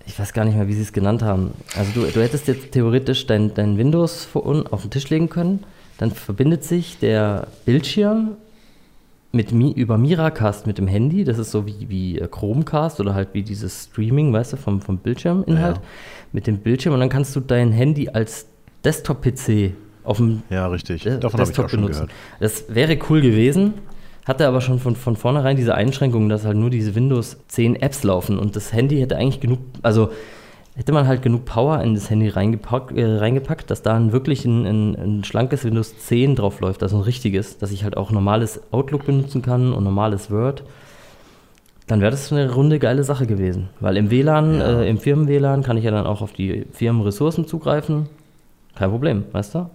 ich 0.07 0.19
weiß 0.19 0.33
gar 0.33 0.45
nicht 0.45 0.57
mehr, 0.57 0.67
wie 0.67 0.73
sie 0.73 0.83
es 0.83 0.93
genannt 0.93 1.23
haben. 1.23 1.53
Also 1.77 1.93
du, 1.93 2.01
du 2.11 2.21
hättest 2.21 2.49
jetzt 2.49 2.73
theoretisch 2.73 3.27
dein, 3.29 3.55
dein 3.55 3.79
Windows 3.79 4.25
Phone 4.25 4.67
auf 4.67 4.83
den 4.83 4.91
Tisch 4.91 5.09
legen 5.09 5.29
können, 5.29 5.63
dann 6.01 6.11
verbindet 6.11 6.65
sich 6.65 6.99
der 6.99 7.47
Bildschirm 7.67 8.31
mit 9.33 9.53
Mi 9.53 9.71
über 9.71 9.97
Miracast 9.99 10.67
mit 10.67 10.79
dem 10.79 10.89
Handy, 10.89 11.23
das 11.25 11.39
ist 11.39 11.51
so 11.53 11.67
wie, 11.67 11.89
wie 11.89 12.19
äh, 12.19 12.27
Chromecast 12.27 12.99
oder 13.01 13.15
halt 13.15 13.29
wie 13.33 13.43
dieses 13.43 13.85
Streaming, 13.85 14.33
weißt 14.33 14.55
du, 14.55 14.57
vom, 14.57 14.81
vom 14.81 14.97
Bildschirminhalt, 14.99 15.77
Ja. 15.77 15.83
mit 16.33 16.47
dem 16.47 16.59
Bildschirm 16.59 16.95
und 16.95 17.01
dann 17.01 17.11
kannst 17.11 17.37
du 17.37 17.41
dein 17.41 17.71
Handy 17.71 18.09
als 18.09 18.47
Desktop-PC 18.85 19.73
auf 20.03 20.17
dem 20.17 20.43
ja, 20.51 20.67
richtig. 20.67 21.07
äh, 21.07 21.19
Davon 21.19 21.39
ich 21.41 21.47
Desktop 21.47 21.71
schon 21.71 21.81
benutzen. 21.83 22.07
gehört. 22.07 22.11
Das 22.41 22.65
wäre 22.75 22.99
cool 23.09 23.21
gewesen, 23.21 23.75
hatte 24.27 24.49
aber 24.49 24.61
schon 24.63 24.79
von, 24.81 24.97
von 24.97 25.15
vornherein 25.17 25.57
diese 25.57 25.75
Einschränkung, 25.75 26.29
dass 26.29 26.45
halt 26.45 26.57
nur 26.57 26.71
diese 26.71 26.95
Windows 26.95 27.37
10 27.49 27.77
Apps 27.77 28.03
laufen 28.03 28.39
und 28.39 28.57
das 28.57 28.73
Handy 28.73 28.99
hätte 28.99 29.17
eigentlich 29.17 29.41
genug, 29.41 29.59
also 29.83 30.11
hätte 30.77 30.93
man 30.93 31.07
halt 31.07 31.23
genug 31.23 31.45
Power 31.45 31.83
in 31.83 31.95
das 31.95 32.09
Handy 32.11 32.29
reingepackt, 32.29 32.97
äh, 32.97 33.05
reingepackt 33.19 33.71
dass 33.71 33.83
da 33.83 33.95
ein 33.97 34.13
wirklich 34.13 34.45
ein, 34.45 34.65
ein, 34.67 34.95
ein 34.95 35.25
schlankes 35.25 35.65
Windows 35.65 35.99
10 35.99 36.37
drauf 36.37 36.61
läuft, 36.61 36.83
also 36.83 36.97
ein 36.99 37.03
richtiges, 37.03 37.59
dass 37.59 37.71
ich 37.73 37.85
halt 37.85 37.97
auch 37.97 38.11
normales 38.11 38.61
Outlook 38.73 39.05
benutzen 39.07 39.43
kann 39.43 39.73
und 39.73 39.85
normales 39.85 40.31
Word. 40.31 40.63
Dann 41.87 42.01
wäre 42.01 42.13
das 42.13 42.33
eine 42.33 42.53
runde 42.53 42.79
geile 42.79 43.03
Sache 43.03 43.27
gewesen. 43.27 43.69
Weil 43.81 43.97
im 43.97 44.11
WLAN, 44.13 44.59
Ja. 44.61 44.81
äh, 44.83 44.89
im 44.89 44.99
Firmen-WLAN 44.99 45.63
kann 45.65 45.77
ich 45.77 45.83
ja 45.85 45.91
dann 45.91 46.07
auch 46.07 46.23
auf 46.23 46.33
die 46.33 46.65
Firmenressourcen 46.73 47.49
zugreifen. 47.49 48.07
Kein 48.77 48.91
Problem, 48.91 49.25
weißt 49.33 49.57
du? 49.57 49.71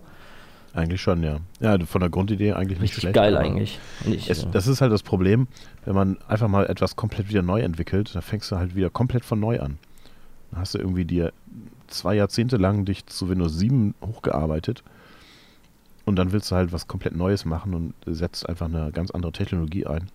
Eigentlich 0.73 1.01
schon, 1.01 1.23
ja. 1.23 1.37
Ja, 1.59 1.77
von 1.85 2.01
der 2.01 2.09
Grundidee 2.09 2.53
eigentlich 2.53 2.79
nicht 2.79 2.91
Richtig 2.91 3.01
schlecht. 3.01 3.15
geil 3.15 3.35
eigentlich. 3.37 3.79
Und 4.05 4.13
ich, 4.15 4.29
Es, 4.29 4.47
das 4.49 4.67
ist 4.67 4.79
halt 4.81 4.91
das 4.93 5.03
Problem, 5.03 5.47
wenn 5.83 5.95
man 5.95 6.17
einfach 6.27 6.47
mal 6.47 6.65
etwas 6.67 6.95
komplett 6.95 7.29
wieder 7.29 7.41
neu 7.41 7.61
entwickelt, 7.61 8.13
dann 8.15 8.21
fängst 8.21 8.49
du 8.51 8.55
halt 8.57 8.75
wieder 8.75 8.89
komplett 8.89 9.25
von 9.25 9.39
neu 9.39 9.59
an. 9.59 9.77
Hast 10.55 10.73
du 10.73 10.77
irgendwie 10.79 11.05
dir 11.05 11.33
zwei 11.87 12.15
Jahrzehnte 12.15 12.57
lang 12.57 12.85
dich 12.85 13.05
zu 13.05 13.29
Windows 13.29 13.57
7 13.57 13.93
hochgearbeitet 14.01 14.83
und 16.05 16.15
dann 16.15 16.31
willst 16.31 16.51
du 16.51 16.55
halt 16.55 16.71
was 16.71 16.87
komplett 16.87 17.15
Neues 17.15 17.45
machen 17.45 17.73
und 17.73 17.93
setzt 18.05 18.47
einfach 18.47 18.67
eine 18.67 18.91
ganz 18.91 19.11
andere 19.11 19.31
Technologie 19.31 19.85
ein. 19.85 20.09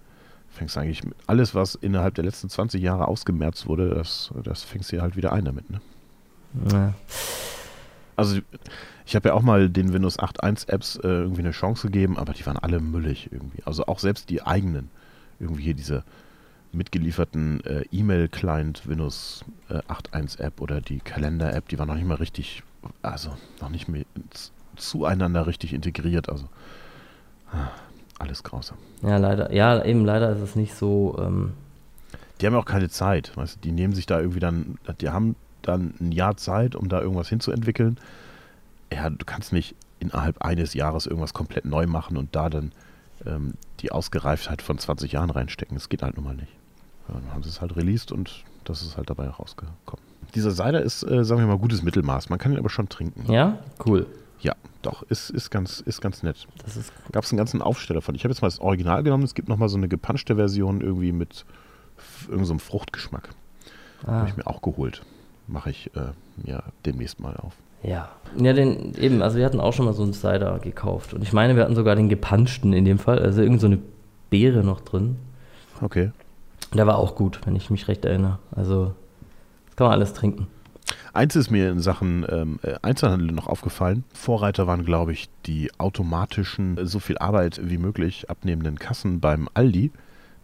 Fängst 0.48 0.76
eigentlich 0.76 1.04
mit 1.04 1.14
alles, 1.26 1.54
was 1.54 1.76
innerhalb 1.76 2.14
der 2.14 2.24
letzten 2.24 2.48
20 2.48 2.82
Jahre 2.82 3.06
ausgemerzt 3.06 3.66
wurde, 3.66 3.90
das, 3.90 4.32
das 4.42 4.62
fängst 4.62 4.90
du 4.90 5.00
halt 5.00 5.16
wieder 5.16 5.32
ein 5.32 5.44
damit. 5.44 5.70
Ne? 5.70 5.80
ja. 6.72 6.94
Also 8.16 8.38
ich 9.06 9.16
habe 9.16 9.30
ja 9.30 9.34
auch 9.34 9.42
mal 9.42 9.70
den 9.70 9.92
Windows 9.92 10.18
8.1 10.18 10.68
Apps 10.68 10.96
äh, 10.96 11.08
irgendwie 11.08 11.40
eine 11.40 11.52
Chance 11.52 11.86
gegeben, 11.86 12.18
aber 12.18 12.32
die 12.32 12.44
waren 12.46 12.58
alle 12.58 12.80
müllig 12.80 13.30
irgendwie. 13.32 13.62
Also 13.64 13.86
auch 13.86 13.98
selbst 13.98 14.28
die 14.30 14.42
eigenen. 14.42 14.90
Irgendwie 15.38 15.62
hier 15.62 15.74
diese 15.74 16.04
mitgelieferten 16.72 17.64
äh, 17.64 17.84
E-Mail-Client 17.90 18.88
Windows 18.88 19.44
äh, 19.68 19.78
8.1 19.88 20.40
App 20.40 20.60
oder 20.60 20.80
die 20.80 21.00
Kalender-App, 21.00 21.68
die 21.68 21.78
war 21.78 21.86
noch 21.86 21.94
nicht 21.94 22.06
mal 22.06 22.14
richtig 22.14 22.62
also 23.02 23.36
noch 23.60 23.68
nicht 23.68 23.88
mehr 23.88 24.04
zueinander 24.76 25.46
richtig 25.46 25.72
integriert. 25.72 26.28
Also 26.28 26.48
ah, 27.52 27.68
alles 28.18 28.42
grausam. 28.42 28.78
Ja, 29.02 29.16
leider. 29.16 29.52
Ja, 29.52 29.84
eben 29.84 30.04
leider 30.04 30.30
ist 30.30 30.40
es 30.40 30.56
nicht 30.56 30.74
so. 30.74 31.16
Ähm 31.20 31.52
die 32.40 32.46
haben 32.46 32.54
ja 32.54 32.60
auch 32.60 32.66
keine 32.66 32.88
Zeit. 32.88 33.36
Weißt 33.36 33.56
du? 33.56 33.60
Die 33.60 33.72
nehmen 33.72 33.94
sich 33.94 34.06
da 34.06 34.18
irgendwie 34.18 34.40
dann, 34.40 34.78
die 35.00 35.10
haben 35.10 35.36
dann 35.62 35.94
ein 36.00 36.12
Jahr 36.12 36.36
Zeit, 36.36 36.74
um 36.74 36.88
da 36.88 37.00
irgendwas 37.00 37.28
hinzuentwickeln. 37.28 37.98
Ja, 38.92 39.10
du 39.10 39.24
kannst 39.26 39.52
nicht 39.52 39.74
innerhalb 39.98 40.42
eines 40.42 40.72
Jahres 40.72 41.06
irgendwas 41.06 41.34
komplett 41.34 41.66
neu 41.66 41.86
machen 41.86 42.16
und 42.16 42.34
da 42.34 42.48
dann 42.48 42.72
ähm, 43.26 43.54
die 43.80 43.92
Ausgereiftheit 43.92 44.62
von 44.62 44.78
20 44.78 45.12
Jahren 45.12 45.28
reinstecken. 45.28 45.76
Das 45.76 45.90
geht 45.90 46.02
halt 46.02 46.16
nun 46.16 46.24
mal 46.24 46.34
nicht. 46.34 46.52
Ja, 47.10 47.20
dann 47.20 47.32
haben 47.34 47.42
sie 47.42 47.48
es 47.48 47.60
halt 47.60 47.76
released 47.76 48.12
und 48.12 48.44
das 48.64 48.82
ist 48.82 48.96
halt 48.96 49.10
dabei 49.10 49.28
rausgekommen. 49.28 50.04
Dieser 50.34 50.52
Cider 50.52 50.80
ist, 50.80 51.02
äh, 51.02 51.24
sagen 51.24 51.40
wir 51.40 51.48
mal, 51.48 51.58
gutes 51.58 51.82
Mittelmaß. 51.82 52.28
Man 52.28 52.38
kann 52.38 52.52
ihn 52.52 52.58
aber 52.58 52.70
schon 52.70 52.88
trinken. 52.88 53.30
Ja, 53.30 53.58
cool. 53.84 54.06
Ja, 54.40 54.54
doch, 54.82 55.02
ist, 55.02 55.30
ist, 55.30 55.50
ganz, 55.50 55.80
ist 55.80 56.00
ganz 56.00 56.22
nett. 56.22 56.46
Das 56.64 56.76
ist 56.76 56.92
Gab 57.12 57.24
es 57.24 57.32
einen 57.32 57.38
ganzen 57.38 57.60
Aufsteller 57.62 58.00
von. 58.00 58.14
Ich 58.14 58.24
habe 58.24 58.32
jetzt 58.32 58.40
mal 58.40 58.48
das 58.48 58.60
Original 58.60 59.02
genommen. 59.02 59.24
Es 59.24 59.34
gibt 59.34 59.48
nochmal 59.48 59.68
so 59.68 59.76
eine 59.76 59.88
gepanschte 59.88 60.36
Version 60.36 60.80
irgendwie 60.80 61.12
mit 61.12 61.44
irgendeinem 62.22 62.58
so 62.58 62.58
Fruchtgeschmack. 62.58 63.30
Ah. 64.06 64.12
Habe 64.12 64.28
ich 64.28 64.36
mir 64.36 64.46
auch 64.46 64.62
geholt. 64.62 65.02
Mache 65.46 65.70
ich 65.70 65.90
äh, 65.96 66.12
mir 66.36 66.62
demnächst 66.86 67.20
mal 67.20 67.36
auf. 67.36 67.54
Ja. 67.82 68.10
Ja, 68.38 68.52
den, 68.52 68.94
eben, 68.94 69.20
also 69.20 69.36
wir 69.38 69.44
hatten 69.44 69.60
auch 69.60 69.72
schon 69.72 69.86
mal 69.86 69.94
so 69.94 70.02
einen 70.02 70.12
Cider 70.12 70.58
gekauft. 70.58 71.12
Und 71.12 71.22
ich 71.22 71.32
meine, 71.32 71.56
wir 71.56 71.64
hatten 71.64 71.74
sogar 71.74 71.96
den 71.96 72.08
gepanschten 72.08 72.72
in 72.72 72.84
dem 72.84 72.98
Fall. 72.98 73.18
Also 73.18 73.42
irgend 73.42 73.60
so 73.60 73.66
eine 73.66 73.78
Beere 74.30 74.62
noch 74.62 74.80
drin. 74.80 75.16
Okay. 75.80 76.12
Der 76.74 76.86
war 76.86 76.98
auch 76.98 77.14
gut, 77.14 77.40
wenn 77.44 77.56
ich 77.56 77.70
mich 77.70 77.88
recht 77.88 78.04
erinnere. 78.04 78.38
Also, 78.54 78.94
das 79.66 79.76
kann 79.76 79.86
man 79.86 79.94
alles 79.94 80.12
trinken. 80.12 80.46
Eins 81.12 81.36
ist 81.36 81.50
mir 81.50 81.70
in 81.70 81.80
Sachen 81.80 82.24
ähm, 82.28 82.58
äh, 82.62 82.74
Einzelhandel 82.82 83.32
noch 83.32 83.48
aufgefallen. 83.48 84.04
Vorreiter 84.12 84.66
waren, 84.66 84.84
glaube 84.84 85.12
ich, 85.12 85.28
die 85.46 85.70
automatischen, 85.78 86.78
äh, 86.78 86.86
so 86.86 87.00
viel 87.00 87.18
Arbeit 87.18 87.60
wie 87.62 87.78
möglich 87.78 88.30
abnehmenden 88.30 88.78
Kassen 88.78 89.20
beim 89.20 89.48
Aldi. 89.54 89.90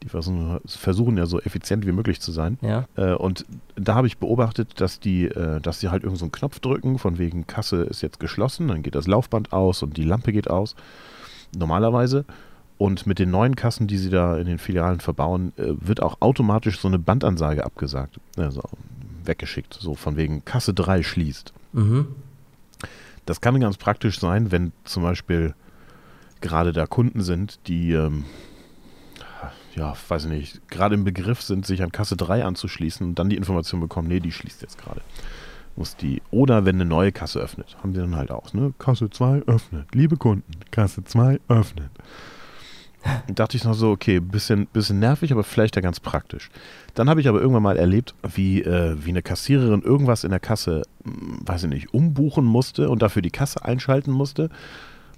Die 0.03 0.09
versuchen, 0.09 1.17
ja 1.17 1.27
so 1.27 1.41
effizient 1.41 1.87
wie 1.87 1.93
möglich 1.93 2.21
zu 2.21 2.31
sein. 2.31 2.59
Ja. 2.61 2.85
Äh, 2.97 3.15
und 3.15 3.47
da 3.77 3.95
habe 3.95 4.07
ich 4.07 4.19
beobachtet, 4.19 4.81
dass 4.81 5.01
die, 5.01 5.27
äh, 5.27 5.61
dass 5.61 5.81
sie 5.81 5.89
halt 5.89 6.03
irgendeinen 6.03 6.31
so 6.31 6.39
Knopf 6.39 6.61
drücken, 6.61 6.99
von 6.99 7.19
wegen 7.19 7.47
Kasse 7.47 7.83
ist 7.83 8.03
jetzt 8.03 8.21
geschlossen, 8.21 8.69
dann 8.69 8.83
geht 8.83 8.95
das 8.95 9.07
Laufband 9.07 9.53
aus 9.53 9.83
und 9.83 9.97
die 9.97 10.05
Lampe 10.05 10.33
geht 10.33 10.51
aus. 10.51 10.75
Normalerweise. 11.57 12.25
Und 12.79 13.07
mit 13.07 13.19
den 13.19 13.31
neuen 13.31 13.57
Kassen, 13.57 13.87
die 13.87 13.97
sie 13.97 14.11
da 14.11 14.37
in 14.37 14.47
den 14.47 14.59
Filialen 14.59 15.01
verbauen, 15.01 15.53
äh, 15.57 15.73
wird 15.81 16.03
auch 16.03 16.21
automatisch 16.21 16.79
so 16.79 16.89
eine 16.89 16.99
Bandansage 16.99 17.65
abgesagt. 17.65 18.21
Also 18.37 18.63
weggeschickt, 19.25 19.75
so 19.75 19.95
von 19.95 20.17
wegen 20.17 20.45
Kasse 20.45 20.75
3 20.75 21.03
schließt. 21.03 21.53
Mhm. 21.73 22.09
Das 23.25 23.41
kann 23.41 23.59
ganz 23.61 23.77
praktisch 23.77 24.21
sein, 24.21 24.53
wenn 24.53 24.73
zum 24.85 25.03
Beispiel 25.03 25.55
gerade 26.41 26.73
da 26.73 26.87
Kunden 26.87 27.23
sind, 27.23 27.59
die, 27.67 27.93
ähm, 27.93 28.25
ja, 29.75 29.95
weiß 30.09 30.25
ich 30.25 30.31
nicht, 30.31 30.69
gerade 30.69 30.95
im 30.95 31.05
Begriff 31.05 31.43
sind, 31.43 31.67
sich 31.67 31.83
an 31.83 31.93
Kasse 31.93 32.17
3 32.17 32.45
anzuschließen 32.45 33.07
und 33.07 33.19
dann 33.19 33.29
die 33.29 33.37
Information 33.37 33.81
bekommen, 33.81 34.09
nee, 34.09 34.21
die 34.21 34.33
schließt 34.33 34.63
jetzt 34.63 34.79
gerade. 34.79 35.01
Muss 35.75 35.97
die, 35.97 36.23
oder 36.31 36.65
wenn 36.65 36.77
eine 36.77 36.87
neue 36.87 37.13
Kasse 37.13 37.41
öffnet, 37.41 37.77
haben 37.83 37.93
sie 37.93 38.01
dann 38.01 38.17
halt 38.17 38.31
auch, 38.31 38.55
ne? 38.55 38.73
Kasse 38.79 39.11
2 39.11 39.43
öffnet. 39.47 39.95
Liebe 39.95 40.17
Kunden, 40.17 40.53
Kasse 40.71 41.05
2 41.05 41.41
öffnet. 41.49 41.91
Dachte 43.35 43.57
ich 43.57 43.65
noch 43.65 43.75
so, 43.75 43.91
okay, 43.91 44.21
bisschen, 44.21 44.67
bisschen 44.67 44.99
nervig, 44.99 45.33
aber 45.33 45.45
vielleicht 45.45 45.77
ja 45.77 45.83
ganz 45.83 46.01
praktisch. 46.01 46.51
Dann 46.95 47.09
habe 47.09 47.21
ich 47.21 47.29
aber 47.29 47.41
irgendwann 47.41 47.63
mal 47.63 47.77
erlebt, 47.77 48.15
wie, 48.35 48.63
äh, 48.63 48.97
wie 49.05 49.11
eine 49.11 49.23
Kassiererin 49.23 49.83
irgendwas 49.83 50.25
in 50.25 50.31
der 50.31 50.41
Kasse, 50.41 50.83
hm, 51.05 51.41
weiß 51.45 51.65
ich 51.65 51.71
nicht, 51.71 51.95
umbuchen 51.95 52.45
musste 52.45 52.89
und 52.89 53.03
dafür 53.03 53.23
die 53.23 53.31
Kasse 53.31 53.65
einschalten 53.65 54.11
musste 54.11 54.51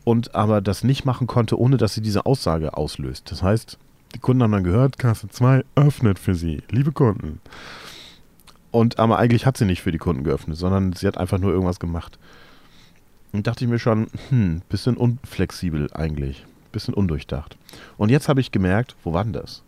und 0.05 0.35
aber 0.35 0.61
das 0.61 0.85
nicht 0.85 1.05
machen 1.05 1.27
konnte, 1.27 1.59
ohne 1.59 1.77
dass 1.77 1.95
sie 1.95 2.03
diese 2.03 2.27
Aussage 2.27 2.77
auslöst. 2.77 3.31
Das 3.31 3.43
heißt, 3.43 3.79
die 4.15 4.19
Kunden 4.19 4.43
haben 4.43 4.53
dann 4.53 4.65
gehört, 4.65 4.99
Kasse 4.99 5.29
2 5.29 5.65
öffnet 5.75 6.19
für 6.19 6.35
sie, 6.35 6.63
liebe 6.71 6.93
Kunden. 6.93 7.41
Und 8.71 8.99
aber 8.99 9.19
eigentlich 9.19 9.47
hat 9.47 9.57
sie 9.57 9.65
nicht 9.65 9.83
für 9.83 9.93
die 9.93 9.99
Kunden 9.99 10.25
geöffnet, 10.25 10.57
sondern 10.57 10.93
sie 10.93 11.07
hat 11.07 11.19
einfach 11.19 11.39
nur 11.39 11.53
irgendwas 11.53 11.81
gemacht. 11.81 12.19
Und 13.33 13.47
dachte 13.47 13.65
ich 13.65 13.71
mir 13.71 13.79
schon, 13.79 14.09
hm, 14.31 14.63
bisschen 14.69 14.97
unflexibel 14.97 15.93
eigentlich 15.93 16.45
bisschen 16.73 16.95
undurchdacht. 16.95 17.57
Und 17.97 18.11
jetzt 18.11 18.29
habe 18.29 18.41
ich 18.41 18.53
gemerkt, 18.53 18.97
wo 19.05 19.13
war 19.13 19.25
denn 19.25 19.33
das? 19.33 19.63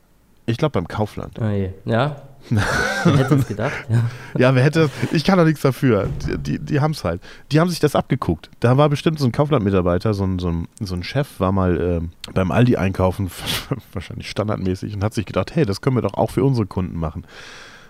Ich 0.46 0.56
glaube 0.56 0.72
beim 0.72 0.88
Kaufland. 0.88 1.38
Oh. 1.40 1.70
Ja. 1.84 2.22
wer 3.04 3.16
hätte 3.18 3.34
es 3.34 3.46
gedacht? 3.46 3.72
Ja. 3.88 4.10
ja, 4.38 4.54
wer 4.54 4.64
hätte 4.64 4.90
Ich 5.12 5.24
kann 5.24 5.38
doch 5.38 5.44
nichts 5.44 5.60
dafür. 5.60 6.08
Die, 6.26 6.38
die, 6.38 6.58
die 6.58 6.80
haben 6.80 6.92
es 6.92 7.04
halt. 7.04 7.20
Die 7.52 7.60
haben 7.60 7.68
sich 7.68 7.80
das 7.80 7.94
abgeguckt. 7.94 8.50
Da 8.60 8.76
war 8.76 8.88
bestimmt 8.88 9.18
so 9.18 9.26
ein 9.26 9.32
Kaufland-Mitarbeiter, 9.32 10.14
so 10.14 10.24
ein, 10.24 10.38
so, 10.38 10.48
ein, 10.48 10.68
so 10.80 10.94
ein 10.94 11.02
Chef, 11.02 11.38
war 11.38 11.52
mal 11.52 11.80
äh, 12.02 12.32
beim 12.32 12.50
Aldi 12.50 12.76
einkaufen, 12.76 13.30
wahrscheinlich 13.92 14.30
standardmäßig, 14.30 14.94
und 14.94 15.04
hat 15.04 15.14
sich 15.14 15.26
gedacht, 15.26 15.54
hey, 15.54 15.66
das 15.66 15.82
können 15.82 15.96
wir 15.96 16.02
doch 16.02 16.14
auch 16.14 16.30
für 16.30 16.42
unsere 16.42 16.66
Kunden 16.66 16.98
machen. 16.98 17.24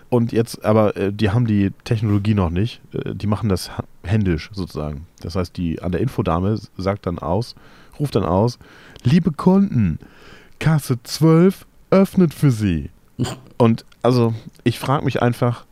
Und 0.09 0.33
jetzt, 0.33 0.65
aber 0.65 0.97
äh, 0.97 1.13
die 1.13 1.29
haben 1.29 1.47
die 1.47 1.71
Technologie 1.85 2.33
noch 2.33 2.49
nicht. 2.49 2.81
Äh, 2.93 3.15
die 3.15 3.27
machen 3.27 3.47
das 3.47 3.71
händisch 4.03 4.49
sozusagen. 4.53 5.07
Das 5.21 5.35
heißt, 5.37 5.55
die 5.55 5.81
an 5.81 5.93
der 5.93 6.01
Infodame 6.01 6.59
sagt 6.77 7.05
dann 7.05 7.17
aus, 7.17 7.55
ruft 7.97 8.15
dann 8.15 8.25
aus, 8.25 8.59
liebe 9.03 9.31
Kunden, 9.31 9.99
Kasse 10.59 11.01
12 11.03 11.65
öffnet 11.89 12.33
für 12.33 12.51
Sie. 12.51 12.89
Und 13.57 13.85
also, 14.01 14.33
ich 14.63 14.79
frage 14.79 15.05
mich 15.05 15.21
einfach, 15.21 15.65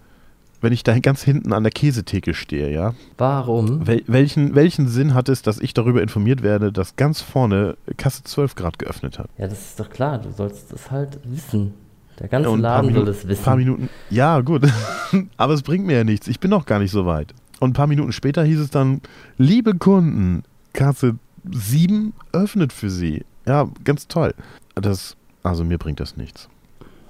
wenn 0.62 0.74
ich 0.74 0.84
da 0.84 0.98
ganz 1.00 1.24
hinten 1.24 1.54
an 1.54 1.64
der 1.64 1.72
Käsetheke 1.72 2.34
stehe, 2.34 2.72
ja. 2.72 2.94
Warum? 3.18 3.88
Wel 3.88 4.04
welchen, 4.08 4.56
welchen 4.56 4.88
Sinn 4.88 5.14
hat 5.14 5.30
es, 5.30 5.42
dass 5.42 5.60
ich 5.60 5.74
darüber 5.74 6.02
informiert 6.02 6.44
werde, 6.44 6.72
dass 6.72 6.96
ganz 6.96 7.22
vorne 7.22 7.78
Kasse 7.98 8.24
12 8.24 8.56
Grad 8.56 8.80
geöffnet 8.80 9.20
hat? 9.20 9.30
Ja, 9.38 9.48
das 9.48 9.60
ist 9.70 9.80
doch 9.80 9.90
klar, 9.90 10.18
du 10.18 10.32
sollst 10.32 10.72
das 10.72 10.92
halt 10.92 11.20
wissen. 11.24 11.74
Der 12.20 12.28
ganze 12.28 12.50
ja, 12.50 12.56
Laden 12.58 12.94
soll 12.94 13.06
das 13.06 13.26
wissen. 13.28 13.42
Ein 13.42 13.46
paar 13.46 13.56
Minuten, 13.56 13.90
ja, 14.10 14.42
gut. 14.42 14.68
Aber 15.38 15.54
es 15.54 15.62
bringt 15.62 15.86
mir 15.86 15.98
ja 15.98 16.04
nichts. 16.04 16.28
Ich 16.28 16.40
bin 16.42 16.52
noch 16.52 16.66
gar 16.66 16.80
nicht 16.80 16.92
so 16.92 17.06
weit. 17.06 17.34
Und 17.62 17.70
ein 17.72 17.74
paar 17.74 17.88
Minuten 17.88 18.12
später 18.12 18.44
hieß 18.44 18.60
es 18.60 18.70
dann, 18.70 19.02
liebe 19.38 19.76
Kunden, 19.76 20.44
Kasse 20.74 21.16
7 21.52 22.14
öffnet 22.32 22.74
für 22.74 22.90
sie. 22.90 23.26
Ja, 23.46 23.70
ganz 23.84 24.08
toll. 24.08 24.34
Das, 24.76 25.16
also 25.44 25.64
mir 25.64 25.78
bringt 25.78 26.00
das 26.00 26.18
nichts. 26.18 26.50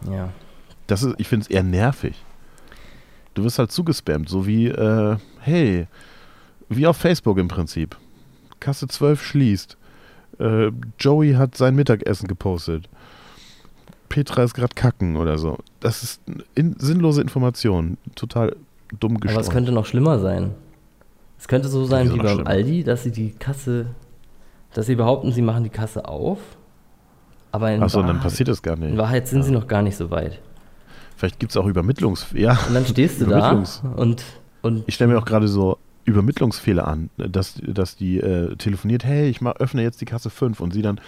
Ja. 0.10 0.30
Das 0.88 1.04
ist, 1.04 1.16
ich 1.18 1.28
finde 1.28 1.44
es 1.44 1.50
eher 1.50 1.64
nervig. 1.64 2.16
Du 3.34 3.44
wirst 3.44 3.60
halt 3.60 3.72
zugespammt, 3.72 4.30
so 4.30 4.48
wie, 4.48 4.68
äh, 4.68 5.18
hey, 5.40 5.88
wie 6.70 6.88
auf 6.88 6.98
Facebook 6.98 7.38
im 7.38 7.48
Prinzip. 7.48 7.98
Kasse 8.60 8.88
12 8.88 9.24
schließt. 9.24 9.78
Äh, 10.40 10.72
Joey 11.00 11.34
hat 11.34 11.56
sein 11.56 11.76
Mittagessen 11.76 12.28
gepostet. 12.28 12.90
Petra 14.10 14.44
ist 14.44 14.56
gerade 14.56 14.74
kacken 14.74 15.16
oder 15.16 15.38
so. 15.38 15.58
Das 15.80 16.04
ist 16.04 16.22
in, 16.56 16.76
sinnlose 16.80 17.22
Information. 17.22 17.98
Total 18.16 18.56
dumm 19.00 19.20
geschaut. 19.20 19.38
Aber 19.38 19.46
es 19.46 19.52
könnte 19.52 19.72
noch 19.72 19.86
schlimmer 19.86 20.20
sein. 20.20 20.52
Es 21.38 21.48
könnte 21.48 21.70
so 21.70 21.86
sein 21.86 22.12
wie 22.12 22.18
beim 22.18 22.28
schlimmer? 22.28 22.50
Aldi, 22.50 22.84
dass 22.84 23.04
sie 23.04 23.12
die 23.12 23.32
Kasse 23.32 23.88
dass 24.74 24.86
sie 24.86 24.96
behaupten, 24.96 25.32
sie 25.32 25.42
machen 25.42 25.64
die 25.64 25.70
Kasse 25.70 26.08
auf. 26.08 26.40
Aber 27.52 27.72
in 27.72 27.82
Achso, 27.82 28.04
dann 28.04 28.20
passiert 28.20 28.50
das 28.50 28.62
gar 28.62 28.76
nicht. 28.76 28.92
In 28.92 28.98
Wahrheit 28.98 29.28
sind 29.28 29.40
ja. 29.40 29.46
sie 29.46 29.52
noch 29.52 29.68
gar 29.68 29.82
nicht 29.82 29.98
so 29.98 30.12
weit. 30.12 30.40
Vielleicht 31.16 31.40
gibt 31.40 31.52
es 31.52 31.58
auch 31.58 31.66
Übermittlungsfehler. 31.66 32.54
Ja. 32.54 32.60
Und 32.68 32.74
dann 32.76 32.86
stehst 32.86 33.22
du 33.22 33.26
da 33.26 33.64
und, 33.96 34.24
und. 34.62 34.84
Ich 34.88 34.96
stelle 34.96 35.12
mir 35.12 35.20
auch 35.20 35.26
gerade 35.26 35.48
so 35.48 35.78
Übermittlungsfehler 36.06 36.88
an, 36.88 37.10
dass, 37.18 37.60
dass 37.66 37.96
die 37.96 38.20
äh, 38.20 38.56
telefoniert, 38.56 39.04
hey, 39.04 39.30
ich 39.30 39.42
mach, 39.42 39.56
öffne 39.56 39.82
jetzt 39.82 40.02
die 40.02 40.06
Kasse 40.06 40.30
5 40.30 40.60
und 40.60 40.74
sie 40.74 40.82
dann, 40.82 41.02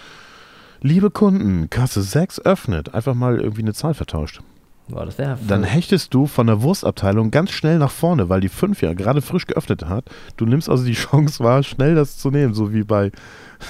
liebe 0.80 1.10
Kunden, 1.10 1.70
Kasse 1.70 2.02
6 2.02 2.40
öffnet. 2.40 2.94
Einfach 2.94 3.14
mal 3.14 3.40
irgendwie 3.40 3.62
eine 3.62 3.74
Zahl 3.74 3.94
vertauscht. 3.94 4.40
Boah, 4.88 5.06
das 5.06 5.16
Dann 5.16 5.62
hechtest 5.62 6.12
du 6.12 6.26
von 6.26 6.48
der 6.48 6.60
Wurstabteilung 6.62 7.30
ganz 7.30 7.50
schnell 7.50 7.78
nach 7.78 7.90
vorne, 7.90 8.28
weil 8.28 8.40
die 8.40 8.48
5 8.48 8.82
ja 8.82 8.92
gerade 8.94 9.22
frisch 9.22 9.46
geöffnet 9.46 9.86
hat. 9.86 10.04
Du 10.36 10.44
nimmst 10.44 10.68
also 10.68 10.84
die 10.84 10.92
Chance 10.94 11.42
wahr, 11.42 11.62
schnell 11.62 11.94
das 11.94 12.18
zu 12.18 12.30
nehmen, 12.30 12.52
so 12.52 12.72
wie 12.72 12.82
bei 12.82 13.12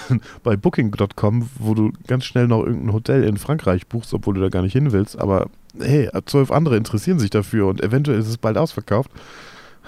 bei 0.43 0.57
Booking.com, 0.57 1.49
wo 1.59 1.75
du 1.75 1.93
ganz 2.07 2.25
schnell 2.25 2.49
noch 2.49 2.65
irgendein 2.65 2.93
Hotel 2.93 3.25
in 3.25 3.37
Frankreich 3.37 3.87
buchst, 3.87 4.13
obwohl 4.15 4.35
du 4.35 4.41
da 4.41 4.49
gar 4.49 4.63
nicht 4.63 4.73
hin 4.73 4.93
willst. 4.93 5.19
Aber 5.19 5.49
hey, 5.79 6.09
zwölf 6.27 6.51
andere 6.51 6.77
interessieren 6.77 7.19
sich 7.19 7.31
dafür 7.31 7.67
und 7.67 7.83
eventuell 7.83 8.19
ist 8.19 8.29
es 8.29 8.39
bald 8.39 8.57
ausverkauft. 8.57 9.11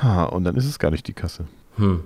Ha, 0.02 0.24
und 0.24 0.44
dann 0.44 0.56
ist 0.56 0.66
es 0.66 0.78
gar 0.78 0.90
nicht 0.90 1.06
die 1.06 1.12
Kasse. 1.12 1.44
Hm. 1.76 2.00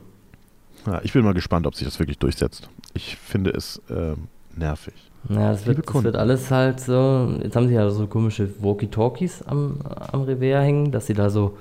Ja, 0.87 1.00
ich 1.02 1.12
bin 1.12 1.24
mal 1.24 1.34
gespannt, 1.34 1.66
ob 1.66 1.75
sich 1.75 1.87
das 1.87 1.98
wirklich 1.98 2.18
durchsetzt. 2.18 2.68
Ich 2.94 3.16
finde 3.16 3.50
es 3.50 3.81
äh, 3.88 4.14
nervig. 4.56 4.94
Ja, 5.29 5.50
das 5.50 5.66
wird, 5.66 5.87
das 5.87 6.04
wird, 6.04 6.16
alles 6.16 6.50
halt 6.50 6.81
so. 6.81 7.38
Jetzt 7.42 7.56
haben 7.56 7.68
sie 7.68 7.75
ja 7.75 7.90
so 7.90 8.06
komische 8.06 8.48
Walkie-Talkies 8.60 9.42
am, 9.42 9.81
am 10.12 10.23
Revers 10.23 10.64
hängen, 10.64 10.92
dass 10.92 11.06
sie 11.06 11.14
da 11.14 11.29
so. 11.29 11.58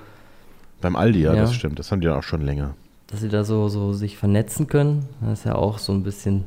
Beim 0.80 0.95
Aldi, 0.95 1.22
ja, 1.22 1.34
ja, 1.34 1.41
das 1.41 1.55
stimmt. 1.55 1.80
Das 1.80 1.91
haben 1.91 2.01
die 2.01 2.07
ja 2.07 2.18
auch 2.18 2.24
schon 2.24 2.41
länger 2.41 2.76
dass 3.08 3.22
sie 3.22 3.30
da 3.30 3.43
so, 3.43 3.70
so 3.70 3.93
sich 3.93 4.18
vernetzen 4.18 4.68
können. 4.68 5.08
Das 5.22 5.39
ist 5.39 5.45
ja 5.45 5.55
auch 5.55 5.78
so 5.80 5.93
ein 5.93 6.03
bisschen, 6.03 6.43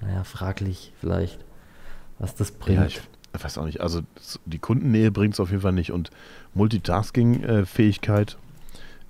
naja, 0.00 0.22
fraglich 0.24 0.92
vielleicht, 1.00 1.38
was 2.18 2.34
das 2.34 2.50
bringt. 2.52 2.78
Ja, 2.78 2.86
ich 2.86 3.00
weiß 3.44 3.58
auch 3.58 3.64
nicht. 3.64 3.80
Also 3.80 4.00
die 4.46 4.58
Kundennähe 4.58 5.10
bringt 5.10 5.34
es 5.34 5.40
auf 5.40 5.50
jeden 5.50 5.62
Fall 5.62 5.72
nicht. 5.72 5.92
Und 5.92 6.10
Multitasking-Fähigkeit 6.54 8.36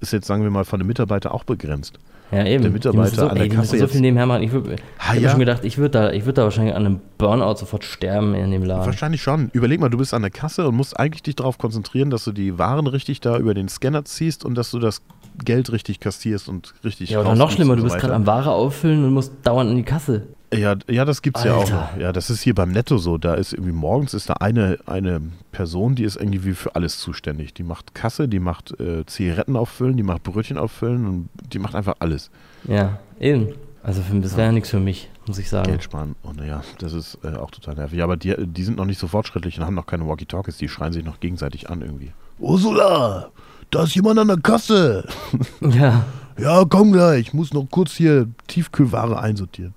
ist 0.00 0.12
jetzt, 0.12 0.26
sagen 0.26 0.42
wir 0.42 0.50
mal, 0.50 0.64
von 0.64 0.78
dem 0.78 0.86
Mitarbeiter 0.86 1.34
auch 1.34 1.44
begrenzt. 1.44 1.98
Ja, 2.30 2.44
eben. 2.44 2.62
Der 2.62 2.70
Mitarbeiter 2.70 3.14
so, 3.16 3.28
an 3.28 3.36
der 3.36 3.44
ey, 3.44 3.48
Kasse 3.48 3.78
so 3.78 3.86
viel 3.86 4.02
nebenher 4.02 4.26
machen. 4.26 4.42
Ich, 4.42 4.50
würd- 4.52 4.70
ich 4.74 4.80
Ah, 4.98 5.08
habe 5.08 5.20
ja. 5.20 5.30
schon 5.30 5.38
gedacht, 5.40 5.64
ich 5.64 5.78
würde 5.78 5.90
da, 5.98 6.12
ich 6.12 6.26
würd 6.26 6.36
da 6.36 6.44
wahrscheinlich 6.44 6.74
an 6.74 6.84
einem 6.84 7.00
Burnout 7.16 7.56
sofort 7.56 7.84
sterben 7.84 8.34
in 8.34 8.50
dem 8.50 8.64
Laden. 8.64 8.84
Wahrscheinlich 8.84 9.22
schon. 9.22 9.48
Überleg 9.54 9.80
mal, 9.80 9.88
du 9.88 9.96
bist 9.96 10.12
an 10.12 10.20
der 10.20 10.30
Kasse 10.30 10.68
und 10.68 10.76
musst 10.76 10.98
eigentlich 11.00 11.22
dich 11.22 11.36
darauf 11.36 11.56
konzentrieren, 11.56 12.10
dass 12.10 12.24
du 12.24 12.32
die 12.32 12.58
Waren 12.58 12.86
richtig 12.86 13.20
da 13.20 13.38
über 13.38 13.54
den 13.54 13.68
Scanner 13.68 14.04
ziehst 14.04 14.44
und 14.44 14.56
dass 14.56 14.70
du 14.70 14.78
das 14.78 15.00
Geld 15.44 15.72
richtig 15.72 16.00
kassierst 16.00 16.48
und 16.48 16.74
richtig 16.84 17.10
Ja, 17.10 17.20
oder 17.20 17.34
noch 17.34 17.50
schlimmer, 17.50 17.72
und 17.72 17.78
du 17.78 17.82
so 17.82 17.88
bist 17.88 17.98
gerade 17.98 18.14
am 18.14 18.26
Ware 18.26 18.52
auffüllen 18.52 19.04
und 19.04 19.12
musst 19.12 19.32
dauernd 19.42 19.70
an 19.70 19.76
die 19.76 19.82
Kasse. 19.82 20.28
Ja, 20.52 20.76
ja, 20.88 21.04
das 21.04 21.20
gibt's 21.20 21.44
ja 21.44 21.54
auch 21.54 21.60
Alter. 21.60 21.90
noch. 21.94 22.00
Ja, 22.00 22.12
das 22.12 22.30
ist 22.30 22.40
hier 22.40 22.54
beim 22.54 22.72
Netto 22.72 22.96
so. 22.96 23.18
Da 23.18 23.34
ist 23.34 23.52
irgendwie 23.52 23.72
morgens 23.72 24.14
ist 24.14 24.30
da 24.30 24.34
eine, 24.34 24.78
eine 24.86 25.20
Person, 25.52 25.94
die 25.94 26.04
ist 26.04 26.16
irgendwie 26.16 26.54
für 26.54 26.74
alles 26.74 26.98
zuständig. 27.00 27.52
Die 27.52 27.62
macht 27.62 27.94
Kasse, 27.94 28.28
die 28.28 28.38
macht 28.38 28.78
äh, 28.80 29.04
Zigaretten 29.04 29.56
auffüllen, 29.56 29.96
die 29.96 30.02
macht 30.02 30.22
Brötchen 30.22 30.56
auffüllen 30.56 31.06
und 31.06 31.28
die 31.52 31.58
macht 31.58 31.74
einfach 31.74 31.96
alles. 31.98 32.30
Ja, 32.66 32.98
eben. 33.20 33.48
Also 33.82 34.02
für, 34.02 34.18
das 34.20 34.36
wäre 34.36 34.46
ja 34.48 34.52
nichts 34.52 34.70
für 34.70 34.80
mich, 34.80 35.08
muss 35.26 35.38
ich 35.38 35.48
sagen. 35.48 35.68
Geld 35.68 35.82
sparen. 35.82 36.16
Und 36.22 36.38
naja, 36.38 36.62
das 36.78 36.94
ist 36.94 37.18
äh, 37.24 37.36
auch 37.36 37.50
total 37.50 37.74
nervig. 37.74 37.98
Ja, 37.98 38.04
aber 38.04 38.16
die, 38.16 38.34
die 38.38 38.64
sind 38.64 38.78
noch 38.78 38.86
nicht 38.86 38.98
so 38.98 39.06
fortschrittlich 39.06 39.58
und 39.58 39.66
haben 39.66 39.74
noch 39.74 39.86
keine 39.86 40.06
Walkie-Talkies. 40.06 40.56
Die 40.56 40.68
schreien 40.68 40.92
sich 40.92 41.04
noch 41.04 41.20
gegenseitig 41.20 41.68
an 41.70 41.82
irgendwie. 41.82 42.12
Ursula, 42.38 43.30
da 43.70 43.84
ist 43.84 43.94
jemand 43.94 44.18
an 44.18 44.28
der 44.28 44.38
Kasse. 44.38 45.06
Ja, 45.60 46.04
Ja, 46.38 46.64
komm 46.68 46.92
gleich. 46.92 47.28
Ich 47.28 47.34
muss 47.34 47.52
noch 47.52 47.66
kurz 47.70 47.92
hier 47.92 48.28
Tiefkühlware 48.46 49.20
einsortieren. 49.20 49.74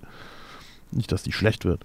Nicht, 0.92 1.12
dass 1.12 1.24
die 1.24 1.32
schlecht 1.32 1.66
wird. 1.66 1.82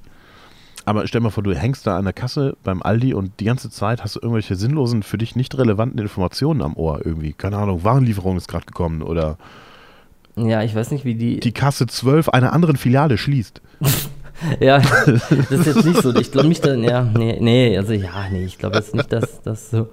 Aber 0.85 1.07
stell 1.09 1.21
mal 1.21 1.31
vor, 1.31 1.43
du 1.43 1.53
hängst 1.53 1.87
da 1.87 1.99
an 1.99 2.05
der 2.05 2.13
Kasse 2.13 2.57
beim 2.63 2.81
Aldi 2.83 3.13
und 3.15 3.41
die 3.41 3.45
ganze 3.45 3.71
Zeit 3.71 4.05
hast 4.05 4.15
du 4.15 4.21
irgendwelche 4.21 4.55
sinnlosen, 4.55 5.03
für 5.03 5.19
dich 5.19 5.35
nicht 5.35 5.57
relevanten 5.59 5.99
Informationen 5.99 6.63
am 6.63 6.77
Ohr 6.77 7.05
irgendwie. 7.05 7.33
Keine 7.33 7.57
Ahnung, 7.57 7.83
Warenlieferung 7.83 8.37
ist 8.37 8.47
gerade 8.47 8.67
gekommen 8.67 9.03
oder 9.03 9.37
ja, 10.37 10.63
ich 10.63 10.75
weiß 10.75 10.91
nicht, 10.91 11.07
wie 11.07 11.15
die. 11.15 11.41
die 11.41 11.53
Kasse 11.53 11.87
12 11.87 12.29
einer 12.29 12.53
anderen 12.53 12.77
Filiale 12.77 13.17
schließt. 13.19 13.63
ja, 14.61 14.79
das 14.79 15.51
ist 15.51 15.67
jetzt 15.67 15.85
nicht 15.85 16.03
so. 16.03 16.15
Ich 16.15 16.31
glaube 16.33 16.49
nicht, 16.49 16.65
dass, 16.65 16.77
ja, 16.79 17.03
nee, 17.03 17.39
nee, 17.41 17.77
also 17.77 17.93
ja, 17.93 18.29
nee, 18.31 18.45
ich 18.45 18.59
glaube 18.59 18.77
jetzt 18.77 18.95
nicht, 18.95 19.13
dass 19.13 19.41
das 19.43 19.71
so. 19.71 19.89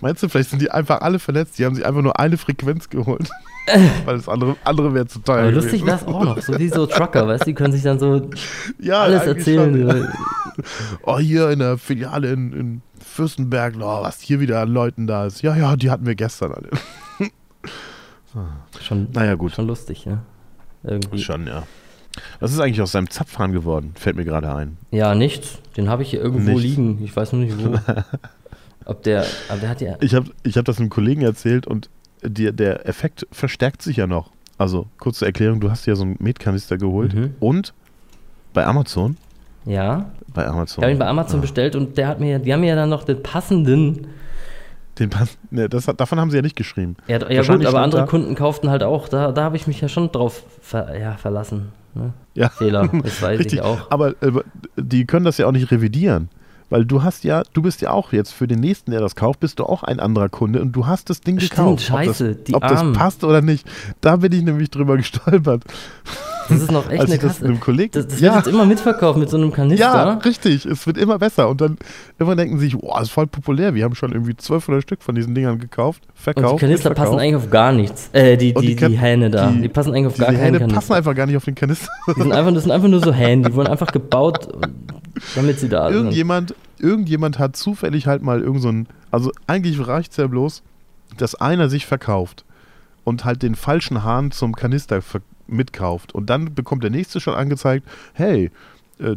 Meinst 0.00 0.22
du, 0.22 0.28
vielleicht 0.28 0.50
sind 0.50 0.62
die 0.62 0.70
einfach 0.70 1.00
alle 1.00 1.18
verletzt? 1.18 1.58
Die 1.58 1.64
haben 1.64 1.74
sich 1.74 1.84
einfach 1.84 2.02
nur 2.02 2.18
eine 2.18 2.36
Frequenz 2.36 2.88
geholt. 2.88 3.28
Weil 4.04 4.16
das 4.16 4.28
andere, 4.28 4.56
andere 4.64 4.92
wäre 4.94 5.06
zu 5.06 5.20
teuer. 5.20 5.42
Aber 5.42 5.52
lustig 5.52 5.84
wäre 5.86 5.96
es 5.96 6.04
auch 6.06 6.24
noch, 6.24 6.40
so 6.40 6.58
wie 6.58 6.68
so 6.68 6.86
Trucker, 6.86 7.26
weißt 7.28 7.42
du, 7.42 7.46
die 7.46 7.54
können 7.54 7.72
sich 7.72 7.82
dann 7.82 7.98
so 7.98 8.28
Ja, 8.80 9.02
alles 9.02 9.22
erzählen. 9.22 9.74
schon. 9.88 10.02
so. 10.02 10.08
Oh, 11.04 11.18
hier 11.18 11.48
in 11.50 11.60
der 11.60 11.78
Filiale 11.78 12.30
in, 12.30 12.52
in 12.52 12.82
Fürstenberg, 13.00 13.74
oh, 13.80 14.02
was 14.02 14.20
hier 14.20 14.38
wieder 14.38 14.60
an 14.60 14.68
Leuten 14.68 15.06
da 15.06 15.24
ist. 15.26 15.40
Ja, 15.42 15.56
ja, 15.56 15.76
die 15.76 15.90
hatten 15.90 16.04
wir 16.04 16.14
gestern 16.14 16.52
alle. 16.52 16.68
Schon, 18.80 19.08
Naja, 19.12 19.34
gut. 19.34 19.52
schon 19.52 19.66
lustig, 19.66 20.06
ne? 20.06 20.22
Irgendwie. 20.82 21.18
Schon, 21.18 21.46
ja. 21.46 21.62
Was 22.40 22.52
ist 22.52 22.60
eigentlich 22.60 22.82
aus 22.82 22.92
seinem 22.92 23.08
Zapfhahn 23.10 23.52
geworden? 23.52 23.92
Fällt 23.94 24.16
mir 24.16 24.24
gerade 24.24 24.54
ein. 24.54 24.76
Ja, 24.90 25.14
nichts. 25.14 25.58
Den 25.76 25.88
habe 25.88 26.02
ich 26.02 26.10
hier 26.10 26.20
irgendwo 26.20 26.50
Nichts. 26.50 26.62
liegen. 26.62 27.02
Ich 27.02 27.14
weiß 27.16 27.32
nur 27.32 27.42
nicht 27.42 27.56
wo. 27.64 27.74
Ob 28.84 29.02
der, 29.04 29.24
aber 29.48 29.60
der 29.60 29.68
hat 29.68 29.80
ja. 29.80 29.96
Ich 30.00 30.14
habe 30.14 30.30
ich 30.42 30.56
hab 30.58 30.64
das 30.64 30.78
einem 30.78 30.90
Kollegen 30.90 31.22
erzählt 31.22 31.66
und 31.66 31.88
die, 32.22 32.52
der 32.52 32.86
Effekt 32.88 33.26
verstärkt 33.30 33.80
sich 33.82 33.96
ja 33.96 34.06
noch. 34.06 34.30
Also, 34.58 34.86
kurze 34.98 35.24
Erklärung, 35.24 35.60
du 35.60 35.70
hast 35.70 35.86
dir 35.86 35.96
so 35.96 36.02
einen 36.04 36.16
Metkanister 36.20 36.76
geholt 36.78 37.14
Mhm. 37.14 37.34
und 37.40 37.72
bei 38.52 38.66
Amazon, 38.66 39.16
Ja, 39.64 40.10
bei 40.34 40.42
ich 40.42 40.48
Amazon. 40.48 40.82
habe 40.82 40.92
ihn 40.92 40.98
bei 40.98 41.06
Amazon 41.06 41.36
ja. 41.38 41.40
bestellt 41.42 41.74
und 41.76 41.96
der 41.96 42.08
hat 42.08 42.20
mir, 42.20 42.38
die 42.38 42.52
haben 42.52 42.60
mir 42.60 42.68
ja 42.68 42.76
dann 42.76 42.90
noch 42.90 43.04
den 43.04 43.22
passenden. 43.22 44.08
Den 44.98 45.08
Pass, 45.10 45.38
ne, 45.50 45.68
das, 45.70 45.88
hat- 45.88 46.00
davon 46.00 46.20
haben 46.20 46.30
sie 46.30 46.36
ja 46.36 46.42
nicht 46.42 46.54
geschrieben. 46.56 46.96
Ja, 47.08 47.18
ja 47.30 47.42
gut, 47.42 47.64
aber 47.64 47.80
andere 47.80 48.04
Kunden 48.06 48.34
kauften 48.34 48.68
halt 48.68 48.82
auch. 48.82 49.08
Da, 49.08 49.32
da 49.32 49.44
habe 49.44 49.56
ich 49.56 49.66
mich 49.66 49.80
ja 49.80 49.88
schon 49.88 50.12
drauf 50.12 50.44
ver, 50.60 50.98
ja, 50.98 51.12
verlassen. 51.16 51.72
Ne? 51.94 52.12
Ja. 52.34 52.48
Fehler, 52.48 52.88
das 52.88 53.20
weiß 53.22 53.38
Richtig. 53.40 53.54
ich 53.54 53.62
auch. 53.62 53.90
Aber 53.90 54.10
äh, 54.22 54.32
die 54.76 55.06
können 55.06 55.24
das 55.24 55.38
ja 55.38 55.46
auch 55.46 55.52
nicht 55.52 55.70
revidieren. 55.70 56.28
Weil 56.70 56.86
du 56.86 57.02
hast 57.02 57.22
ja, 57.22 57.42
du 57.52 57.60
bist 57.60 57.82
ja 57.82 57.90
auch 57.90 58.14
jetzt 58.14 58.32
für 58.32 58.46
den 58.48 58.60
nächsten, 58.60 58.92
der 58.92 59.00
das 59.00 59.14
kauft, 59.14 59.40
bist 59.40 59.58
du 59.58 59.64
auch 59.64 59.82
ein 59.82 60.00
anderer 60.00 60.30
Kunde 60.30 60.62
und 60.62 60.72
du 60.72 60.86
hast 60.86 61.10
das 61.10 61.20
Ding 61.20 61.38
Stimmt, 61.38 61.50
gekauft. 61.50 61.82
scheiße, 61.82 62.30
ob 62.30 62.36
das, 62.36 62.44
die 62.44 62.54
ob 62.54 62.62
das 62.62 62.92
passt 62.94 63.24
oder 63.24 63.42
nicht. 63.42 63.68
Da 64.00 64.16
bin 64.16 64.32
ich 64.32 64.42
nämlich 64.42 64.70
drüber 64.70 64.96
gestolpert. 64.98 65.64
Das 66.48 66.60
ist 66.60 66.70
noch 66.70 66.90
echt 66.90 67.00
als 67.00 67.10
eine 67.10 67.18
das 67.20 67.28
Kasse. 67.34 67.44
einem 67.44 67.60
Kollegen. 67.60 67.92
Das, 67.92 68.06
das 68.08 68.20
ja, 68.20 68.34
wird 68.34 68.46
jetzt 68.46 68.54
immer 68.54 68.64
mitverkauft 68.66 69.18
mit 69.18 69.30
so 69.30 69.36
einem 69.36 69.52
Kanister. 69.52 69.84
ja, 69.84 70.12
richtig. 70.14 70.66
Es 70.66 70.86
wird 70.86 70.98
immer 70.98 71.18
besser. 71.18 71.48
Und 71.48 71.60
dann 71.60 71.78
immer 72.18 72.36
denken 72.36 72.58
sie 72.58 72.66
sich, 72.66 72.76
boah, 72.78 73.00
ist 73.00 73.10
voll 73.10 73.26
populär. 73.26 73.74
Wir 73.74 73.84
haben 73.84 73.94
schon 73.94 74.12
irgendwie 74.12 74.32
1200 74.32 74.82
Stück 74.82 75.02
von 75.02 75.14
diesen 75.14 75.34
Dingern 75.34 75.58
gekauft, 75.58 76.02
und 76.08 76.18
verkauft. 76.18 76.56
die 76.62 76.66
Kanister 76.66 76.90
passen 76.90 77.18
eigentlich 77.18 77.36
auf 77.36 77.50
gar 77.50 77.72
nichts. 77.72 78.10
Äh, 78.12 78.36
die, 78.36 78.52
Und 78.54 78.62
die, 78.62 78.76
die 78.76 78.86
die 78.86 78.98
Hähne 78.98 79.30
da. 79.30 79.50
Die, 79.50 79.62
die- 79.62 79.68
passen 79.68 79.90
eigentlich 79.94 80.06
auf 80.08 80.16
gar 80.18 80.26
keinen 80.26 80.38
Hähne 80.38 80.58
Kanister. 80.58 80.80
passen 80.80 80.92
einfach 80.94 81.14
gar 81.14 81.26
nicht 81.26 81.36
auf 81.36 81.44
den 81.44 81.54
Kanister. 81.54 81.88
Die 82.16 82.20
sind 82.22 82.32
einfach, 82.32 82.52
das 82.52 82.62
sind 82.64 82.72
einfach 82.72 82.88
nur 82.88 83.00
so 83.00 83.12
Hähne, 83.12 83.48
die 83.48 83.54
wurden 83.54 83.68
einfach 83.68 83.92
gebaut, 83.92 84.48
damit 85.34 85.58
sie 85.60 85.68
da 85.68 85.86
sind. 85.88 85.96
irgendjemand, 85.96 86.54
irgendjemand 86.78 87.38
hat 87.38 87.56
zufällig 87.56 88.06
halt 88.06 88.22
mal 88.22 88.40
irgend 88.40 88.62
so 88.62 88.68
ein, 88.68 88.86
also 89.10 89.30
eigentlich 89.46 89.86
reicht 89.86 90.12
es 90.12 90.16
ja 90.18 90.26
bloß, 90.26 90.62
dass 91.16 91.34
einer 91.34 91.68
sich 91.68 91.86
verkauft 91.86 92.44
und 93.04 93.24
halt 93.24 93.42
den 93.42 93.54
falschen 93.54 94.04
Hahn 94.04 94.30
zum 94.30 94.54
Kanister 94.54 95.02
ver- 95.02 95.20
mitkauft 95.52 96.14
und 96.14 96.30
dann 96.30 96.54
bekommt 96.54 96.82
der 96.82 96.90
nächste 96.90 97.20
schon 97.20 97.34
angezeigt, 97.34 97.86
hey, 98.14 98.50
äh, 98.98 99.16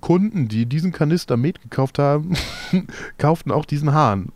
Kunden, 0.00 0.48
die 0.48 0.66
diesen 0.66 0.92
Kanister 0.92 1.36
mitgekauft 1.36 1.98
haben, 1.98 2.34
kauften 3.18 3.52
auch 3.52 3.64
diesen 3.64 3.92
Hahn. 3.92 4.30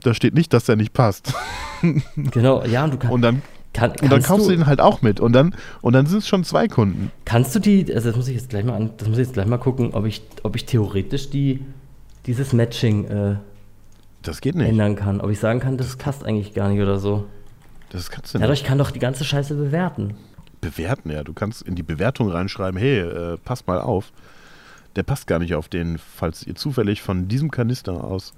Da 0.00 0.14
steht 0.14 0.34
nicht, 0.34 0.52
dass 0.52 0.64
der 0.64 0.76
nicht 0.76 0.92
passt. 0.92 1.32
Genau, 2.16 2.64
ja, 2.64 2.84
und 2.84 2.94
du 2.94 2.96
kann, 2.96 3.10
Und 3.10 3.20
dann, 3.20 3.42
kann, 3.74 3.90
und 3.90 4.02
dann 4.04 4.08
kannst, 4.08 4.28
kaufst 4.28 4.46
du 4.46 4.52
du, 4.52 4.56
den 4.56 4.66
halt 4.66 4.80
auch 4.80 5.02
mit. 5.02 5.20
Und 5.20 5.34
dann, 5.34 5.54
und 5.82 5.92
dann 5.92 6.06
sind 6.06 6.20
es 6.20 6.28
schon 6.28 6.44
zwei 6.44 6.66
Kunden. 6.66 7.10
kannst 7.26 7.54
du 7.54 7.58
die, 7.58 7.92
also 7.94 8.08
das 8.08 8.16
muss 8.16 8.28
ich 8.28 8.36
jetzt 8.36 8.48
gleich 8.48 8.64
mal 8.64 8.74
an, 8.74 8.90
das 8.96 9.06
muss 9.06 9.18
ich 9.18 9.26
jetzt 9.26 9.34
gleich 9.34 9.44
mal 9.46 9.58
gucken, 9.58 9.92
ob 9.92 10.06
ich, 10.06 10.22
ob 10.44 10.56
ich 10.56 10.64
theoretisch 10.64 11.28
die, 11.28 11.60
dieses 12.24 12.54
Matching 12.54 13.04
äh, 13.04 13.36
Das 14.22 14.40
geht 14.40 14.54
nicht. 14.54 14.66
ändern 14.66 14.96
kann. 14.96 15.20
Ob 15.20 15.28
ich 15.30 15.38
sagen 15.38 15.60
kann, 15.60 15.76
das 15.76 15.96
passt 15.96 16.24
eigentlich 16.24 16.54
gar 16.54 16.70
nicht 16.70 16.80
oder 16.80 16.98
so. 16.98 17.26
Das 17.90 18.10
kannst 18.10 18.32
du 18.34 18.38
Dadurch 18.38 18.60
nicht 18.60 18.68
kann 18.68 18.78
doch 18.78 18.90
die 18.90 18.98
ganze 19.00 19.24
Scheiße 19.26 19.54
bewerten. 19.54 20.14
Bewerten. 20.64 21.10
Ja, 21.10 21.22
du 21.22 21.32
kannst 21.32 21.62
in 21.62 21.74
die 21.74 21.82
Bewertung 21.82 22.30
reinschreiben, 22.30 22.78
hey, 22.78 23.00
äh, 23.00 23.36
passt 23.38 23.66
mal 23.66 23.80
auf. 23.80 24.12
Der 24.96 25.02
passt 25.02 25.26
gar 25.26 25.38
nicht 25.38 25.54
auf 25.54 25.68
den, 25.68 25.98
falls 25.98 26.46
ihr 26.46 26.54
zufällig 26.54 27.02
von 27.02 27.26
diesem 27.28 27.50
Kanister 27.50 28.04
aus 28.04 28.32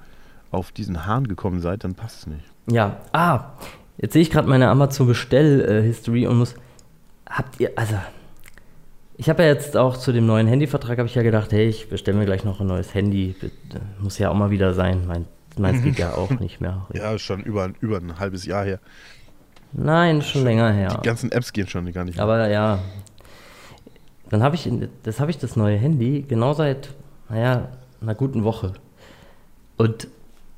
auf 0.51 0.73
diesen 0.73 1.07
Hahn 1.07 1.29
gekommen 1.29 1.61
seid, 1.61 1.85
dann 1.85 1.95
passt 1.95 2.21
es 2.21 2.27
nicht. 2.27 2.45
Ja, 2.71 3.01
ah, 3.13 3.53
jetzt 3.99 4.13
sehe 4.13 4.23
ich 4.23 4.31
gerade 4.31 4.49
meine 4.49 4.69
Amazon-Bestell-History 4.69 6.27
und 6.27 6.39
muss. 6.39 6.55
Habt 7.29 7.61
ihr, 7.61 7.73
also. 7.77 7.97
Ich 9.19 9.31
habe 9.31 9.43
ja 9.43 9.49
jetzt 9.49 9.79
auch 9.79 9.97
zu 9.97 10.13
dem 10.13 10.27
neuen 10.27 10.47
Handyvertrag, 10.47 10.99
habe 10.99 11.09
ich 11.09 11.15
ja 11.15 11.23
gedacht, 11.23 11.51
hey, 11.51 11.67
ich 11.67 11.89
bestelle 11.89 12.19
mir 12.19 12.27
gleich 12.27 12.45
noch 12.45 12.61
ein 12.61 12.67
neues 12.67 12.93
Handy. 12.93 13.35
Muss 13.99 14.19
ja 14.19 14.31
auch 14.31 14.35
mal 14.35 14.51
wieder 14.51 14.75
sein. 14.75 15.07
Mein, 15.07 15.25
meins 15.57 15.83
geht 15.83 15.99
ja 15.99 16.13
auch 16.13 16.31
nicht 16.39 16.61
mehr. 16.61 16.87
Ja, 16.93 17.19
schon 17.19 17.43
über, 17.43 17.71
über 17.81 17.97
ein 17.97 18.19
halbes 18.19 18.45
Jahr 18.45 18.65
her. 18.65 18.79
Nein, 19.79 20.23
schon 20.23 20.45
länger 20.45 20.73
her. 20.73 20.99
Die 21.03 21.07
ganzen 21.07 21.31
Apps 21.33 21.53
gehen 21.53 21.69
schon 21.69 21.91
gar 21.93 22.05
nicht 22.05 22.17
mehr. 22.17 22.23
Aber 22.25 22.49
ja, 22.49 22.79
dann 24.31 24.43
habe 24.43 24.55
ich, 24.57 24.69
das 25.03 25.21
habe 25.21 25.31
ich 25.31 25.39
das 25.39 25.55
neue 25.55 25.77
Handy 25.77 26.25
genau 26.27 26.55
seit, 26.55 26.91
naja, 27.29 27.69
einer 28.01 28.15
guten 28.15 28.43
Woche. 28.45 28.73
Und 29.77 30.09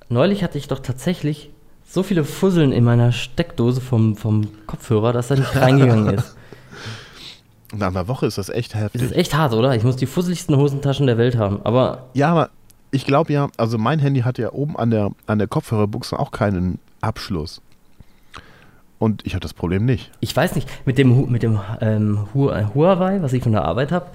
neulich 0.09 0.45
hatte 0.45 0.57
ich 0.59 0.69
doch 0.69 0.79
tatsächlich 0.79 1.51
so 1.87 2.03
viele 2.03 2.25
Fusseln 2.25 2.71
in 2.71 2.85
meiner 2.85 3.13
Steckdose 3.13 3.81
vom, 3.81 4.15
vom 4.17 4.49
Kopfhörer, 4.67 5.13
dass 5.13 5.31
er 5.31 5.39
nicht 5.39 5.57
reingegangen 5.61 6.15
ist. 6.15 6.37
Nach 7.75 7.89
einer 7.89 8.09
Woche 8.09 8.27
ist 8.27 8.39
das 8.39 8.49
echt 8.49 8.75
Das 8.75 8.81
heftig. 8.83 9.03
ist 9.03 9.13
echt 9.13 9.35
hart, 9.37 9.53
oder? 9.53 9.75
Ich 9.75 9.83
muss 9.85 9.97
die 9.97 10.07
fusseligsten 10.07 10.57
Hosentaschen 10.57 11.07
der 11.07 11.19
Welt 11.19 11.37
haben. 11.37 11.61
Aber 11.65 12.07
Ja, 12.15 12.31
aber 12.31 12.51
ich 12.91 13.05
glaube 13.05 13.33
ja, 13.33 13.49
also 13.57 13.77
mein 13.79 13.99
Handy 13.99 14.21
hat 14.21 14.39
ja 14.39 14.53
oben 14.53 14.77
an 14.79 14.91
der, 14.91 15.11
an 15.27 15.39
der 15.39 15.49
Kopfhörerbuchse 15.49 16.19
auch 16.19 16.31
keinen 16.31 16.79
Abschluss. 17.01 17.61
Und 18.99 19.25
ich 19.25 19.35
habe 19.35 19.41
das 19.41 19.55
Problem 19.55 19.85
nicht. 19.85 20.11
ich 20.21 20.35
weiß 20.35 20.55
nicht, 20.57 20.69
mit 20.85 20.99
dem, 20.99 21.31
mit 21.31 21.43
dem 21.45 21.61
ähm, 21.81 22.27
äh, 22.35 22.65
Huawei, 22.75 23.23
was 23.23 23.33
ich 23.33 23.43
von 23.43 23.53
der 23.53 23.65
Arbeit 23.65 23.93
habe, 23.93 24.07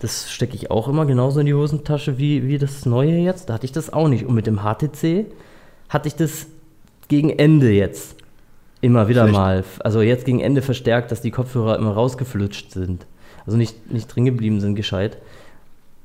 das 0.00 0.30
stecke 0.32 0.56
ich 0.56 0.70
auch 0.70 0.88
immer 0.88 1.04
genauso 1.06 1.40
in 1.40 1.46
die 1.46 1.54
Hosentasche 1.54 2.18
wie, 2.18 2.48
wie 2.48 2.58
das 2.58 2.86
neue 2.86 3.18
jetzt. 3.18 3.48
Da 3.48 3.54
hatte 3.54 3.66
ich 3.66 3.72
das 3.72 3.92
auch 3.92 4.08
nicht. 4.08 4.24
Und 4.24 4.34
mit 4.34 4.46
dem 4.46 4.60
HTC 4.62 5.26
hatte 5.88 6.08
ich 6.08 6.16
das 6.16 6.46
gegen 7.08 7.30
Ende 7.30 7.70
jetzt 7.72 8.16
immer 8.80 9.06
wieder 9.08 9.24
Vielleicht- 9.26 9.38
mal. 9.38 9.64
Also 9.80 10.00
jetzt 10.00 10.24
gegen 10.24 10.40
Ende 10.40 10.62
verstärkt, 10.62 11.12
dass 11.12 11.20
die 11.20 11.30
Kopfhörer 11.30 11.76
immer 11.76 11.92
rausgeflutscht 11.92 12.72
sind. 12.72 13.06
Also 13.46 13.58
nicht, 13.58 13.92
nicht 13.92 14.08
drin 14.08 14.24
geblieben 14.24 14.60
sind, 14.60 14.74
gescheit. 14.74 15.18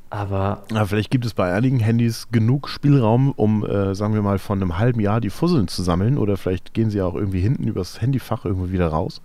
Aber 0.10 0.64
Ja, 0.72 0.86
vielleicht 0.86 1.12
gibt 1.12 1.26
es 1.26 1.34
bei 1.34 1.53
einigen 1.53 1.80
Handys 1.80 2.28
genug 2.32 2.70
Spielraum, 2.70 3.32
um, 3.32 3.66
äh, 3.66 3.93
sagen 3.93 4.14
wir 4.14 4.22
mal, 4.22 4.39
von 4.39 4.62
einem 4.62 4.78
halben 4.78 4.99
Jahr 4.99 5.20
die 5.20 5.30
Fusseln 5.30 5.68
zu 5.68 5.84
sammeln. 5.84 6.18
Oder 6.18 6.38
vielleicht 6.38 6.74
gehen 6.74 6.89
sie 6.89 7.01
auch 7.01 7.16
irgendwie 7.16 7.41
hinten 7.41 7.68
übers 7.68 8.01
Handyfach 8.01 8.45
irgendwo 8.45 8.72
wieder 8.72 8.88
raus. 8.88 9.22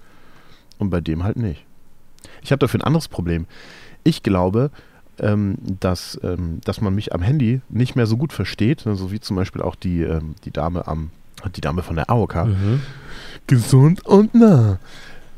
Und 0.78 0.90
bei 0.90 1.00
dem 1.00 1.22
halt 1.22 1.36
nicht. 1.36 1.64
Ich 2.42 2.50
habe 2.50 2.58
dafür 2.58 2.80
ein 2.80 2.84
anderes 2.84 3.08
Problem. 3.08 3.46
Ich 4.02 4.22
glaube, 4.22 4.70
ähm, 5.18 5.56
dass, 5.80 6.18
ähm, 6.24 6.60
dass 6.64 6.80
man 6.80 6.94
mich 6.94 7.14
am 7.14 7.22
Handy 7.22 7.60
nicht 7.68 7.94
mehr 7.94 8.06
so 8.06 8.16
gut 8.16 8.32
versteht, 8.32 8.80
so 8.80 9.12
wie 9.12 9.20
zum 9.20 9.36
Beispiel 9.36 9.62
auch 9.62 9.76
die, 9.76 10.02
ähm, 10.02 10.34
die 10.44 10.50
Dame 10.50 10.86
am, 10.86 11.10
Die 11.56 11.60
Dame 11.60 11.82
von 11.82 11.96
der 11.96 12.08
AOK. 12.08 12.46
Mhm. 12.46 12.80
Gesund 13.46 14.06
und 14.06 14.34
nah. 14.34 14.78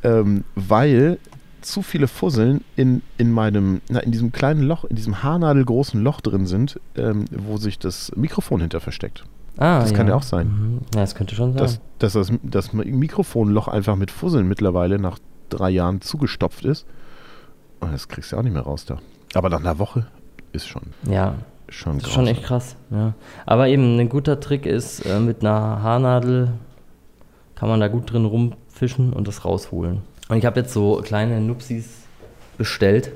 Ähm, 0.02 0.44
weil 0.54 1.18
zu 1.64 1.82
viele 1.82 2.06
Fusseln 2.08 2.62
in, 2.76 3.02
in 3.18 3.32
meinem, 3.32 3.80
na, 3.88 4.00
in 4.00 4.12
diesem 4.12 4.32
kleinen 4.32 4.62
Loch, 4.62 4.84
in 4.84 4.96
diesem 4.96 5.22
haarnadelgroßen 5.22 6.02
Loch 6.02 6.20
drin 6.20 6.46
sind, 6.46 6.80
ähm, 6.96 7.24
wo 7.30 7.56
sich 7.56 7.78
das 7.78 8.12
Mikrofon 8.16 8.60
hinter 8.60 8.80
versteckt. 8.80 9.24
Ah, 9.56 9.80
Das 9.80 9.94
kann 9.94 10.08
ja 10.08 10.14
auch 10.14 10.22
sein. 10.22 10.48
Mhm. 10.48 10.78
Ja, 10.94 11.00
das 11.00 11.14
könnte 11.14 11.34
schon 11.34 11.52
sein. 11.52 11.58
Dass, 11.62 11.80
dass 11.98 12.12
das, 12.14 12.32
das 12.42 12.72
Mikrofonloch 12.72 13.68
einfach 13.68 13.96
mit 13.96 14.10
Fusseln 14.10 14.48
mittlerweile 14.48 14.98
nach 14.98 15.18
drei 15.48 15.70
Jahren 15.70 16.00
zugestopft 16.00 16.64
ist. 16.64 16.86
Und 17.80 17.92
das 17.92 18.08
kriegst 18.08 18.32
du 18.32 18.36
auch 18.36 18.42
nicht 18.42 18.52
mehr 18.52 18.62
raus 18.62 18.84
da. 18.84 18.98
Aber 19.34 19.48
nach 19.50 19.60
einer 19.60 19.78
Woche 19.78 20.06
ist 20.52 20.66
schon, 20.66 20.82
ja, 21.08 21.34
schon 21.68 21.98
das 21.98 22.08
ist 22.08 22.14
schon 22.14 22.26
echt 22.26 22.42
krass. 22.42 22.76
Ja. 22.90 23.14
Aber 23.46 23.68
eben 23.68 23.98
ein 23.98 24.08
guter 24.08 24.40
Trick 24.40 24.66
ist, 24.66 25.00
äh, 25.00 25.20
mit 25.20 25.40
einer 25.40 25.82
Haarnadel 25.82 26.52
kann 27.54 27.68
man 27.68 27.80
da 27.80 27.88
gut 27.88 28.10
drin 28.12 28.24
rumfischen 28.24 29.12
und 29.12 29.28
das 29.28 29.44
rausholen. 29.44 30.02
Und 30.28 30.38
ich 30.38 30.46
habe 30.46 30.60
jetzt 30.60 30.72
so 30.72 31.00
kleine 31.04 31.40
Nupsis 31.40 31.86
bestellt. 32.56 33.12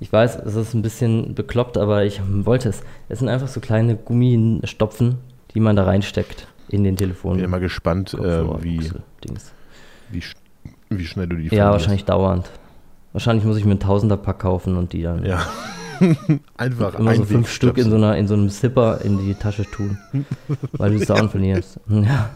Ich 0.00 0.12
weiß, 0.12 0.36
es 0.36 0.54
ist 0.54 0.74
ein 0.74 0.82
bisschen 0.82 1.34
bekloppt, 1.34 1.76
aber 1.76 2.04
ich 2.04 2.20
wollte 2.24 2.68
es. 2.68 2.82
Es 3.08 3.18
sind 3.18 3.28
einfach 3.28 3.48
so 3.48 3.60
kleine 3.60 3.96
Gummistopfen, 3.96 5.18
die 5.54 5.60
man 5.60 5.74
da 5.74 5.84
reinsteckt 5.84 6.46
in 6.68 6.84
den 6.84 6.96
Telefon. 6.96 7.36
Bin 7.36 7.44
immer 7.44 7.60
gespannt, 7.60 8.14
äh, 8.14 8.44
wie, 8.62 8.90
wie, 10.10 10.22
wie 10.90 11.04
schnell 11.04 11.26
du 11.26 11.36
die 11.36 11.48
Ja, 11.48 11.70
wahrscheinlich 11.72 12.04
dauernd. 12.04 12.48
Wahrscheinlich 13.12 13.44
muss 13.44 13.56
ich 13.56 13.64
mir 13.64 13.72
einen 13.72 13.80
Tausender-Pack 13.80 14.38
kaufen 14.38 14.76
und 14.76 14.92
die 14.92 15.02
dann 15.02 15.24
Ja. 15.24 15.46
Einfach 16.56 16.96
immer 16.96 17.14
so 17.14 17.24
fünf 17.24 17.50
Stück 17.50 17.76
in 17.76 17.90
so, 17.90 17.96
einer, 17.96 18.16
in 18.16 18.28
so 18.28 18.34
einem 18.34 18.50
Zipper 18.50 19.00
in 19.02 19.18
die 19.18 19.34
Tasche 19.34 19.64
tun, 19.64 19.98
weil 20.72 20.92
du 20.92 20.98
es 20.98 21.06
dauernd 21.06 21.30
verlierst. 21.32 21.80
Ja, 21.88 22.30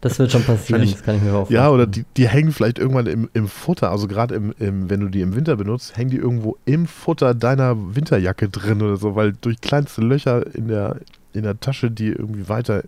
das 0.00 0.18
wird 0.18 0.32
schon 0.32 0.42
passieren, 0.46 0.82
das 0.82 1.02
kann 1.02 1.16
ich 1.16 1.22
mir 1.22 1.34
auch 1.34 1.50
Ja, 1.50 1.68
oder 1.70 1.84
vorstellen. 1.84 2.06
die, 2.14 2.22
die 2.22 2.28
hängen 2.28 2.52
vielleicht 2.52 2.78
irgendwann 2.78 3.06
im, 3.06 3.28
im 3.32 3.48
Futter, 3.48 3.90
also 3.90 4.06
gerade 4.08 4.34
im, 4.34 4.54
im, 4.58 4.90
wenn 4.90 5.00
du 5.00 5.08
die 5.08 5.20
im 5.20 5.34
Winter 5.34 5.56
benutzt, 5.56 5.96
hängen 5.96 6.10
die 6.10 6.16
irgendwo 6.16 6.56
im 6.64 6.86
Futter 6.86 7.34
deiner 7.34 7.94
Winterjacke 7.94 8.48
drin 8.48 8.82
oder 8.82 8.96
so, 8.96 9.14
weil 9.16 9.32
durch 9.32 9.60
kleinste 9.60 10.00
Löcher 10.00 10.54
in 10.54 10.68
der, 10.68 10.96
in 11.32 11.42
der 11.42 11.58
Tasche 11.60 11.90
die 11.90 12.08
irgendwie 12.08 12.48
weiter 12.48 12.84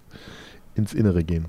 ins 0.75 0.95
Innere 0.95 1.25
gehen. 1.25 1.47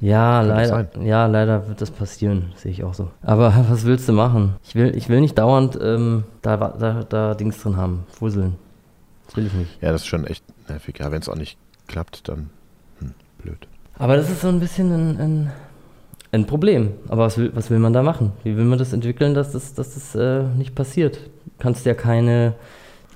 Ja, 0.00 0.40
Kann 0.40 0.48
leider, 0.48 1.02
ja, 1.02 1.26
leider 1.26 1.68
wird 1.68 1.80
das 1.80 1.92
passieren, 1.92 2.52
sehe 2.56 2.72
ich 2.72 2.82
auch 2.82 2.94
so. 2.94 3.10
Aber 3.22 3.54
was 3.68 3.84
willst 3.84 4.08
du 4.08 4.12
machen? 4.12 4.56
Ich 4.64 4.74
will, 4.74 4.96
ich 4.96 5.08
will 5.08 5.20
nicht 5.20 5.38
dauernd 5.38 5.78
ähm, 5.80 6.24
da, 6.42 6.56
da, 6.56 7.04
da 7.04 7.34
Dings 7.34 7.62
drin 7.62 7.76
haben, 7.76 8.04
Fusseln. 8.08 8.56
Das 9.26 9.36
will 9.36 9.46
ich 9.46 9.52
nicht. 9.52 9.80
Ja, 9.80 9.92
das 9.92 10.02
ist 10.02 10.08
schon 10.08 10.26
echt 10.26 10.44
nervig. 10.68 10.98
Ja, 10.98 11.12
wenn 11.12 11.20
es 11.22 11.28
auch 11.28 11.36
nicht 11.36 11.56
klappt, 11.86 12.28
dann 12.28 12.50
hm, 12.98 13.14
blöd. 13.38 13.68
Aber 13.98 14.16
das 14.16 14.30
ist 14.30 14.40
so 14.40 14.48
ein 14.48 14.60
bisschen 14.60 14.92
ein, 14.92 15.20
ein, 15.20 15.52
ein 16.32 16.46
Problem. 16.46 16.92
Aber 17.08 17.24
was 17.24 17.38
will, 17.38 17.50
was 17.54 17.70
will 17.70 17.78
man 17.78 17.92
da 17.92 18.02
machen? 18.02 18.32
Wie 18.42 18.56
will 18.56 18.64
man 18.64 18.78
das 18.78 18.92
entwickeln, 18.92 19.34
dass 19.34 19.52
das, 19.52 19.74
dass 19.74 19.94
das 19.94 20.14
äh, 20.14 20.44
nicht 20.56 20.74
passiert? 20.74 21.18
Kannst 21.58 21.86
ja 21.86 21.94
keine, 21.94 22.54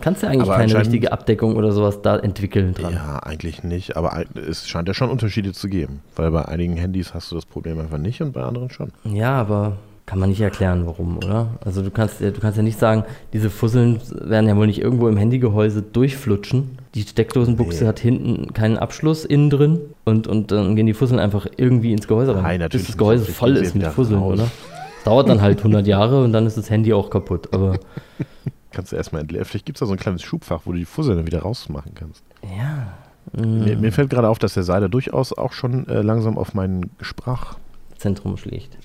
kannst 0.01 0.23
ja 0.23 0.29
eigentlich 0.29 0.49
Aber 0.49 0.57
keine 0.57 0.79
richtige 0.79 1.13
Abdeckung 1.13 1.57
oder 1.57 1.73
sowas 1.73 2.03
da 2.03 2.19
entwickeln 2.19 2.75
dran. 2.75 2.93
Ja, 2.93 3.19
eigentlich 3.21 3.63
nicht, 3.65 3.97
aber 3.97 4.25
es 4.35 4.69
scheint 4.69 4.87
ja 4.87 4.95
schon 4.95 5.11
Unterschiede 5.11 5.53
zu 5.53 5.69
geben, 5.69 6.01
weil 6.15 6.31
bei 6.31 6.45
einigen 6.45 6.77
Handys 6.77 7.15
hast 7.15 7.31
du 7.31 7.35
das 7.35 7.47
Problem 7.47 7.81
einfach 7.81 7.99
nicht 7.99 8.21
und 8.21 8.33
bei 8.33 8.43
anderen 8.43 8.71
schon. 8.71 8.93
Ja, 9.05 9.33
aber 9.41 9.79
kann 10.07 10.19
man 10.21 10.29
nicht 10.31 10.41
erklären, 10.41 10.87
warum, 10.87 11.17
oder? 11.19 11.49
Also 11.65 11.83
du 11.83 11.91
kannst, 11.91 12.21
ja- 12.21 12.31
du 12.31 12.41
kannst 12.41 12.57
ja 12.57 12.63
nicht 12.63 12.79
sagen, 12.79 13.05
diese 13.33 13.51
Fusseln 13.51 14.01
werden 14.13 14.49
ja 14.49 14.57
wohl 14.57 14.67
nicht 14.69 14.81
irgendwo 14.81 15.09
im 15.09 15.17
Handygehäuse 15.17 15.83
durchflutschen. 15.83 16.79
Die 16.95 17.03
Steckdosenbuchse 17.03 17.83
Nee. 17.85 17.89
hat 17.89 17.99
hinten 17.99 18.55
keinen 18.55 18.79
Abschluss 18.79 19.25
innen 19.25 19.51
drin 19.51 19.81
und, 20.05 20.27
und 20.29 20.53
dann 20.53 20.77
gehen 20.77 20.87
die 20.87 20.95
Fusseln 20.95 21.19
einfach 21.19 21.47
irgendwie 21.57 21.93
ins 21.93 22.07
Gehäuse 22.07 22.37
rein. 22.37 22.43
Nein, 22.43 22.61
natürlich 22.61 22.87
Bis 22.87 22.95
das 22.95 22.99
Gehäuse 22.99 23.33
voll 23.33 23.57
ist 23.57 23.75
mit 23.75 23.87
Fusseln, 23.89 24.21
raus. 24.21 24.35
oder? 24.35 24.43
Das 24.45 25.05
dauert 25.05 25.29
dann 25.29 25.41
halt 25.43 25.59
100 25.59 25.87
Jahre 25.87 26.23
und 26.25 26.33
dann 26.33 26.47
ist 26.47 26.57
das 26.57 26.71
Handy 26.71 26.93
auch 26.93 27.11
kaputt. 27.11 27.49
Aber 27.53 27.79
Kannst 28.73 28.93
du 28.93 28.97
erstmal 28.97 29.23
entleeren. 29.23 29.45
Vielleicht 29.47 29.65
gibt 29.67 29.77
es 29.77 29.81
da 29.81 29.87
so 29.87 29.93
ein 29.93 29.99
kleines 29.99 30.23
Schubfach, 30.23 30.61
wo 30.67 30.73
du 30.73 30.79
die 30.79 30.85
Fusseln 30.85 31.17
dann 31.17 31.27
wieder 31.27 31.41
rausmachen 31.41 31.93
kannst. 31.95 32.23
ja. 32.43 32.89
Mir, 33.33 33.77
mm, 33.77 33.81
mir 33.81 33.91
fällt 33.93 34.11
gerade 34.11 34.29
auf, 34.29 34.39
dass 34.39 34.55
der 34.55 34.63
Seiler 34.63 34.89
durchaus 34.89 35.33
auch 35.33 35.53
schon 35.53 35.89
äh, 35.89 36.01
langsam 36.01 36.39
auf 36.39 36.55
meinen 36.55 36.91
Sprach. 37.01 37.57
Zentrum 37.99 38.37
schlägt. 38.37 38.79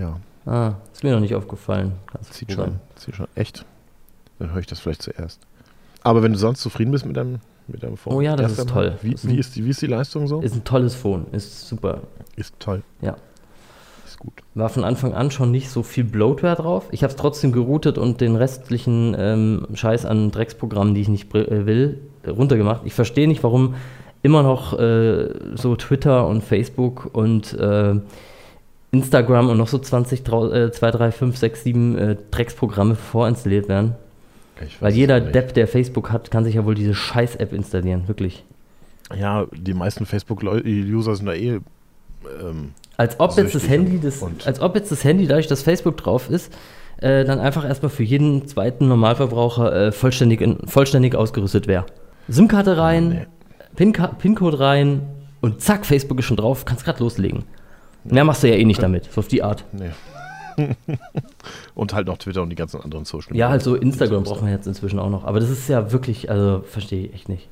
Ja, 0.00 0.16
Ah, 0.46 0.74
ist 0.92 1.02
mir 1.02 1.12
noch 1.12 1.20
nicht 1.20 1.34
aufgefallen. 1.34 1.92
Zieht 2.30 2.48
probieren. 2.48 2.80
schon, 2.94 3.02
zieht 3.02 3.16
schon. 3.16 3.26
Echt? 3.34 3.64
Dann 4.38 4.52
höre 4.52 4.60
ich 4.60 4.66
das 4.66 4.80
vielleicht 4.80 5.02
zuerst. 5.02 5.40
Aber 6.02 6.22
wenn 6.22 6.32
du 6.32 6.38
sonst 6.38 6.60
zufrieden 6.60 6.92
bist 6.92 7.04
mit 7.04 7.16
deinem, 7.16 7.40
mit 7.66 7.82
deinem 7.82 7.96
Phone. 7.96 8.14
Oh 8.14 8.20
ja, 8.20 8.36
das 8.36 8.56
ist 8.58 8.68
toll. 8.68 8.96
Wie, 9.02 9.10
Das 9.10 9.24
ist 9.24 9.30
wie, 9.30 9.38
ist 9.38 9.56
die, 9.56 9.64
wie 9.64 9.70
ist 9.70 9.82
die 9.82 9.86
Leistung 9.88 10.28
so? 10.28 10.40
Ist 10.40 10.54
ein 10.54 10.62
tolles 10.62 10.94
Phone, 10.94 11.26
ist 11.32 11.68
super. 11.68 12.02
ist 12.36 12.54
toll. 12.60 12.82
Ja. 13.00 13.16
Ist 14.06 14.20
gut. 14.20 14.34
War 14.54 14.68
von 14.68 14.84
Anfang 14.84 15.14
an 15.14 15.32
schon 15.32 15.50
nicht 15.50 15.68
so 15.68 15.82
viel 15.82 16.04
Bloatware 16.04 16.54
drauf. 16.54 16.84
Ich 16.92 17.02
habe 17.02 17.10
es 17.10 17.16
trotzdem 17.16 17.50
geroutet 17.50 17.98
und 17.98 18.20
den 18.20 18.36
restlichen 18.36 19.16
ähm, 19.18 19.66
Scheiß 19.74 20.04
an 20.06 20.30
Drecksprogrammen, 20.30 20.94
die 20.94 21.00
ich 21.00 21.08
nicht 21.08 21.34
äh, 21.34 21.66
will, 21.66 22.00
runtergemacht. 22.24 22.82
Ich 22.84 22.94
verstehe 22.94 23.26
nicht, 23.26 23.42
warum 23.42 23.74
immer 24.22 24.44
noch 24.44 24.78
äh, 24.78 25.28
so 25.56 25.74
Twitter 25.74 26.28
und 26.28 26.44
Facebook 26.44 27.10
und 27.12 27.52
äh, 27.54 27.96
Instagram 28.92 29.48
und 29.50 29.58
noch 29.58 29.68
so 29.68 29.78
20, 29.78 30.22
drau- 30.22 30.50
äh, 30.50 30.70
2, 30.72 30.90
3, 30.90 31.12
5, 31.12 31.36
6, 31.36 31.64
7 31.64 31.98
äh, 31.98 32.16
Drecksprogramme 32.30 32.94
vorinstalliert 32.94 33.68
werden. 33.68 33.94
Weil 34.80 34.94
jeder. 34.94 35.20
Depp, 35.20 35.52
der 35.54 35.68
Facebook 35.68 36.10
hat, 36.10 36.30
kann 36.30 36.44
sich 36.44 36.54
ja 36.54 36.64
wohl 36.64 36.74
diese 36.74 36.94
Scheiß-App 36.94 37.52
installieren, 37.52 38.08
wirklich. 38.08 38.44
Ja, 39.14 39.46
die 39.52 39.74
meisten 39.74 40.06
Facebook-User 40.06 41.14
sind 41.14 41.26
da 41.26 41.34
eh. 41.34 41.60
Ähm, 42.42 42.72
Als 42.96 43.20
ob 43.20 43.36
jetzt 43.36 43.54
das 43.54 43.68
Handy, 43.68 44.00
das, 44.00 44.24
als 44.46 44.60
ob 44.60 44.74
jetzt 44.74 44.90
das 44.90 45.04
Handy, 45.04 45.26
dadurch, 45.26 45.46
dass 45.46 45.62
Facebook 45.62 45.96
drauf 45.98 46.30
ist, 46.30 46.52
äh, 47.02 47.24
dann 47.24 47.38
einfach 47.38 47.64
erstmal 47.66 47.90
für 47.90 48.02
jeden 48.02 48.46
zweiten 48.48 48.88
Normalverbraucher 48.88 49.88
äh, 49.88 49.92
vollständig, 49.92 50.40
in, 50.40 50.56
vollständig 50.66 51.14
ausgerüstet 51.14 51.66
wäre. 51.66 51.84
SIM-Karte 52.28 52.78
rein, 52.78 53.08
nee. 53.10 53.26
PIN-Ka- 53.76 54.14
PIN-Code 54.18 54.58
rein 54.58 55.02
und 55.42 55.60
zack, 55.60 55.84
Facebook 55.84 56.18
ist 56.18 56.24
schon 56.24 56.38
drauf, 56.38 56.64
kannst 56.64 56.84
gerade 56.86 57.00
loslegen. 57.00 57.44
Mehr 58.10 58.24
machst 58.24 58.42
du 58.42 58.48
ja 58.48 58.54
eh 58.54 58.64
nicht 58.64 58.82
damit, 58.82 59.10
so 59.12 59.20
auf 59.20 59.28
die 59.28 59.42
Art. 59.42 59.64
Nee. 59.72 59.90
und 61.74 61.92
halt 61.92 62.06
noch 62.06 62.16
Twitter 62.18 62.42
und 62.42 62.50
die 62.50 62.56
ganzen 62.56 62.80
anderen 62.80 63.04
Social 63.04 63.36
Ja, 63.36 63.50
halt 63.50 63.62
so 63.62 63.74
Instagram 63.74 64.22
braucht 64.24 64.40
man 64.42 64.50
jetzt 64.50 64.66
inzwischen 64.66 64.98
auch 64.98 65.10
noch. 65.10 65.24
Aber 65.24 65.38
das 65.40 65.50
ist 65.50 65.68
ja 65.68 65.92
wirklich, 65.92 66.30
also 66.30 66.62
verstehe 66.66 67.06
ich 67.06 67.14
echt 67.14 67.28
nicht. 67.28 67.48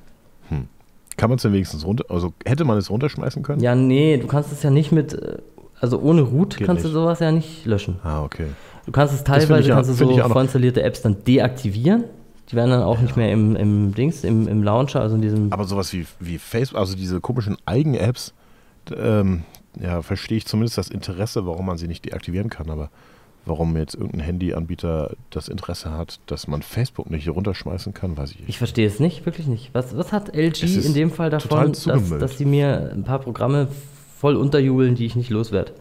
Kann 1.16 1.30
man 1.30 1.36
es 1.36 1.42
denn 1.42 1.52
wenigstens 1.52 1.84
runter, 1.86 2.04
also 2.08 2.32
hätte 2.44 2.64
man 2.64 2.76
es 2.76 2.90
runterschmeißen 2.90 3.42
können? 3.42 3.60
Ja, 3.60 3.74
nee, 3.74 4.16
du 4.16 4.26
kannst 4.26 4.50
es 4.52 4.62
ja 4.62 4.70
nicht 4.70 4.90
mit, 4.90 5.14
äh, 5.14 5.36
also 5.80 6.00
ohne 6.00 6.22
Root 6.22 6.56
Geht 6.56 6.66
kannst 6.66 6.82
nicht. 6.82 6.92
du 6.94 6.98
sowas 7.00 7.20
ja 7.20 7.30
nicht 7.30 7.64
löschen. 7.66 8.00
Ah, 8.02 8.22
okay. 8.24 8.46
Du 8.86 8.92
kannst 8.92 9.14
es 9.14 9.22
teilweise, 9.22 9.68
ja- 9.68 9.76
kannst 9.76 9.90
du 9.90 9.94
so 9.94 10.28
vorinstallierte 10.28 10.82
Apps 10.82 11.02
dann 11.02 11.22
deaktivieren. 11.24 12.04
Die 12.50 12.56
werden 12.56 12.70
dann 12.70 12.82
auch 12.82 13.00
nicht 13.00 13.16
mehr 13.16 13.32
im, 13.32 13.56
im 13.56 13.94
Dings, 13.94 14.22
im, 14.24 14.48
im 14.48 14.62
Launcher, 14.62 15.00
also 15.00 15.14
in 15.14 15.22
diesem. 15.22 15.52
Aber 15.52 15.64
sowas 15.64 15.92
wie, 15.92 16.04
wie 16.20 16.38
Facebook, 16.38 16.78
also 16.78 16.94
diese 16.96 17.20
komischen 17.20 17.56
Eigen-Apps, 17.64 18.34
ähm, 18.94 19.42
ja, 19.80 20.02
verstehe 20.02 20.38
ich 20.38 20.46
zumindest 20.46 20.78
das 20.78 20.88
Interesse, 20.88 21.46
warum 21.46 21.66
man 21.66 21.78
sie 21.78 21.88
nicht 21.88 22.04
deaktivieren 22.04 22.50
kann, 22.50 22.70
aber 22.70 22.90
warum 23.46 23.76
jetzt 23.76 23.94
irgendein 23.94 24.20
Handyanbieter 24.20 25.12
das 25.30 25.48
Interesse 25.48 25.90
hat, 25.90 26.20
dass 26.26 26.46
man 26.46 26.62
Facebook 26.62 27.10
nicht 27.10 27.28
runterschmeißen 27.28 27.92
kann, 27.92 28.16
weiß 28.16 28.32
ich 28.32 28.40
nicht. 28.40 28.48
ich 28.48 28.58
verstehe 28.58 28.86
es 28.86 29.00
nicht, 29.00 29.26
wirklich 29.26 29.46
nicht. 29.46 29.70
Was, 29.74 29.96
was 29.96 30.12
hat 30.12 30.34
LG 30.34 30.84
in 30.84 30.94
dem 30.94 31.10
Fall 31.10 31.30
davon, 31.30 31.72
dass, 31.72 31.84
dass 32.18 32.36
die 32.36 32.46
mir 32.46 32.90
ein 32.92 33.04
paar 33.04 33.18
Programme 33.18 33.68
voll 34.18 34.36
unterjubeln, 34.36 34.94
die 34.94 35.06
ich 35.06 35.16
nicht 35.16 35.30
loswerde? 35.30 35.72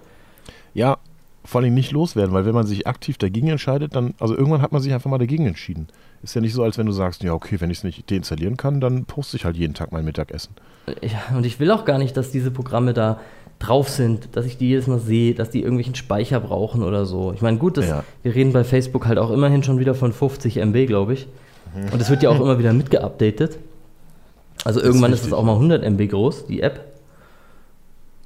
Ja, 0.74 0.98
vor 1.46 1.62
allem 1.62 1.74
nicht 1.74 1.92
loswerden, 1.92 2.34
weil 2.34 2.46
wenn 2.46 2.56
man 2.56 2.66
sich 2.66 2.88
aktiv 2.88 3.18
dagegen 3.18 3.48
entscheidet, 3.50 3.96
dann, 3.96 4.14
also 4.20 4.36
irgendwann 4.36 4.62
hat 4.62 4.72
man 4.72 4.82
sich 4.82 4.94
einfach 4.94 5.10
mal 5.10 5.18
dagegen 5.18 5.46
entschieden. 5.46 5.88
Ist 6.22 6.36
ja 6.36 6.42
nicht 6.42 6.54
so, 6.54 6.64
als 6.64 6.78
wenn 6.78 6.86
du 6.86 6.94
sagst, 6.94 7.22
ja, 7.22 7.34
okay, 7.34 7.60
wenn 7.60 7.70
ich 7.70 7.80
es 7.80 7.84
nicht 7.84 8.10
deinstallieren 8.10 8.56
kann, 8.56 8.80
dann 8.80 9.04
poste 9.06 9.36
ich 9.36 9.44
halt 9.44 9.58
jeden 9.58 9.74
Tag 9.74 9.92
mein 9.92 10.06
Mittagessen. 10.06 10.56
Ja, 11.02 11.36
und 11.36 11.46
ich 11.46 11.60
will 11.60 11.70
auch 11.72 11.84
gar 11.84 11.98
nicht, 11.98 12.16
dass 12.16 12.32
diese 12.32 12.50
Programme 12.50 12.94
da 12.94 13.20
drauf 13.60 13.90
sind, 13.90 14.36
dass 14.36 14.46
ich 14.46 14.58
die 14.58 14.68
jedes 14.70 14.88
Mal 14.88 15.00
sehe, 15.00 15.34
dass 15.36 15.50
die 15.50 15.62
irgendwelchen 15.62 15.96
Speicher 15.96 16.40
brauchen 16.40 16.84
oder 16.84 17.06
so. 17.06 17.32
Ich 17.34 17.42
meine, 17.42 17.58
gut, 17.58 17.78
das, 17.78 17.88
Ja. 17.88 18.04
wir 18.24 18.36
reden 18.36 18.52
bei 18.54 18.64
Facebook 18.64 19.06
halt 19.08 19.18
auch 19.18 19.32
immerhin 19.32 19.64
schon 19.64 19.80
wieder 19.80 19.96
von 19.96 20.12
50 20.12 20.58
MB, 20.58 20.86
glaube 20.88 21.14
ich. 21.14 21.28
Mhm. 21.76 21.94
Und 21.94 22.02
es 22.02 22.10
wird 22.10 22.24
ja 22.24 22.30
auch 22.30 22.40
immer 22.42 22.60
wieder 22.60 22.74
mitgeupdatet. 22.74 23.58
Also 24.66 24.80
ist 24.80 24.86
irgendwann 24.86 25.12
ist 25.14 25.20
es 25.20 25.26
richtig. 25.28 25.40
auch 25.40 25.44
mal 25.44 25.54
100 25.54 25.84
MB 25.84 26.08
groß, 26.10 26.46
die 26.48 26.62
App. 26.62 26.86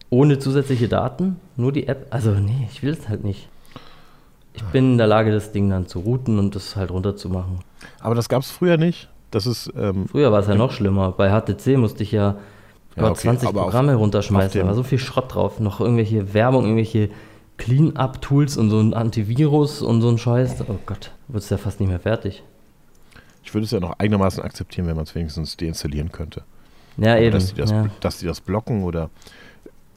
Ohne 0.09 0.39
zusätzliche 0.39 0.87
Daten, 0.87 1.35
nur 1.57 1.71
die 1.71 1.87
App. 1.87 2.07
Also 2.11 2.31
nee, 2.31 2.67
ich 2.71 2.81
will 2.81 2.93
es 2.93 3.09
halt 3.09 3.23
nicht. 3.23 3.49
Ich 4.53 4.63
bin 4.63 4.93
in 4.93 4.97
der 4.97 5.07
Lage, 5.07 5.31
das 5.31 5.51
Ding 5.51 5.69
dann 5.69 5.85
zu 5.87 5.99
routen 5.99 6.39
und 6.39 6.55
das 6.55 6.75
halt 6.75 6.89
runterzumachen. 6.91 7.59
Aber 7.99 8.15
das 8.15 8.27
gab 8.29 8.41
es 8.41 8.49
früher 8.49 8.77
nicht. 8.77 9.09
Das 9.29 9.45
ist, 9.45 9.69
ähm, 9.77 10.07
Früher 10.07 10.31
war 10.31 10.39
es 10.39 10.47
ja 10.47 10.55
noch 10.55 10.71
schlimmer. 10.71 11.11
Bei 11.11 11.29
HTC 11.29 11.77
musste 11.77 12.01
ich 12.03 12.11
ja 12.13 12.35
Ja, 12.97 13.03
über 13.03 13.11
okay, 13.11 13.21
20 13.21 13.47
aber 13.47 13.61
auf- 13.61 13.65
Programme 13.67 13.95
auf 13.95 14.01
runterschmeißen. 14.01 14.59
Da 14.61 14.67
war 14.67 14.73
so 14.75 14.83
viel 14.83 14.99
Schrott 14.99 15.33
drauf. 15.33 15.59
Noch 15.59 15.79
irgendwelche 15.79 16.33
Werbung, 16.33 16.63
irgendwelche 16.63 17.09
Clean-Up-Tools 17.57 18.57
und 18.57 18.69
so 18.69 18.79
ein 18.79 18.93
Antivirus 18.93 19.81
und 19.81 20.01
so 20.01 20.09
ein 20.09 20.17
Scheiß. 20.17 20.61
Oh 20.67 20.75
Gott, 20.85 21.11
wird 21.27 21.43
es 21.43 21.49
ja 21.49 21.57
fast 21.57 21.79
nicht 21.79 21.89
mehr 21.89 21.99
fertig. 21.99 22.43
ich 23.43 23.53
würde 23.53 23.65
es 23.65 23.71
ja 23.71 23.79
noch 23.79 23.97
eigenermaßen 23.99 24.43
akzeptieren, 24.43 24.87
wenn 24.87 24.95
man 24.95 25.05
es 25.05 25.15
wenigstens 25.15 25.55
deinstallieren 25.57 26.11
könnte. 26.11 26.43
Ja, 26.97 27.13
Aber 27.13 27.21
eben. 27.21 27.31
Dass 27.33 27.53
die, 27.53 27.55
das, 27.61 27.71
ja. 27.71 27.87
dass 27.99 28.17
die 28.19 28.25
das 28.25 28.41
blocken 28.41 28.83
oder 28.83 29.09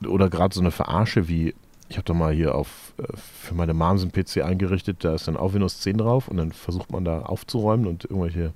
oder 0.08 0.30
gerade 0.30 0.54
so 0.54 0.60
eine 0.62 0.70
Verarsche 0.70 1.28
wie, 1.28 1.54
ich 1.90 1.96
habe 1.96 2.04
da 2.06 2.14
mal 2.14 2.32
hier 2.32 2.54
auf 2.54 2.94
äh, 2.98 3.04
für 3.16 3.54
meine 3.54 3.74
Moms 3.74 4.02
einen 4.02 4.12
PC 4.12 4.42
eingerichtet, 4.44 5.04
da 5.04 5.14
ist 5.14 5.28
dann 5.28 5.36
auch 5.36 5.52
Windows 5.52 5.80
10 5.80 5.98
drauf 5.98 6.28
und 6.28 6.38
dann 6.38 6.52
versucht 6.52 6.90
man 6.90 7.04
da 7.04 7.20
aufzuräumen 7.22 7.86
und 7.86 8.04
irgendwelche 8.04 8.52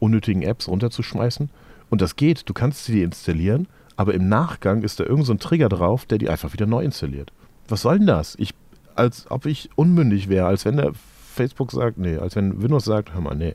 unnötigen 0.00 0.42
Apps 0.42 0.66
runterzuschmeißen. 0.66 1.48
Und 1.90 2.00
das 2.00 2.16
geht, 2.16 2.48
du 2.48 2.54
kannst 2.54 2.84
sie 2.86 3.02
installieren, 3.02 3.68
aber 4.00 4.14
im 4.14 4.30
Nachgang 4.30 4.80
ist 4.80 4.98
da 4.98 5.04
irgend 5.04 5.26
so 5.26 5.34
ein 5.34 5.40
Trigger 5.40 5.68
drauf, 5.68 6.06
der 6.06 6.16
die 6.16 6.30
einfach 6.30 6.54
wieder 6.54 6.64
neu 6.64 6.82
installiert. 6.82 7.32
Was 7.68 7.82
soll 7.82 7.98
denn 7.98 8.06
das? 8.06 8.34
Ich, 8.38 8.54
als 8.94 9.30
ob 9.30 9.44
ich 9.44 9.68
unmündig 9.76 10.30
wäre, 10.30 10.46
als 10.46 10.64
wenn 10.64 10.78
der 10.78 10.92
Facebook 11.34 11.70
sagt, 11.70 11.98
nee, 11.98 12.16
als 12.16 12.34
wenn 12.34 12.62
Windows 12.62 12.86
sagt, 12.86 13.12
hör 13.12 13.20
mal, 13.20 13.34
nee, 13.34 13.52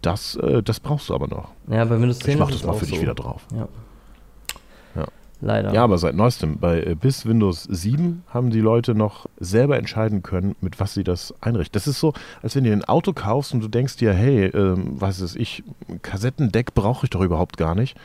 das, 0.00 0.36
äh, 0.36 0.62
das 0.62 0.78
brauchst 0.78 1.08
du 1.08 1.14
aber 1.16 1.26
noch. 1.26 1.50
Ja, 1.66 1.84
bei 1.86 2.00
Windows 2.00 2.20
10 2.20 2.34
Ich 2.34 2.38
mach 2.38 2.52
das 2.52 2.62
mal 2.62 2.70
auch 2.70 2.78
für 2.78 2.86
dich 2.86 2.94
so. 2.94 3.02
wieder 3.02 3.16
drauf. 3.16 3.48
Ja. 3.52 3.66
Ja. 4.94 5.06
Leider. 5.40 5.74
Ja, 5.74 5.82
aber 5.82 5.98
seit 5.98 6.14
neuestem, 6.14 6.60
bei 6.60 6.80
äh, 6.80 6.94
bis 6.94 7.26
Windows 7.26 7.64
7 7.64 8.22
haben 8.28 8.50
die 8.50 8.60
Leute 8.60 8.94
noch 8.94 9.26
selber 9.40 9.76
entscheiden 9.76 10.22
können, 10.22 10.54
mit 10.60 10.78
was 10.78 10.94
sie 10.94 11.02
das 11.02 11.34
einrichten. 11.40 11.72
Das 11.72 11.88
ist 11.88 11.98
so, 11.98 12.12
als 12.42 12.54
wenn 12.54 12.62
du 12.62 12.70
ein 12.70 12.84
Auto 12.84 13.12
kaufst 13.12 13.54
und 13.54 13.60
du 13.60 13.66
denkst 13.66 13.96
dir, 13.96 14.12
hey, 14.12 14.44
ähm, 14.46 15.00
was 15.00 15.20
ist 15.20 15.34
ich, 15.34 15.64
ein 15.88 16.00
Kassettendeck 16.00 16.74
brauche 16.74 17.06
ich 17.06 17.10
doch 17.10 17.22
überhaupt 17.22 17.56
gar 17.56 17.74
nicht. 17.74 17.96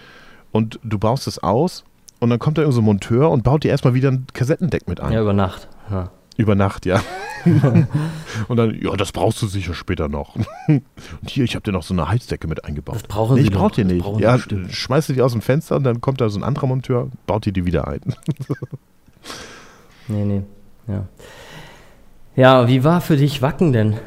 Und 0.54 0.80
du 0.84 0.97
baust 0.97 1.28
es 1.28 1.39
aus 1.39 1.84
und 2.20 2.30
dann 2.30 2.39
kommt 2.39 2.58
da 2.58 2.62
irgend 2.62 2.76
so 2.76 2.82
ein 2.82 2.86
Monteur 2.86 3.30
und 3.30 3.43
baut 3.43 3.66
dir 3.66 3.72
erstmal 3.72 3.95
wieder 3.95 4.12
ein 4.12 4.28
Kassettendeck 4.32 4.88
mit 4.88 5.01
ein. 5.01 5.12
Ja, 5.12 5.22
über 5.22 5.34
Nacht. 5.34 5.68
Ja. 5.91 6.12
Über 6.38 6.56
Nacht, 6.56 6.86
ja. 6.86 7.01
und 8.47 8.56
dann, 8.56 8.74
ja, 8.82 8.95
das 8.95 9.12
brauchst 9.12 9.41
du 9.41 9.47
sicher 9.47 9.74
später 9.74 10.08
noch. 10.08 10.36
und 10.68 10.84
hier, 11.28 11.43
ich 11.43 11.56
habe 11.56 11.64
dir 11.64 11.74
noch 11.74 11.84
so 11.84 11.93
eine 11.93 12.08
Heizdecke 12.08 12.47
mit 12.47 12.64
eingebaut. 12.64 12.95
Das 12.95 13.04
brauchen 13.04 13.36
nee, 13.36 13.41
ich 13.41 13.51
brauch 13.51 13.70
doch. 13.70 13.76
dir 13.76 13.84
Das 13.84 13.93
nicht. 13.93 14.22
Ja, 14.22 14.39
schmeißt 14.70 15.10
du 15.10 15.14
die 15.14 15.22
aus 15.22 15.34
dem 15.34 15.41
Fenster 15.41 15.76
und 15.76 15.84
dann 15.84 15.99
kommt 15.99 16.22
da 16.22 16.30
so 16.30 16.39
ein 16.39 16.43
anderer 16.43 16.68
Monteur, 16.68 17.10
baut 17.28 17.45
dir 17.45 17.51
die 17.51 17.66
wieder 17.66 17.88
ein. 17.88 18.16
Nee, 20.08 20.26
nee. 20.26 20.43
Ja. 20.88 21.08
Ja, 22.36 22.68
wie 22.68 22.84
war 22.84 23.01
für 23.01 23.18
dich 23.18 23.41
Wacken 23.41 23.74
denn? 23.74 23.97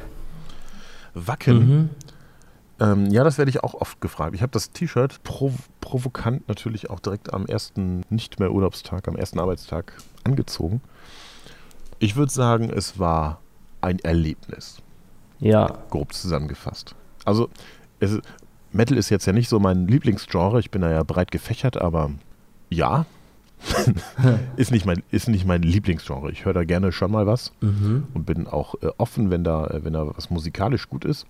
Wacken. 1.15 1.59
Mhm. 1.59 1.91
Ähm, 2.79 3.07
ja, 3.07 3.25
das 3.25 3.39
werde 3.39 3.51
ich 3.51 3.63
auch 3.65 3.75
oft 3.75 4.01
gefragt. 4.01 4.35
Ich 4.35 4.43
habe 4.43 4.53
das 4.53 4.71
T-Shirt 4.71 5.23
prov 5.23 5.55
provokant 5.81 6.47
natürlich 6.49 6.91
auch 6.91 6.99
direkt 7.01 7.33
am 7.33 7.47
ersten, 7.47 8.03
nicht 8.11 8.39
mehr 8.41 8.51
Urlaubstag, 8.53 9.07
am 9.09 9.17
ersten 9.17 9.39
Arbeitstag 9.39 9.93
angezogen. 10.25 10.81
Ich 12.01 12.17
würde 12.17 12.33
sagen, 12.33 12.71
es 12.71 12.99
war 12.99 13.41
ein 13.81 13.99
Erlebnis, 14.01 14.79
Ja. 15.39 15.79
grob 15.91 16.13
zusammengefasst. 16.13 16.95
Also, 17.25 17.49
es, 18.01 18.19
Metal 18.73 18.99
ist 18.99 19.11
jetzt 19.11 19.27
ja 19.27 19.33
nicht 19.33 19.49
so 19.49 19.61
mein 19.61 19.87
Lieblingsgenre, 19.87 20.59
ich 20.61 20.71
bin 20.73 20.83
da 20.83 20.91
ja 20.91 21.03
breit 21.05 21.31
gefächert, 21.31 21.77
aber 21.77 22.11
ja, 22.69 23.07
ist, 24.57 24.71
nicht 24.71 24.85
mein, 24.87 25.03
ist 25.11 25.29
nicht 25.29 25.47
mein 25.47 25.63
Lieblingsgenre. 25.63 26.31
Ich 26.31 26.45
höre 26.45 26.53
da 26.53 26.65
gerne 26.65 26.93
schon 26.93 27.11
mal 27.11 27.27
was 27.27 27.53
Mhm. 27.61 28.09
und 28.13 28.27
bin 28.27 28.47
auch 28.47 28.75
äh, 28.83 28.89
offen, 28.99 29.31
wenn 29.31 29.45
da, 29.45 29.67
äh, 29.69 29.85
wenn 29.85 29.93
da 29.95 30.07
was 30.17 30.31
musikalisch 30.31 30.89
gut 30.89 31.05
ist. 31.05 31.27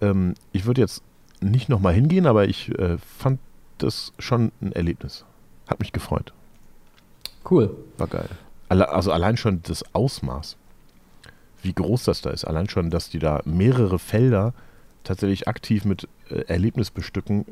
Ähm, 0.00 0.34
ich 0.52 0.66
würde 0.66 0.80
jetzt 0.80 1.02
nicht 1.40 1.68
nochmal 1.68 1.94
hingehen, 1.94 2.26
aber 2.26 2.48
ich 2.48 2.76
äh, 2.78 2.98
fand 2.98 3.40
das 3.78 4.12
schon 4.18 4.52
ein 4.60 4.72
Erlebnis. 4.72 5.24
Hat 5.68 5.80
mich 5.80 5.92
gefreut. 5.92 6.32
Cool. 7.48 7.74
War 7.96 8.08
geil. 8.08 8.28
Also 8.68 9.12
allein 9.12 9.36
schon 9.36 9.62
das 9.62 9.84
Ausmaß, 9.94 10.56
wie 11.62 11.72
groß 11.72 12.04
das 12.04 12.20
da 12.20 12.30
ist. 12.30 12.44
Allein 12.44 12.68
schon, 12.68 12.90
dass 12.90 13.08
die 13.08 13.18
da 13.18 13.40
mehrere 13.44 13.98
Felder 13.98 14.52
tatsächlich 15.04 15.48
aktiv 15.48 15.84
mit 15.84 16.06
äh, 16.28 16.40
Erlebnis 16.48 16.90
bestücken, 16.90 17.46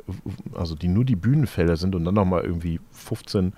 also 0.53 0.75
die 0.75 0.89
nur 0.89 1.05
die 1.05 1.17
Bühnenfelder 1.17 1.77
sind 1.77 1.95
und 1.95 2.05
dann 2.05 2.15
nochmal 2.15 2.43
irgendwie 2.43 2.81
15, 2.91 3.55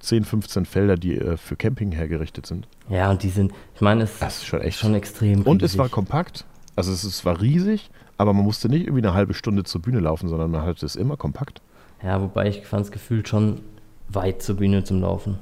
10, 0.00 0.24
15 0.24 0.66
Felder, 0.66 0.96
die 0.96 1.16
äh, 1.16 1.38
für 1.38 1.56
Camping 1.56 1.92
hergerichtet 1.92 2.44
sind. 2.44 2.68
Ja, 2.90 3.10
und 3.10 3.22
die 3.22 3.30
sind, 3.30 3.52
ich 3.74 3.80
meine, 3.80 4.02
es 4.04 4.18
Das 4.18 4.38
ist 4.38 4.46
schon 4.46 4.60
echt 4.60 4.78
schon 4.78 4.94
extrem. 4.94 5.42
Und 5.42 5.62
es 5.62 5.70
riesig. 5.70 5.78
war 5.78 5.88
kompakt. 5.88 6.44
Also 6.76 6.92
es, 6.92 7.04
es 7.04 7.24
war 7.24 7.40
riesig, 7.40 7.88
aber 8.16 8.32
man 8.32 8.44
musste 8.44 8.68
nicht 8.68 8.86
irgendwie 8.86 9.06
eine 9.06 9.14
halbe 9.14 9.34
Stunde 9.34 9.64
zur 9.64 9.82
Bühne 9.82 10.00
laufen, 10.00 10.28
sondern 10.28 10.50
man 10.50 10.62
hatte 10.62 10.86
es 10.86 10.96
immer 10.96 11.16
kompakt. 11.16 11.60
Ja, 12.02 12.20
wobei 12.20 12.48
ich 12.48 12.66
fand 12.66 12.84
es 12.86 12.92
gefühlt 12.92 13.28
schon 13.28 13.60
weit 14.08 14.42
zur 14.42 14.56
Bühne 14.56 14.84
zum 14.84 15.00
Laufen. 15.00 15.38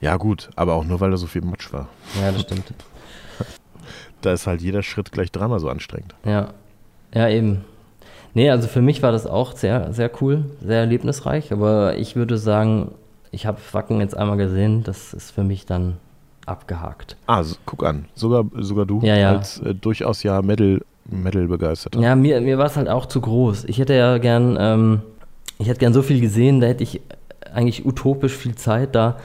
Ja 0.00 0.16
gut, 0.16 0.50
aber 0.56 0.74
auch 0.74 0.84
nur, 0.84 1.00
weil 1.00 1.10
da 1.10 1.16
so 1.16 1.26
viel 1.26 1.42
Matsch 1.42 1.72
war. 1.72 1.88
Ja, 2.20 2.32
das 2.32 2.42
stimmt. 2.42 2.64
Da 4.22 4.34
ist 4.34 4.46
halt 4.46 4.60
jeder 4.60 4.82
Schritt 4.82 5.12
gleich 5.12 5.32
dreimal 5.32 5.60
so 5.60 5.70
anstrengend. 5.70 6.14
Ja. 6.26 6.52
Ja, 7.14 7.28
eben. 7.30 7.64
Nee, 8.34 8.50
also 8.50 8.68
für 8.68 8.82
mich 8.82 9.02
war 9.02 9.12
das 9.12 9.26
auch 9.26 9.56
sehr, 9.56 9.94
sehr 9.94 10.10
cool, 10.20 10.44
sehr 10.60 10.80
erlebnisreich, 10.80 11.52
aber 11.54 11.96
ich 11.96 12.16
würde 12.16 12.36
sagen, 12.36 12.92
ich 13.30 13.46
habe 13.46 13.58
Wacken 13.72 14.00
jetzt 14.00 14.14
einmal 14.16 14.36
gesehen, 14.36 14.84
das 14.84 15.14
ist 15.14 15.30
für 15.30 15.42
mich 15.42 15.64
dann 15.64 15.96
abgehakt. 16.44 17.16
Ah, 17.26 17.42
so, 17.42 17.56
guck 17.64 17.84
an. 17.84 18.04
Sogar, 18.14 18.44
sogar 18.56 18.84
du 18.86 19.00
Ja, 19.02 19.16
ja. 19.16 19.30
als 19.30 19.58
äh, 19.60 19.74
durchaus 19.74 20.22
ja 20.22 20.42
Metal, 21.10 21.46
begeisterter. 21.46 22.00
Ja, 22.00 22.14
mir, 22.16 22.40
mir 22.40 22.58
war 22.58 22.66
es 22.66 22.76
halt 22.76 22.88
auch 22.88 23.06
zu 23.06 23.20
groß. 23.20 23.64
Ich 23.64 23.78
hätte 23.78 23.94
ja 23.94 24.18
gern, 24.18 24.56
ähm, 24.60 25.00
ich 25.58 25.68
hätte 25.68 25.80
gern 25.80 25.92
so 25.92 26.02
viel 26.02 26.20
gesehen, 26.20 26.60
da 26.60 26.66
hätte 26.68 26.82
ich 26.82 27.00
eigentlich 27.52 27.84
utopisch 27.86 28.32
viel 28.36 28.54
Zeit 28.54 28.94
da 28.94 29.16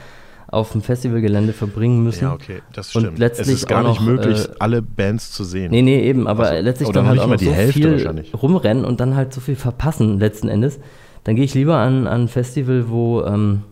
auf 0.48 0.72
dem 0.72 0.82
Festivalgelände 0.82 1.52
verbringen 1.52 2.02
müssen. 2.04 2.24
Ja, 2.24 2.32
okay, 2.32 2.62
das 2.72 2.94
Und 2.94 3.02
stimmt. 3.02 3.18
letztlich 3.18 3.48
es 3.48 3.54
ist 3.62 3.68
gar 3.68 3.82
nicht 3.82 4.00
noch, 4.00 4.06
möglich, 4.06 4.44
äh, 4.44 4.52
alle 4.58 4.80
Bands 4.80 5.32
zu 5.32 5.44
sehen. 5.44 5.70
Nee, 5.70 5.82
nee, 5.82 6.00
eben, 6.08 6.28
aber 6.28 6.48
Also, 6.48 6.62
letztlich 6.62 6.90
dann 6.90 7.06
halt 7.06 7.18
auch 7.18 7.26
noch 7.26 7.36
die 7.36 7.46
so 7.46 7.52
Hälfte 7.52 7.98
viel 7.98 8.24
rumrennen 8.32 8.84
und 8.84 9.00
dann 9.00 9.16
halt 9.16 9.32
so 9.32 9.40
viel 9.40 9.56
verpassen 9.56 10.18
letzten 10.20 10.48
Endes. 10.48 10.78
Dann 11.24 11.34
gehe 11.34 11.44
ich 11.44 11.54
lieber 11.54 11.76
an, 11.78 12.06
an 12.06 12.22
ein 12.22 12.28
Festival, 12.28 12.88
wo, 12.88 13.22
ähm, 13.24 13.62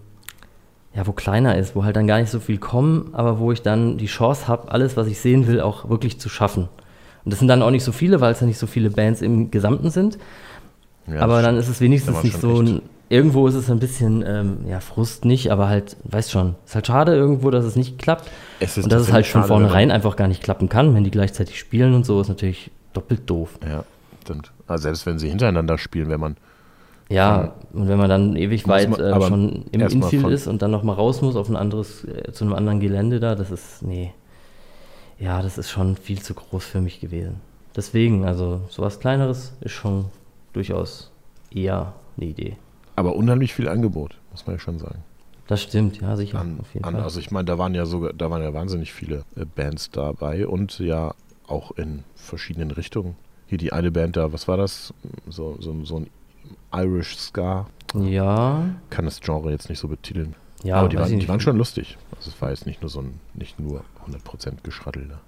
ja, 0.94 1.06
wo 1.06 1.12
kleiner 1.12 1.56
ist, 1.56 1.76
wo 1.76 1.84
halt 1.84 1.94
dann 1.94 2.08
gar 2.08 2.18
nicht 2.20 2.30
so 2.30 2.40
viel 2.40 2.58
kommen, 2.58 3.10
aber 3.12 3.38
wo 3.38 3.52
ich 3.52 3.62
dann 3.62 3.96
die 3.96 4.06
Chance 4.06 4.48
habe, 4.48 4.72
alles, 4.72 4.96
was 4.96 5.06
ich 5.06 5.20
sehen 5.20 5.46
will, 5.46 5.60
auch 5.60 5.88
wirklich 5.88 6.18
zu 6.18 6.28
schaffen. 6.28 6.68
Und 7.24 7.30
das 7.32 7.38
sind 7.38 7.48
dann 7.48 7.62
auch 7.62 7.70
nicht 7.70 7.84
so 7.84 7.92
viele, 7.92 8.20
weil 8.20 8.32
es 8.32 8.40
ja 8.40 8.46
nicht 8.46 8.58
so 8.58 8.66
viele 8.66 8.90
Bands 8.90 9.22
im 9.22 9.50
Gesamten 9.50 9.90
sind. 9.90 10.18
Ja, 11.06 11.20
aber 11.20 11.42
dann 11.42 11.56
ist 11.56 11.68
es 11.68 11.80
wenigstens 11.80 12.22
nicht 12.22 12.40
schon 12.40 12.56
so 12.56 12.62
ein, 12.62 12.82
irgendwo 13.08 13.46
ist 13.46 13.54
es 13.54 13.70
ein 13.70 13.78
bisschen, 13.78 14.24
ähm, 14.26 14.58
ja, 14.66 14.80
Frust 14.80 15.24
nicht, 15.24 15.50
aber 15.52 15.68
halt, 15.68 15.96
weißt 16.04 16.30
schon, 16.30 16.54
ist 16.66 16.74
halt 16.74 16.86
schade 16.86 17.14
irgendwo, 17.14 17.50
dass 17.50 17.64
es 17.64 17.76
nicht 17.76 17.98
klappt. 17.98 18.30
Es 18.60 18.76
und 18.78 18.90
dass 18.90 19.02
es 19.02 19.12
halt 19.12 19.26
von 19.26 19.42
schade, 19.42 19.48
vornherein 19.48 19.90
einfach 19.90 20.16
gar 20.16 20.28
nicht 20.28 20.42
klappen 20.42 20.68
kann, 20.68 20.94
wenn 20.94 21.04
die 21.04 21.10
gleichzeitig 21.10 21.58
spielen 21.58 21.94
und 21.94 22.04
so, 22.06 22.20
ist 22.20 22.28
natürlich 22.28 22.70
doppelt 22.94 23.22
doof. 23.28 23.58
Ja, 23.68 23.84
stimmt. 24.22 24.50
Also 24.66 24.82
selbst 24.84 25.04
wenn 25.06 25.18
sie 25.18 25.28
hintereinander 25.28 25.76
spielen, 25.78 26.08
wenn 26.08 26.20
man. 26.20 26.36
Ja, 27.10 27.52
und 27.74 27.86
wenn 27.88 27.98
man 27.98 28.08
dann 28.08 28.34
ewig 28.34 28.66
weit 28.66 28.88
man- 28.88 29.00
äh, 29.00 29.20
schon 29.28 29.66
im 29.72 29.80
Infield 29.82 30.26
ist 30.30 30.46
und 30.46 30.62
dann 30.62 30.70
nochmal 30.70 30.96
raus 30.96 31.20
muss 31.20 31.36
auf 31.36 31.50
ein 31.50 31.56
anderes, 31.56 32.04
äh, 32.04 32.32
zu 32.32 32.44
einem 32.44 32.54
anderen 32.54 32.80
Gelände 32.80 33.20
da, 33.20 33.34
das 33.34 33.50
ist, 33.50 33.82
nee. 33.82 34.12
Ja, 35.18 35.42
das 35.42 35.58
ist 35.58 35.70
schon 35.70 35.96
viel 35.96 36.20
zu 36.20 36.34
groß 36.34 36.64
für 36.64 36.80
mich 36.80 37.00
gewesen. 37.00 37.40
Deswegen, 37.76 38.24
also 38.24 38.62
sowas 38.68 39.00
Kleineres 39.00 39.52
ist 39.60 39.72
schon 39.72 40.06
durchaus 40.52 41.10
eher 41.50 41.94
eine 42.16 42.26
Idee. 42.26 42.56
Aber 42.96 43.16
unheimlich 43.16 43.54
viel 43.54 43.68
Angebot, 43.68 44.16
muss 44.30 44.46
man 44.46 44.56
ja 44.56 44.60
schon 44.60 44.78
sagen. 44.78 45.02
Das 45.46 45.62
stimmt, 45.62 46.00
ja, 46.00 46.16
sicher, 46.16 46.40
An, 46.40 46.60
an, 46.82 46.96
also 46.96 47.20
ich 47.20 47.30
meine, 47.30 47.44
da 47.44 47.58
waren 47.58 47.74
ja 47.74 47.84
sogar, 47.84 48.12
da 48.14 48.30
waren 48.30 48.42
ja 48.42 48.54
wahnsinnig 48.54 48.92
viele 48.94 49.24
äh, 49.36 49.44
Bands 49.44 49.90
dabei 49.90 50.46
und 50.46 50.78
ja 50.78 51.14
auch 51.46 51.72
in 51.72 52.02
verschiedenen 52.14 52.70
Richtungen. 52.70 53.14
Hier 53.46 53.58
die 53.58 53.72
eine 53.72 53.90
Band 53.90 54.16
da, 54.16 54.32
was 54.32 54.48
war 54.48 54.56
das? 54.56 54.94
So, 55.28 55.56
so, 55.60 55.84
so 55.84 55.96
ein 55.98 56.06
Irish 56.72 57.16
Ska, 57.18 57.66
ja, 57.94 58.64
kann 58.88 59.04
das 59.04 59.20
Genre 59.20 59.50
jetzt 59.50 59.68
nicht 59.68 59.78
so 59.78 59.88
betiteln. 59.88 60.34
ja, 60.62 60.76
Aber 60.76 60.88
die 60.88 60.96
waren, 60.96 61.18
die 61.18 61.28
waren 61.28 61.40
schon 61.40 61.58
lustig. 61.58 61.98
Also 62.16 62.30
es 62.30 62.40
war 62.40 62.50
jetzt 62.50 62.64
nicht 62.66 62.80
nur 62.80 62.88
so 62.88 63.00
ein, 63.00 63.20
nicht 63.34 63.60
nur 63.60 63.84
100% 64.06 64.62
Geschraddel 64.62 65.08
da. 65.08 65.20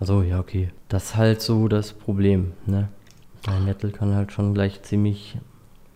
Also 0.00 0.22
ja, 0.22 0.40
okay. 0.40 0.70
Das 0.88 1.04
ist 1.04 1.16
halt 1.16 1.40
so 1.40 1.68
das 1.68 1.92
Problem, 1.92 2.52
ne? 2.66 2.88
Ein 3.46 3.64
Metal 3.64 3.90
kann 3.90 4.14
halt 4.14 4.32
schon 4.32 4.54
gleich 4.54 4.82
ziemlich 4.82 5.36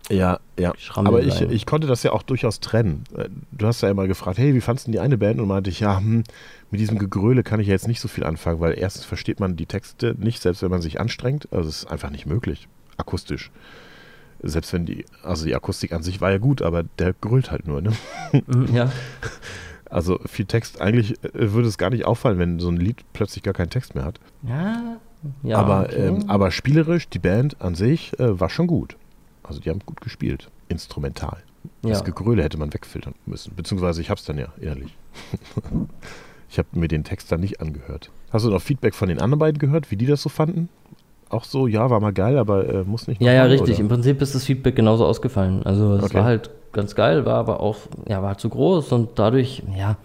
Ja, 0.09 0.39
ja. 0.57 0.73
Aber 0.95 1.21
ich, 1.23 1.41
ich 1.41 1.65
konnte 1.65 1.87
das 1.87 2.03
ja 2.03 2.11
auch 2.11 2.23
durchaus 2.23 2.59
trennen. 2.59 3.03
Äh, 3.15 3.29
Du 3.51 3.67
hast 3.67 3.81
ja 3.81 3.89
immer 3.89 4.07
gefragt, 4.07 4.37
hey, 4.37 4.53
wie 4.53 4.61
fandst 4.61 4.85
du 4.85 4.91
denn 4.91 4.93
die 4.93 4.99
eine 4.99 5.17
Band? 5.17 5.39
Und 5.39 5.47
meinte 5.47 5.69
ich, 5.69 5.79
ja, 5.81 5.97
hm, 5.97 6.23
mit 6.71 6.79
diesem 6.79 6.97
Gegröle 6.97 7.43
kann 7.43 7.59
ich 7.59 7.67
ja 7.67 7.73
jetzt 7.73 7.87
nicht 7.87 7.99
so 7.99 8.07
viel 8.07 8.23
anfangen, 8.23 8.59
weil 8.59 8.77
erstens 8.77 9.05
versteht 9.05 9.39
man 9.39 9.55
die 9.55 9.65
Texte 9.65 10.15
nicht, 10.17 10.41
selbst 10.41 10.61
wenn 10.61 10.71
man 10.71 10.81
sich 10.81 10.99
anstrengt. 10.99 11.47
Also 11.51 11.69
es 11.69 11.83
ist 11.83 11.91
einfach 11.91 12.09
nicht 12.11 12.25
möglich, 12.25 12.67
akustisch. 12.97 13.51
Selbst 14.41 14.71
wenn 14.71 14.85
die, 14.85 15.05
also 15.21 15.45
die 15.45 15.53
Akustik 15.55 15.91
an 15.91 16.01
sich 16.03 16.21
war 16.21 16.31
ja 16.31 16.37
gut, 16.37 16.61
aber 16.61 16.83
der 16.83 17.13
grölt 17.13 17.51
halt 17.51 17.67
nur, 17.67 17.81
ne? 17.81 17.91
Mhm, 18.31 18.73
ja. 18.73 18.91
Also 19.89 20.19
viel 20.25 20.45
Text, 20.45 20.81
eigentlich 20.81 21.23
äh, 21.23 21.51
würde 21.53 21.67
es 21.67 21.77
gar 21.77 21.89
nicht 21.89 22.05
auffallen, 22.05 22.37
wenn 22.37 22.59
so 22.59 22.69
ein 22.69 22.77
Lied 22.77 23.03
plötzlich 23.13 23.43
gar 23.43 23.53
keinen 23.53 23.69
Text 23.69 23.95
mehr 23.95 24.05
hat. 24.05 24.19
Ja, 24.43 24.97
ja. 25.43 25.57
aber, 25.57 25.85
okay. 25.85 26.07
ähm, 26.07 26.25
aber 26.27 26.51
spielerisch, 26.51 27.09
die 27.09 27.19
Band 27.19 27.59
an 27.61 27.75
sich 27.75 28.17
äh, 28.19 28.39
war 28.39 28.49
schon 28.49 28.67
gut. 28.67 28.95
Also 29.43 29.59
die 29.59 29.69
haben 29.69 29.79
gut 29.85 29.99
gespielt, 30.01 30.49
instrumental. 30.67 31.37
Das 31.81 31.99
ja. 31.99 32.05
Gegröle 32.05 32.43
hätte 32.43 32.57
man 32.57 32.73
wegfiltern 32.73 33.15
müssen. 33.25 33.53
Beziehungsweise 33.55 34.01
ich 34.01 34.09
hab's 34.09 34.23
dann 34.23 34.37
ja 34.37 34.47
ehrlich. 34.61 34.95
ich 36.49 36.57
habe 36.57 36.67
mir 36.73 36.87
den 36.87 37.03
Text 37.03 37.31
dann 37.31 37.39
nicht 37.41 37.59
angehört. 37.59 38.11
Hast 38.31 38.45
du 38.45 38.49
noch 38.49 38.61
Feedback 38.61 38.93
von 38.93 39.09
den 39.09 39.19
anderen 39.19 39.39
beiden 39.39 39.59
gehört, 39.59 39.91
wie 39.91 39.95
die 39.95 40.05
das 40.05 40.21
so 40.21 40.29
fanden? 40.29 40.69
Auch 41.29 41.43
so, 41.43 41.67
ja, 41.67 41.89
war 41.89 41.99
mal 41.99 42.13
geil, 42.13 42.37
aber 42.37 42.67
äh, 42.67 42.83
muss 42.83 43.07
nicht 43.07 43.21
ja, 43.21 43.33
ja, 43.33 43.43
richtig. 43.43 43.75
oder? 43.75 43.79
Im 43.79 43.87
Prinzip 43.87 44.21
ist 44.21 44.35
das 44.35 44.45
Feedback 44.45 44.75
genauso 44.75 45.05
ausgefallen. 45.05 45.63
Also 45.63 45.95
es 45.95 46.03
Okay. 46.05 46.15
war 46.15 46.23
halt 46.23 46.49
ganz 46.71 46.95
geil, 46.95 47.25
war 47.25 47.35
aber 47.35 47.59
auch, 47.59 47.77
ja, 48.07 48.21
war 48.21 48.37
zu 48.37 48.49
groß 48.49 48.91
und 48.91 49.09
dadurch, 49.15 49.63
ja, 49.77 49.97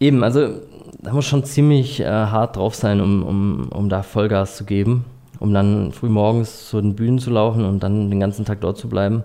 eben, 0.00 0.24
also 0.24 0.60
da 1.00 1.12
muss 1.12 1.24
schon 1.24 1.44
ziemlich 1.44 2.00
äh, 2.00 2.06
hart 2.06 2.56
drauf 2.56 2.74
sein, 2.74 3.00
um, 3.00 3.22
um, 3.22 3.68
um 3.68 3.88
da 3.88 4.02
Vollgas 4.02 4.56
zu 4.56 4.64
geben, 4.64 5.04
um 5.38 5.52
dann 5.52 5.92
früh 5.92 6.08
morgens 6.08 6.68
zu 6.68 6.80
den 6.80 6.96
Bühnen 6.96 7.18
zu 7.18 7.30
laufen 7.30 7.64
und 7.64 7.82
dann 7.82 8.10
den 8.10 8.20
ganzen 8.20 8.44
Tag 8.44 8.60
dort 8.60 8.78
zu 8.78 8.88
bleiben. 8.88 9.22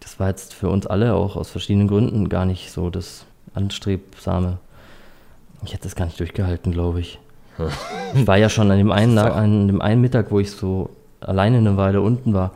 Das 0.00 0.18
war 0.18 0.28
jetzt 0.28 0.54
für 0.54 0.68
uns 0.68 0.86
alle 0.86 1.14
auch 1.14 1.36
aus 1.36 1.50
verschiedenen 1.50 1.88
Gründen 1.88 2.28
gar 2.28 2.44
nicht 2.44 2.72
so 2.72 2.90
das 2.90 3.24
Anstrebsame. 3.54 4.58
Ich 5.64 5.72
hätte 5.72 5.84
das 5.84 5.94
gar 5.94 6.06
nicht 6.06 6.18
durchgehalten, 6.18 6.72
glaube 6.72 7.00
ich. 7.00 7.20
ich 8.14 8.26
war 8.26 8.36
ja 8.36 8.48
schon 8.48 8.70
an 8.70 8.78
dem, 8.78 8.90
einen, 8.90 9.18
an 9.18 9.68
dem 9.68 9.80
einen 9.80 10.00
Mittag, 10.00 10.30
wo 10.30 10.40
ich 10.40 10.50
so 10.50 10.90
alleine 11.20 11.58
eine 11.58 11.76
Weile 11.76 12.00
unten 12.00 12.34
war, 12.34 12.52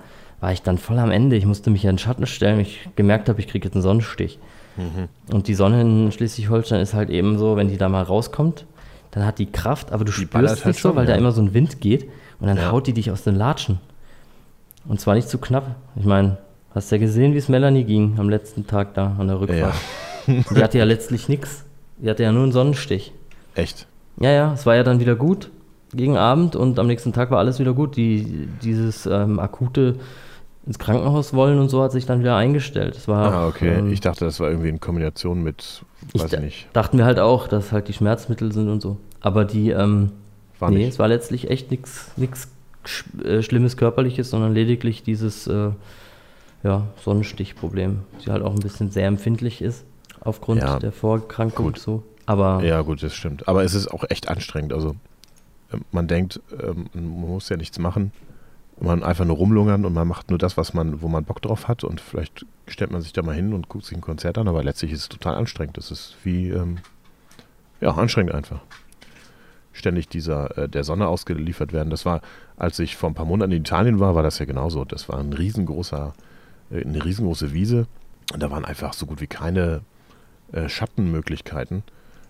war 0.46 0.52
ich 0.52 0.62
dann 0.62 0.78
voll 0.78 1.00
am 1.00 1.10
Ende. 1.10 1.34
Ich 1.34 1.44
musste 1.44 1.70
mich 1.70 1.82
ja 1.82 1.90
in 1.90 1.96
den 1.96 1.98
Schatten 1.98 2.24
stellen, 2.24 2.60
ich 2.60 2.88
gemerkt 2.94 3.28
habe, 3.28 3.40
ich 3.40 3.48
kriege 3.48 3.66
jetzt 3.66 3.74
einen 3.74 3.82
Sonnenstich. 3.82 4.38
Mhm. 4.76 5.08
Und 5.34 5.48
die 5.48 5.54
Sonne 5.54 5.80
in 5.80 6.12
Schleswig-Holstein 6.12 6.80
ist 6.80 6.94
halt 6.94 7.10
eben 7.10 7.36
so, 7.36 7.56
wenn 7.56 7.66
die 7.66 7.78
da 7.78 7.88
mal 7.88 8.04
rauskommt, 8.04 8.64
dann 9.10 9.26
hat 9.26 9.40
die 9.40 9.46
Kraft, 9.46 9.90
aber 9.90 10.04
du 10.04 10.12
die 10.12 10.20
spürst 10.20 10.44
es 10.44 10.64
halt 10.64 10.66
nicht 10.66 10.80
so, 10.80 10.94
weil 10.94 11.08
ja. 11.08 11.14
da 11.14 11.18
immer 11.18 11.32
so 11.32 11.42
ein 11.42 11.52
Wind 11.52 11.80
geht 11.80 12.04
und 12.38 12.46
dann 12.46 12.58
ja. 12.58 12.70
haut 12.70 12.86
die 12.86 12.92
dich 12.92 13.10
aus 13.10 13.24
den 13.24 13.34
Latschen. 13.34 13.80
Und 14.86 15.00
zwar 15.00 15.16
nicht 15.16 15.28
zu 15.28 15.38
knapp. 15.38 15.74
Ich 15.96 16.04
meine, 16.04 16.38
hast 16.72 16.92
ja 16.92 16.98
gesehen, 16.98 17.34
wie 17.34 17.38
es 17.38 17.48
Melanie 17.48 17.82
ging 17.82 18.16
am 18.16 18.28
letzten 18.28 18.68
Tag 18.68 18.94
da 18.94 19.16
an 19.18 19.26
der 19.26 19.40
Rückfahrt. 19.40 19.74
Ja. 20.28 20.34
die 20.54 20.62
hatte 20.62 20.78
ja 20.78 20.84
letztlich 20.84 21.28
nichts. 21.28 21.64
Die 21.98 22.08
hatte 22.08 22.22
ja 22.22 22.30
nur 22.30 22.44
einen 22.44 22.52
Sonnenstich. 22.52 23.12
Echt? 23.56 23.88
Ja, 24.20 24.30
ja, 24.30 24.52
es 24.52 24.64
war 24.64 24.76
ja 24.76 24.84
dann 24.84 25.00
wieder 25.00 25.16
gut 25.16 25.50
gegen 25.92 26.16
Abend 26.16 26.54
und 26.54 26.78
am 26.78 26.86
nächsten 26.86 27.12
Tag 27.12 27.32
war 27.32 27.38
alles 27.38 27.58
wieder 27.58 27.72
gut. 27.72 27.96
Die, 27.96 28.48
dieses 28.62 29.06
ähm, 29.06 29.40
akute 29.40 29.96
ins 30.66 30.78
Krankenhaus 30.78 31.32
wollen 31.32 31.58
und 31.58 31.68
so 31.68 31.82
hat 31.82 31.92
sich 31.92 32.06
dann 32.06 32.20
wieder 32.20 32.36
eingestellt. 32.36 32.96
Das 32.96 33.06
war, 33.06 33.32
ah, 33.32 33.46
okay. 33.46 33.78
Ähm, 33.78 33.92
ich 33.92 34.00
dachte, 34.00 34.24
das 34.24 34.40
war 34.40 34.50
irgendwie 34.50 34.68
in 34.68 34.80
Kombination 34.80 35.42
mit, 35.42 35.82
weiß 36.12 36.32
ich 36.32 36.40
nicht. 36.40 36.68
Dachten 36.72 36.98
wir 36.98 37.04
halt 37.04 37.20
auch, 37.20 37.46
dass 37.46 37.70
halt 37.70 37.88
die 37.88 37.92
Schmerzmittel 37.92 38.52
sind 38.52 38.68
und 38.68 38.82
so. 38.82 38.96
Aber 39.20 39.44
die, 39.44 39.70
ähm, 39.70 40.10
war 40.58 40.70
nee, 40.70 40.78
nicht. 40.78 40.88
es 40.88 40.98
war 40.98 41.06
letztlich 41.06 41.50
echt 41.50 41.70
nichts 41.70 42.10
äh, 43.24 43.42
Schlimmes 43.42 43.76
Körperliches, 43.76 44.30
sondern 44.30 44.54
lediglich 44.54 45.04
dieses 45.04 45.46
äh, 45.46 45.70
ja, 46.64 46.82
Sonnenstichproblem. 47.04 48.00
Sie 48.24 48.30
halt 48.32 48.42
auch 48.42 48.52
ein 48.52 48.60
bisschen 48.60 48.90
sehr 48.90 49.06
empfindlich 49.06 49.62
ist 49.62 49.84
aufgrund 50.20 50.62
ja, 50.62 50.78
der 50.80 50.92
Vorerkrankung 50.92 51.66
gut. 51.66 51.78
so. 51.78 52.02
Aber 52.26 52.64
ja, 52.64 52.82
gut, 52.82 53.04
das 53.04 53.14
stimmt. 53.14 53.46
Aber 53.46 53.62
es 53.62 53.74
ist 53.74 53.86
auch 53.86 54.02
echt 54.08 54.28
anstrengend. 54.28 54.72
Also 54.72 54.96
ähm, 55.72 55.82
man 55.92 56.08
denkt, 56.08 56.40
ähm, 56.60 56.88
man 56.92 57.04
muss 57.04 57.48
ja 57.48 57.56
nichts 57.56 57.78
machen 57.78 58.10
man 58.78 59.02
einfach 59.02 59.24
nur 59.24 59.36
rumlungern 59.36 59.84
und 59.84 59.94
man 59.94 60.06
macht 60.06 60.28
nur 60.30 60.38
das, 60.38 60.56
was 60.56 60.74
man, 60.74 61.00
wo 61.00 61.08
man 61.08 61.24
Bock 61.24 61.40
drauf 61.40 61.68
hat 61.68 61.84
und 61.84 62.00
vielleicht 62.00 62.44
stellt 62.66 62.90
man 62.90 63.00
sich 63.00 63.12
da 63.12 63.22
mal 63.22 63.34
hin 63.34 63.52
und 63.52 63.68
guckt 63.68 63.84
sich 63.84 63.96
ein 63.96 64.02
Konzert 64.02 64.38
an, 64.38 64.48
aber 64.48 64.62
letztlich 64.62 64.92
ist 64.92 65.00
es 65.00 65.08
total 65.08 65.34
anstrengend. 65.34 65.76
Das 65.76 65.90
ist 65.90 66.16
wie, 66.24 66.50
ähm, 66.50 66.78
ja, 67.80 67.94
anstrengend 67.94 68.34
einfach. 68.34 68.60
Ständig 69.72 70.08
dieser, 70.08 70.56
äh, 70.58 70.68
der 70.68 70.84
Sonne 70.84 71.08
ausgeliefert 71.08 71.72
werden. 71.72 71.90
Das 71.90 72.04
war, 72.04 72.20
als 72.56 72.78
ich 72.78 72.96
vor 72.96 73.10
ein 73.10 73.14
paar 73.14 73.26
Monaten 73.26 73.52
in 73.52 73.60
Italien 73.60 73.98
war, 73.98 74.14
war 74.14 74.22
das 74.22 74.38
ja 74.38 74.44
genauso. 74.44 74.84
Das 74.84 75.08
war 75.08 75.18
ein 75.18 75.32
riesengroßer, 75.32 76.14
äh, 76.70 76.84
eine 76.84 77.02
riesengroße 77.02 77.54
Wiese 77.54 77.86
und 78.32 78.42
da 78.42 78.50
waren 78.50 78.64
einfach 78.64 78.92
so 78.92 79.06
gut 79.06 79.20
wie 79.20 79.26
keine 79.26 79.82
äh, 80.52 80.68
Schattenmöglichkeiten. 80.68 81.82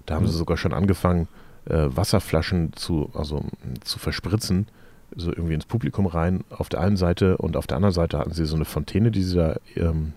Da 0.05 0.15
haben 0.15 0.25
mhm. 0.25 0.29
sie 0.29 0.39
sogar 0.39 0.57
schon 0.57 0.73
angefangen, 0.73 1.27
äh, 1.65 1.89
Wasserflaschen 1.89 2.73
zu, 2.75 3.11
also, 3.15 3.45
zu 3.83 3.99
verspritzen 3.99 4.69
so 5.15 5.31
irgendwie 5.31 5.55
ins 5.55 5.67
Publikum 5.67 6.07
rein 6.07 6.45
auf 6.51 6.69
der 6.69 6.81
einen 6.81 6.97
Seite 6.97 7.37
und 7.37 7.57
auf 7.57 7.67
der 7.67 7.77
anderen 7.77 7.95
Seite 7.95 8.19
hatten 8.19 8.33
sie 8.33 8.45
so 8.45 8.57
eine 8.57 8.65
Fontäne, 8.65 9.11
die 9.11 9.23
sie 9.23 9.37
da 9.37 9.57
ähm, 9.77 10.13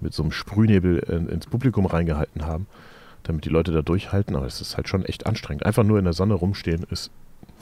mit 0.00 0.14
so 0.14 0.22
einem 0.22 0.32
Sprühnebel 0.32 0.98
in, 0.98 1.28
ins 1.28 1.46
Publikum 1.46 1.86
reingehalten 1.86 2.46
haben, 2.46 2.66
damit 3.22 3.44
die 3.44 3.50
Leute 3.50 3.72
da 3.72 3.82
durchhalten. 3.82 4.34
Aber 4.36 4.46
es 4.46 4.60
ist 4.60 4.76
halt 4.76 4.88
schon 4.88 5.04
echt 5.04 5.26
anstrengend. 5.26 5.66
Einfach 5.66 5.84
nur 5.84 5.98
in 5.98 6.04
der 6.04 6.14
Sonne 6.14 6.34
rumstehen 6.34 6.84
ist 6.90 7.10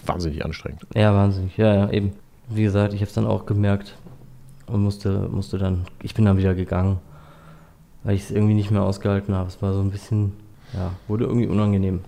wahnsinnig 0.07 0.45
anstrengend. 0.45 0.83
Ja, 0.95 1.15
wahnsinnig. 1.15 1.57
Ja, 1.57 1.75
ja, 1.75 1.91
eben. 1.91 2.13
Wie 2.49 2.63
gesagt, 2.63 2.95
ich 2.95 3.01
habe 3.01 3.09
es 3.09 3.15
dann 3.15 3.27
auch 3.27 3.45
gemerkt 3.45 3.97
und 4.67 4.83
musste, 4.83 5.29
musste 5.29 5.59
dann, 5.59 5.85
ich 6.03 6.15
bin 6.15 6.25
dann 6.25 6.39
wieder 6.39 6.55
gegangen, 6.55 6.99
weil 8.05 8.15
ich 8.15 8.23
es 8.23 8.31
irgendwie 8.31 8.55
nicht 8.55 8.71
mehr 8.71 8.83
ausgehalten 8.83 9.35
habe. 9.35 9.49
Es 9.49 9.61
war 9.61 9.75
so 9.75 9.81
ein 9.81 9.91
bisschen, 9.91 10.33
ja, 10.73 10.93
wurde 11.09 11.25
irgendwie 11.25 11.47
unangenehm. 11.47 12.01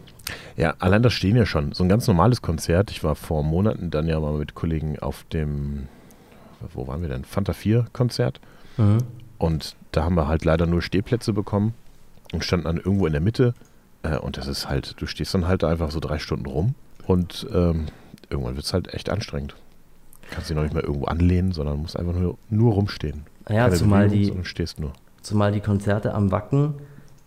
Ja, 0.56 0.74
allein 0.78 1.02
das 1.02 1.12
stehen 1.12 1.36
ja 1.36 1.46
schon. 1.46 1.72
So 1.72 1.84
ein 1.84 1.88
ganz 1.88 2.06
normales 2.06 2.42
Konzert. 2.42 2.90
Ich 2.90 3.02
war 3.04 3.14
vor 3.14 3.42
Monaten 3.42 3.90
dann 3.90 4.06
ja 4.06 4.18
mal 4.20 4.34
mit 4.34 4.54
Kollegen 4.54 4.98
auf 4.98 5.24
dem, 5.32 5.88
wo 6.74 6.86
waren 6.86 7.02
wir 7.02 7.08
denn? 7.08 7.24
Fanta 7.24 7.52
4 7.52 7.86
Konzert. 7.92 8.40
Mhm. 8.76 8.98
Und 9.38 9.76
da 9.92 10.04
haben 10.04 10.14
wir 10.16 10.28
halt 10.28 10.44
leider 10.44 10.66
nur 10.66 10.82
Stehplätze 10.82 11.32
bekommen 11.32 11.74
und 12.32 12.44
standen 12.44 12.66
dann 12.66 12.76
irgendwo 12.76 13.06
in 13.06 13.12
der 13.12 13.22
Mitte. 13.22 13.54
Äh, 14.02 14.18
und 14.18 14.36
das 14.36 14.46
ist 14.46 14.68
halt, 14.68 15.00
du 15.00 15.06
stehst 15.06 15.34
dann 15.34 15.46
halt 15.46 15.64
einfach 15.64 15.90
so 15.90 16.00
drei 16.00 16.18
Stunden 16.18 16.46
rum 16.46 16.74
und 17.06 17.46
ähm, 17.52 17.86
irgendwann 18.28 18.56
wird 18.56 18.66
es 18.66 18.72
halt 18.72 18.92
echt 18.94 19.08
anstrengend. 19.10 19.54
Du 20.22 20.34
kannst 20.34 20.48
dich 20.50 20.56
noch 20.56 20.62
nicht 20.62 20.74
mal 20.74 20.82
irgendwo 20.82 21.06
anlehnen, 21.06 21.52
sondern 21.52 21.78
musst 21.78 21.98
einfach 21.98 22.14
nur, 22.14 22.38
nur 22.50 22.74
rumstehen. 22.74 23.24
Ja, 23.48 23.64
Keine 23.64 23.74
zumal 23.76 24.08
Bewegung, 24.08 24.42
die, 24.42 24.44
stehst 24.44 24.78
nur. 24.78 24.92
zumal 25.22 25.50
die 25.52 25.60
Konzerte 25.60 26.14
am 26.14 26.30
Wacken 26.30 26.74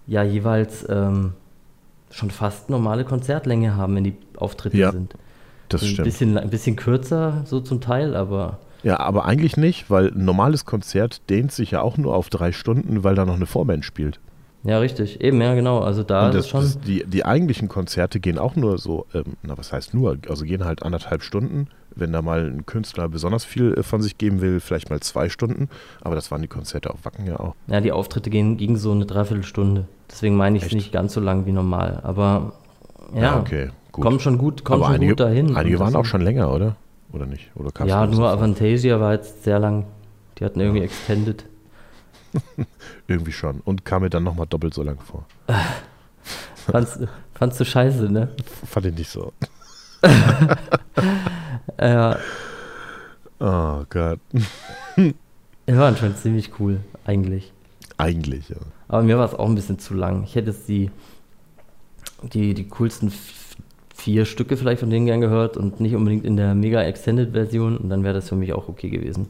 ja 0.07 0.23
jeweils 0.23 0.85
ähm, 0.89 1.33
schon 2.13 2.31
fast 2.31 2.69
normale 2.69 3.03
Konzertlänge 3.03 3.75
haben, 3.75 3.95
wenn 3.95 4.03
die 4.03 4.15
Auftritte 4.37 4.77
ja, 4.77 4.91
sind. 4.91 5.15
Das 5.69 5.81
ein 5.81 5.87
stimmt. 5.87 6.05
Bisschen, 6.05 6.37
ein 6.37 6.49
bisschen 6.49 6.75
kürzer, 6.75 7.43
so 7.45 7.59
zum 7.59 7.81
Teil, 7.81 8.15
aber. 8.15 8.59
Ja, 8.83 8.99
aber 8.99 9.25
eigentlich 9.25 9.57
nicht, 9.57 9.89
weil 9.89 10.09
ein 10.09 10.25
normales 10.25 10.65
Konzert 10.65 11.29
dehnt 11.29 11.51
sich 11.51 11.71
ja 11.71 11.81
auch 11.81 11.97
nur 11.97 12.15
auf 12.15 12.29
drei 12.29 12.51
Stunden, 12.51 13.03
weil 13.03 13.15
da 13.15 13.25
noch 13.25 13.35
eine 13.35 13.45
Vorband 13.45 13.85
spielt. 13.85 14.19
Ja, 14.65 14.79
richtig. 14.79 15.21
Eben, 15.21 15.41
ja, 15.41 15.55
genau. 15.55 15.79
Also 15.79 16.03
da 16.03 16.29
das, 16.29 16.45
ist 16.45 16.51
schon. 16.51 16.61
Das, 16.61 16.79
die, 16.79 17.03
die 17.05 17.25
eigentlichen 17.25 17.67
Konzerte 17.67 18.19
gehen 18.19 18.37
auch 18.37 18.55
nur 18.55 18.77
so, 18.77 19.05
ähm, 19.13 19.35
na, 19.41 19.57
was 19.57 19.73
heißt 19.73 19.93
nur? 19.93 20.17
Also 20.29 20.45
gehen 20.45 20.63
halt 20.63 20.83
anderthalb 20.83 21.23
Stunden. 21.23 21.67
Wenn 21.95 22.11
da 22.11 22.21
mal 22.21 22.45
ein 22.45 22.65
Künstler 22.65 23.09
besonders 23.09 23.45
viel 23.45 23.73
äh, 23.73 23.83
von 23.83 24.01
sich 24.01 24.17
geben 24.17 24.41
will, 24.41 24.59
vielleicht 24.59 24.89
mal 24.89 24.99
zwei 25.01 25.27
Stunden. 25.27 25.69
Aber 26.01 26.15
das 26.15 26.31
waren 26.31 26.41
die 26.41 26.47
Konzerte 26.47 26.91
auf 26.91 27.03
Wacken 27.03 27.25
ja 27.25 27.39
auch. 27.39 27.55
Ja, 27.67 27.81
die 27.81 27.91
Auftritte 27.91 28.29
gingen, 28.29 28.57
gingen 28.57 28.77
so 28.77 28.91
eine 28.91 29.05
Dreiviertelstunde. 29.05 29.87
Deswegen 30.13 30.35
meine 30.35 30.57
ich 30.57 30.63
es 30.63 30.71
nicht 30.71 30.91
ganz 30.91 31.13
so 31.13 31.19
lang 31.19 31.47
wie 31.47 31.51
normal. 31.51 31.99
Aber 32.03 32.53
ja, 33.15 33.21
ja 33.21 33.39
okay, 33.39 33.71
gut. 33.91 34.03
kommen 34.03 34.19
schon 34.19 34.37
gut, 34.37 34.63
kommen 34.63 34.83
schon 34.83 34.93
einige, 34.93 35.13
gut 35.13 35.21
dahin. 35.21 35.55
Einige 35.55 35.79
waren 35.79 35.95
auch 35.95 36.05
schon 36.05 36.21
länger, 36.21 36.53
oder? 36.53 36.75
Oder 37.11 37.25
nicht? 37.25 37.49
Oder 37.55 37.71
ja, 37.87 38.05
nur 38.05 38.29
Avantasia 38.29 38.99
war 38.99 39.13
jetzt 39.13 39.43
sehr 39.43 39.57
lang. 39.57 39.85
Die 40.37 40.45
hatten 40.45 40.59
irgendwie 40.59 40.79
ja. 40.79 40.85
Extended. 40.85 41.45
irgendwie 43.07 43.31
schon. 43.31 43.61
Und 43.61 43.85
kam 43.85 44.03
mir 44.03 44.11
dann 44.11 44.23
nochmal 44.23 44.45
doppelt 44.45 44.75
so 44.75 44.83
lang 44.83 44.99
vor. 44.99 45.25
fandst, 46.53 46.99
fandst 47.33 47.59
du 47.59 47.65
scheiße, 47.65 48.03
ne? 48.03 48.29
Fand 48.67 48.85
ich 48.85 48.95
nicht 48.95 49.09
so. 49.09 49.33
ja. 51.81 52.17
Oh 53.39 53.83
Gott. 53.89 54.19
Die 54.95 55.15
waren 55.67 55.97
schon 55.97 56.15
ziemlich 56.15 56.51
cool, 56.59 56.81
eigentlich. 57.03 57.51
Eigentlich, 57.97 58.49
ja. 58.49 58.57
Aber 58.93 59.01
mir 59.01 59.17
war 59.17 59.25
es 59.25 59.33
auch 59.33 59.47
ein 59.47 59.55
bisschen 59.55 59.79
zu 59.79 59.95
lang. 59.95 60.21
Ich 60.21 60.35
hätte 60.35 60.51
jetzt 60.51 60.69
die, 60.69 60.91
die, 62.31 62.53
die 62.53 62.67
coolsten 62.67 63.11
vier 63.95 64.25
Stücke 64.25 64.55
vielleicht 64.55 64.81
von 64.81 64.91
denen 64.91 65.07
gern 65.07 65.19
gehört 65.19 65.57
und 65.57 65.79
nicht 65.79 65.95
unbedingt 65.95 66.23
in 66.23 66.37
der 66.37 66.53
mega 66.53 66.79
extended 66.83 67.31
Version 67.31 67.75
und 67.75 67.89
dann 67.89 68.03
wäre 68.03 68.13
das 68.13 68.29
für 68.29 68.35
mich 68.35 68.53
auch 68.53 68.69
okay 68.69 68.91
gewesen. 68.91 69.29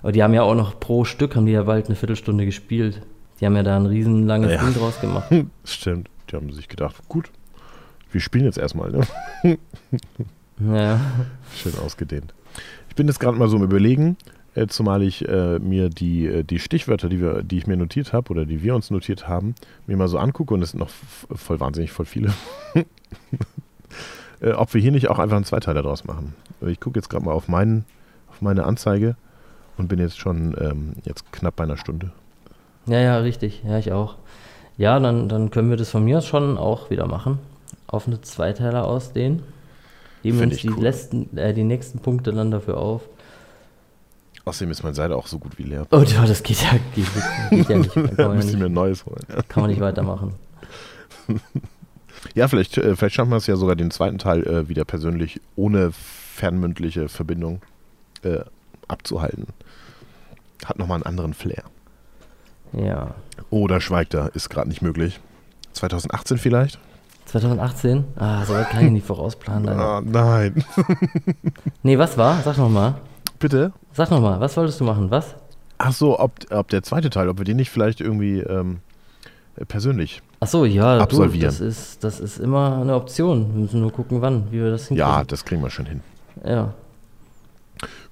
Aber 0.00 0.12
die 0.12 0.22
haben 0.22 0.32
ja 0.32 0.44
auch 0.44 0.54
noch 0.54 0.78
pro 0.78 1.04
Stück, 1.04 1.34
haben 1.34 1.44
die 1.44 1.50
ja 1.50 1.64
bald 1.64 1.86
eine 1.86 1.96
Viertelstunde 1.96 2.44
gespielt. 2.44 3.02
Die 3.40 3.46
haben 3.46 3.56
ja 3.56 3.64
da 3.64 3.74
ein 3.74 3.86
riesenlanges 3.86 4.52
ja. 4.52 4.62
Ding 4.62 4.74
draus 4.74 5.00
gemacht. 5.00 5.28
Stimmt. 5.64 6.08
Die 6.30 6.36
haben 6.36 6.52
sich 6.52 6.68
gedacht, 6.68 6.94
gut, 7.08 7.32
wir 8.12 8.20
spielen 8.20 8.44
jetzt 8.44 8.58
erstmal, 8.58 8.92
ne? 8.92 9.00
ja. 10.72 11.00
Schön 11.52 11.72
ausgedehnt. 11.84 12.32
Ich 12.90 12.94
bin 12.94 13.08
jetzt 13.08 13.18
gerade 13.18 13.36
mal 13.36 13.48
so 13.48 13.56
im 13.56 13.64
Überlegen, 13.64 14.16
äh, 14.54 14.66
zumal 14.66 15.02
ich 15.02 15.28
äh, 15.28 15.58
mir 15.58 15.88
die, 15.90 16.26
äh, 16.26 16.44
die 16.44 16.58
Stichwörter, 16.58 17.08
die, 17.08 17.20
wir, 17.20 17.42
die 17.42 17.58
ich 17.58 17.66
mir 17.66 17.76
notiert 17.76 18.12
habe 18.12 18.30
oder 18.30 18.44
die 18.44 18.62
wir 18.62 18.74
uns 18.74 18.90
notiert 18.90 19.28
haben, 19.28 19.54
mir 19.86 19.96
mal 19.96 20.08
so 20.08 20.18
angucke 20.18 20.54
und 20.54 20.62
es 20.62 20.70
sind 20.70 20.80
noch 20.80 20.90
voll 21.34 21.60
wahnsinnig 21.60 21.92
voll 21.92 22.06
viele. 22.06 22.32
äh, 24.40 24.52
ob 24.52 24.72
wir 24.74 24.80
hier 24.80 24.92
nicht 24.92 25.08
auch 25.08 25.18
einfach 25.18 25.36
einen 25.36 25.44
Zweiteiler 25.44 25.82
draus 25.82 26.04
machen. 26.04 26.34
Ich 26.66 26.80
gucke 26.80 26.98
jetzt 26.98 27.08
gerade 27.08 27.24
mal 27.24 27.32
auf, 27.32 27.48
meinen, 27.48 27.84
auf 28.30 28.40
meine 28.40 28.64
Anzeige 28.64 29.16
und 29.76 29.88
bin 29.88 29.98
jetzt 29.98 30.18
schon 30.18 30.54
ähm, 30.60 30.92
jetzt 31.04 31.32
knapp 31.32 31.56
bei 31.56 31.64
einer 31.64 31.76
Stunde. 31.76 32.12
Ja, 32.86 33.00
ja, 33.00 33.18
richtig. 33.18 33.62
Ja, 33.66 33.78
ich 33.78 33.92
auch. 33.92 34.16
Ja, 34.76 34.98
dann, 34.98 35.28
dann 35.28 35.50
können 35.50 35.70
wir 35.70 35.76
das 35.76 35.90
von 35.90 36.04
mir 36.04 36.18
aus 36.18 36.26
schon 36.26 36.58
auch 36.58 36.90
wieder 36.90 37.06
machen. 37.06 37.38
Auf 37.86 38.06
eine 38.06 38.20
Zweiteiler 38.20 38.86
ausdehnen. 38.86 39.42
Geben 40.22 40.38
wir 40.38 40.46
uns 40.46 40.56
die, 40.58 40.70
cool. 40.70 40.82
letzten, 40.82 41.36
äh, 41.36 41.52
die 41.52 41.64
nächsten 41.64 41.98
Punkte 41.98 42.32
dann 42.32 42.50
dafür 42.50 42.78
auf. 42.78 43.02
Außerdem 44.44 44.70
ist 44.70 44.82
meine 44.82 44.94
Seite 44.94 45.16
auch 45.16 45.26
so 45.26 45.38
gut 45.38 45.58
wie 45.58 45.62
leer. 45.62 45.86
Oh 45.90 46.02
ja, 46.02 46.26
das 46.26 46.42
geht 46.42 46.62
ja, 46.62 46.72
geht, 46.94 47.06
geht 47.50 47.68
ja 47.68 47.78
nicht. 47.78 47.96
Da 47.96 48.02
kann 48.02 48.16
man, 48.16 48.38
ja 48.38 48.44
nicht, 48.44 48.58
mir 48.58 48.66
ein 48.66 48.72
neues 48.72 49.06
holen. 49.06 49.22
Kann 49.48 49.62
man 49.62 49.70
nicht 49.70 49.80
weitermachen. 49.80 50.34
ja, 52.34 52.46
vielleicht, 52.48 52.76
äh, 52.76 52.94
vielleicht 52.94 53.14
schaffen 53.14 53.30
wir 53.30 53.36
es 53.36 53.46
ja 53.46 53.56
sogar 53.56 53.74
den 53.74 53.90
zweiten 53.90 54.18
Teil 54.18 54.46
äh, 54.46 54.68
wieder 54.68 54.84
persönlich 54.84 55.40
ohne 55.56 55.92
fernmündliche 55.92 57.08
Verbindung 57.08 57.62
äh, 58.22 58.40
abzuhalten. 58.86 59.46
Hat 60.64 60.78
nochmal 60.78 60.96
einen 60.96 61.06
anderen 61.06 61.32
Flair. 61.32 61.64
Ja. 62.72 63.14
Oder 63.50 63.80
schweigt 63.80 64.14
er, 64.14 64.34
ist 64.34 64.50
gerade 64.50 64.68
nicht 64.68 64.82
möglich. 64.82 65.20
2018 65.72 66.38
vielleicht? 66.38 66.78
2018? 67.26 68.04
Ah, 68.16 68.44
so 68.44 68.52
weit 68.52 68.68
kann 68.70 68.84
ich 68.84 68.90
nicht 68.92 69.06
vorausplanen. 69.06 69.68
Ah, 69.78 70.02
nein. 70.04 70.64
Nee, 71.82 71.98
was 71.98 72.18
war? 72.18 72.42
Sag 72.42 72.58
nochmal. 72.58 72.96
Bitte? 73.44 73.72
Sag 73.92 74.10
nochmal, 74.10 74.40
was 74.40 74.56
wolltest 74.56 74.80
du 74.80 74.84
machen? 74.84 75.10
Was? 75.10 75.34
Ach 75.76 75.92
so, 75.92 76.18
ob, 76.18 76.32
ob 76.50 76.68
der 76.68 76.82
zweite 76.82 77.10
Teil, 77.10 77.28
ob 77.28 77.36
wir 77.36 77.44
den 77.44 77.58
nicht 77.58 77.68
vielleicht 77.68 78.00
irgendwie 78.00 78.38
ähm, 78.38 78.78
persönlich. 79.68 80.22
Ach 80.40 80.46
so, 80.46 80.64
ja, 80.64 80.96
Absolvieren. 80.96 81.40
Du, 81.40 81.46
das, 81.46 81.60
ist, 81.60 82.02
das 82.04 82.20
ist 82.20 82.38
immer 82.38 82.78
eine 82.80 82.94
Option. 82.94 83.52
Wir 83.52 83.60
müssen 83.64 83.82
nur 83.82 83.92
gucken, 83.92 84.22
wann, 84.22 84.50
wie 84.50 84.62
wir 84.62 84.70
das 84.70 84.88
hinkriegen. 84.88 85.10
Ja, 85.12 85.24
das 85.24 85.44
kriegen 85.44 85.60
wir 85.60 85.68
schon 85.68 85.84
hin. 85.84 86.00
Ja. 86.42 86.72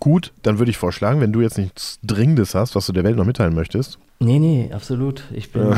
Gut, 0.01 0.35
dann 0.43 0.59
würde 0.59 0.71
ich 0.71 0.77
vorschlagen, 0.77 1.23
wenn 1.23 1.33
du 1.33 1.41
jetzt 1.41 1.57
nichts 1.57 1.99
Dringendes 2.03 2.55
hast, 2.55 2.75
was 2.75 2.85
du 2.85 2.93
der 2.93 3.05
Welt 3.05 3.17
noch 3.17 3.25
mitteilen 3.25 3.55
möchtest. 3.55 3.99
Nee, 4.19 4.39
nee, 4.39 4.71
absolut. 4.71 5.25
Ich 5.33 5.51
bin, 5.51 5.75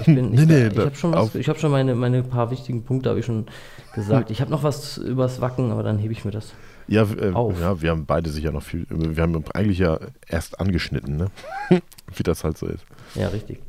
ich 0.00 0.04
bin, 0.04 0.30
Nee, 0.32 0.42
ich, 0.42 0.48
nee, 0.48 0.66
ich 0.66 0.74
da- 0.74 0.84
habe 0.84 0.94
schon, 0.96 1.14
was- 1.14 1.34
ich 1.34 1.48
hab 1.48 1.58
schon 1.58 1.70
meine, 1.70 1.94
meine 1.94 2.22
paar 2.24 2.50
wichtigen 2.50 2.82
Punkte, 2.84 3.08
habe 3.08 3.20
ich 3.20 3.24
schon 3.24 3.46
gesagt. 3.94 4.30
Ich 4.30 4.42
habe 4.42 4.50
noch 4.50 4.64
was 4.64 4.98
übers 4.98 5.40
Wacken, 5.40 5.72
aber 5.72 5.82
dann 5.82 5.96
hebe 5.96 6.12
ich 6.12 6.26
mir 6.26 6.30
das. 6.30 6.52
Ja, 6.88 7.02
äh, 7.02 7.32
ja, 7.32 7.82
wir 7.82 7.90
haben 7.90 8.06
beide 8.06 8.30
sicher 8.30 8.50
noch 8.50 8.62
viel. 8.62 8.86
Wir 8.88 9.22
haben 9.22 9.44
eigentlich 9.54 9.78
ja 9.78 9.98
erst 10.26 10.58
angeschnitten, 10.58 11.16
ne? 11.16 11.30
Wie 12.16 12.22
das 12.22 12.44
halt 12.44 12.56
so 12.56 12.66
ist. 12.66 12.84
Ja, 13.14 13.28
richtig. 13.28 13.60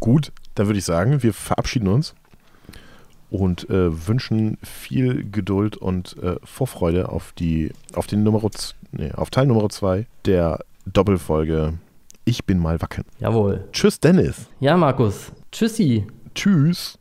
Gut, 0.00 0.32
dann 0.54 0.66
würde 0.66 0.78
ich 0.78 0.84
sagen, 0.84 1.22
wir 1.22 1.32
verabschieden 1.32 1.88
uns 1.88 2.14
und 3.30 3.68
äh, 3.70 4.06
wünschen 4.06 4.58
viel 4.62 5.28
Geduld 5.30 5.76
und 5.76 6.16
äh, 6.22 6.36
Vorfreude 6.44 7.08
auf 7.08 7.32
die, 7.32 7.72
auf 7.94 8.06
den 8.06 8.22
Nummer, 8.22 8.48
nee, 8.92 9.10
auf 9.12 9.30
Teil 9.30 9.46
Nummer 9.46 9.68
2 9.68 10.06
der 10.26 10.60
Doppelfolge 10.86 11.74
Ich 12.26 12.44
bin 12.44 12.58
mal 12.58 12.80
wacken. 12.82 13.04
Jawohl. 13.18 13.64
Tschüss, 13.72 13.98
Dennis. 13.98 14.46
Ja, 14.60 14.76
Markus. 14.76 15.32
Tschüssi. 15.50 16.06
Tschüss. 16.34 16.98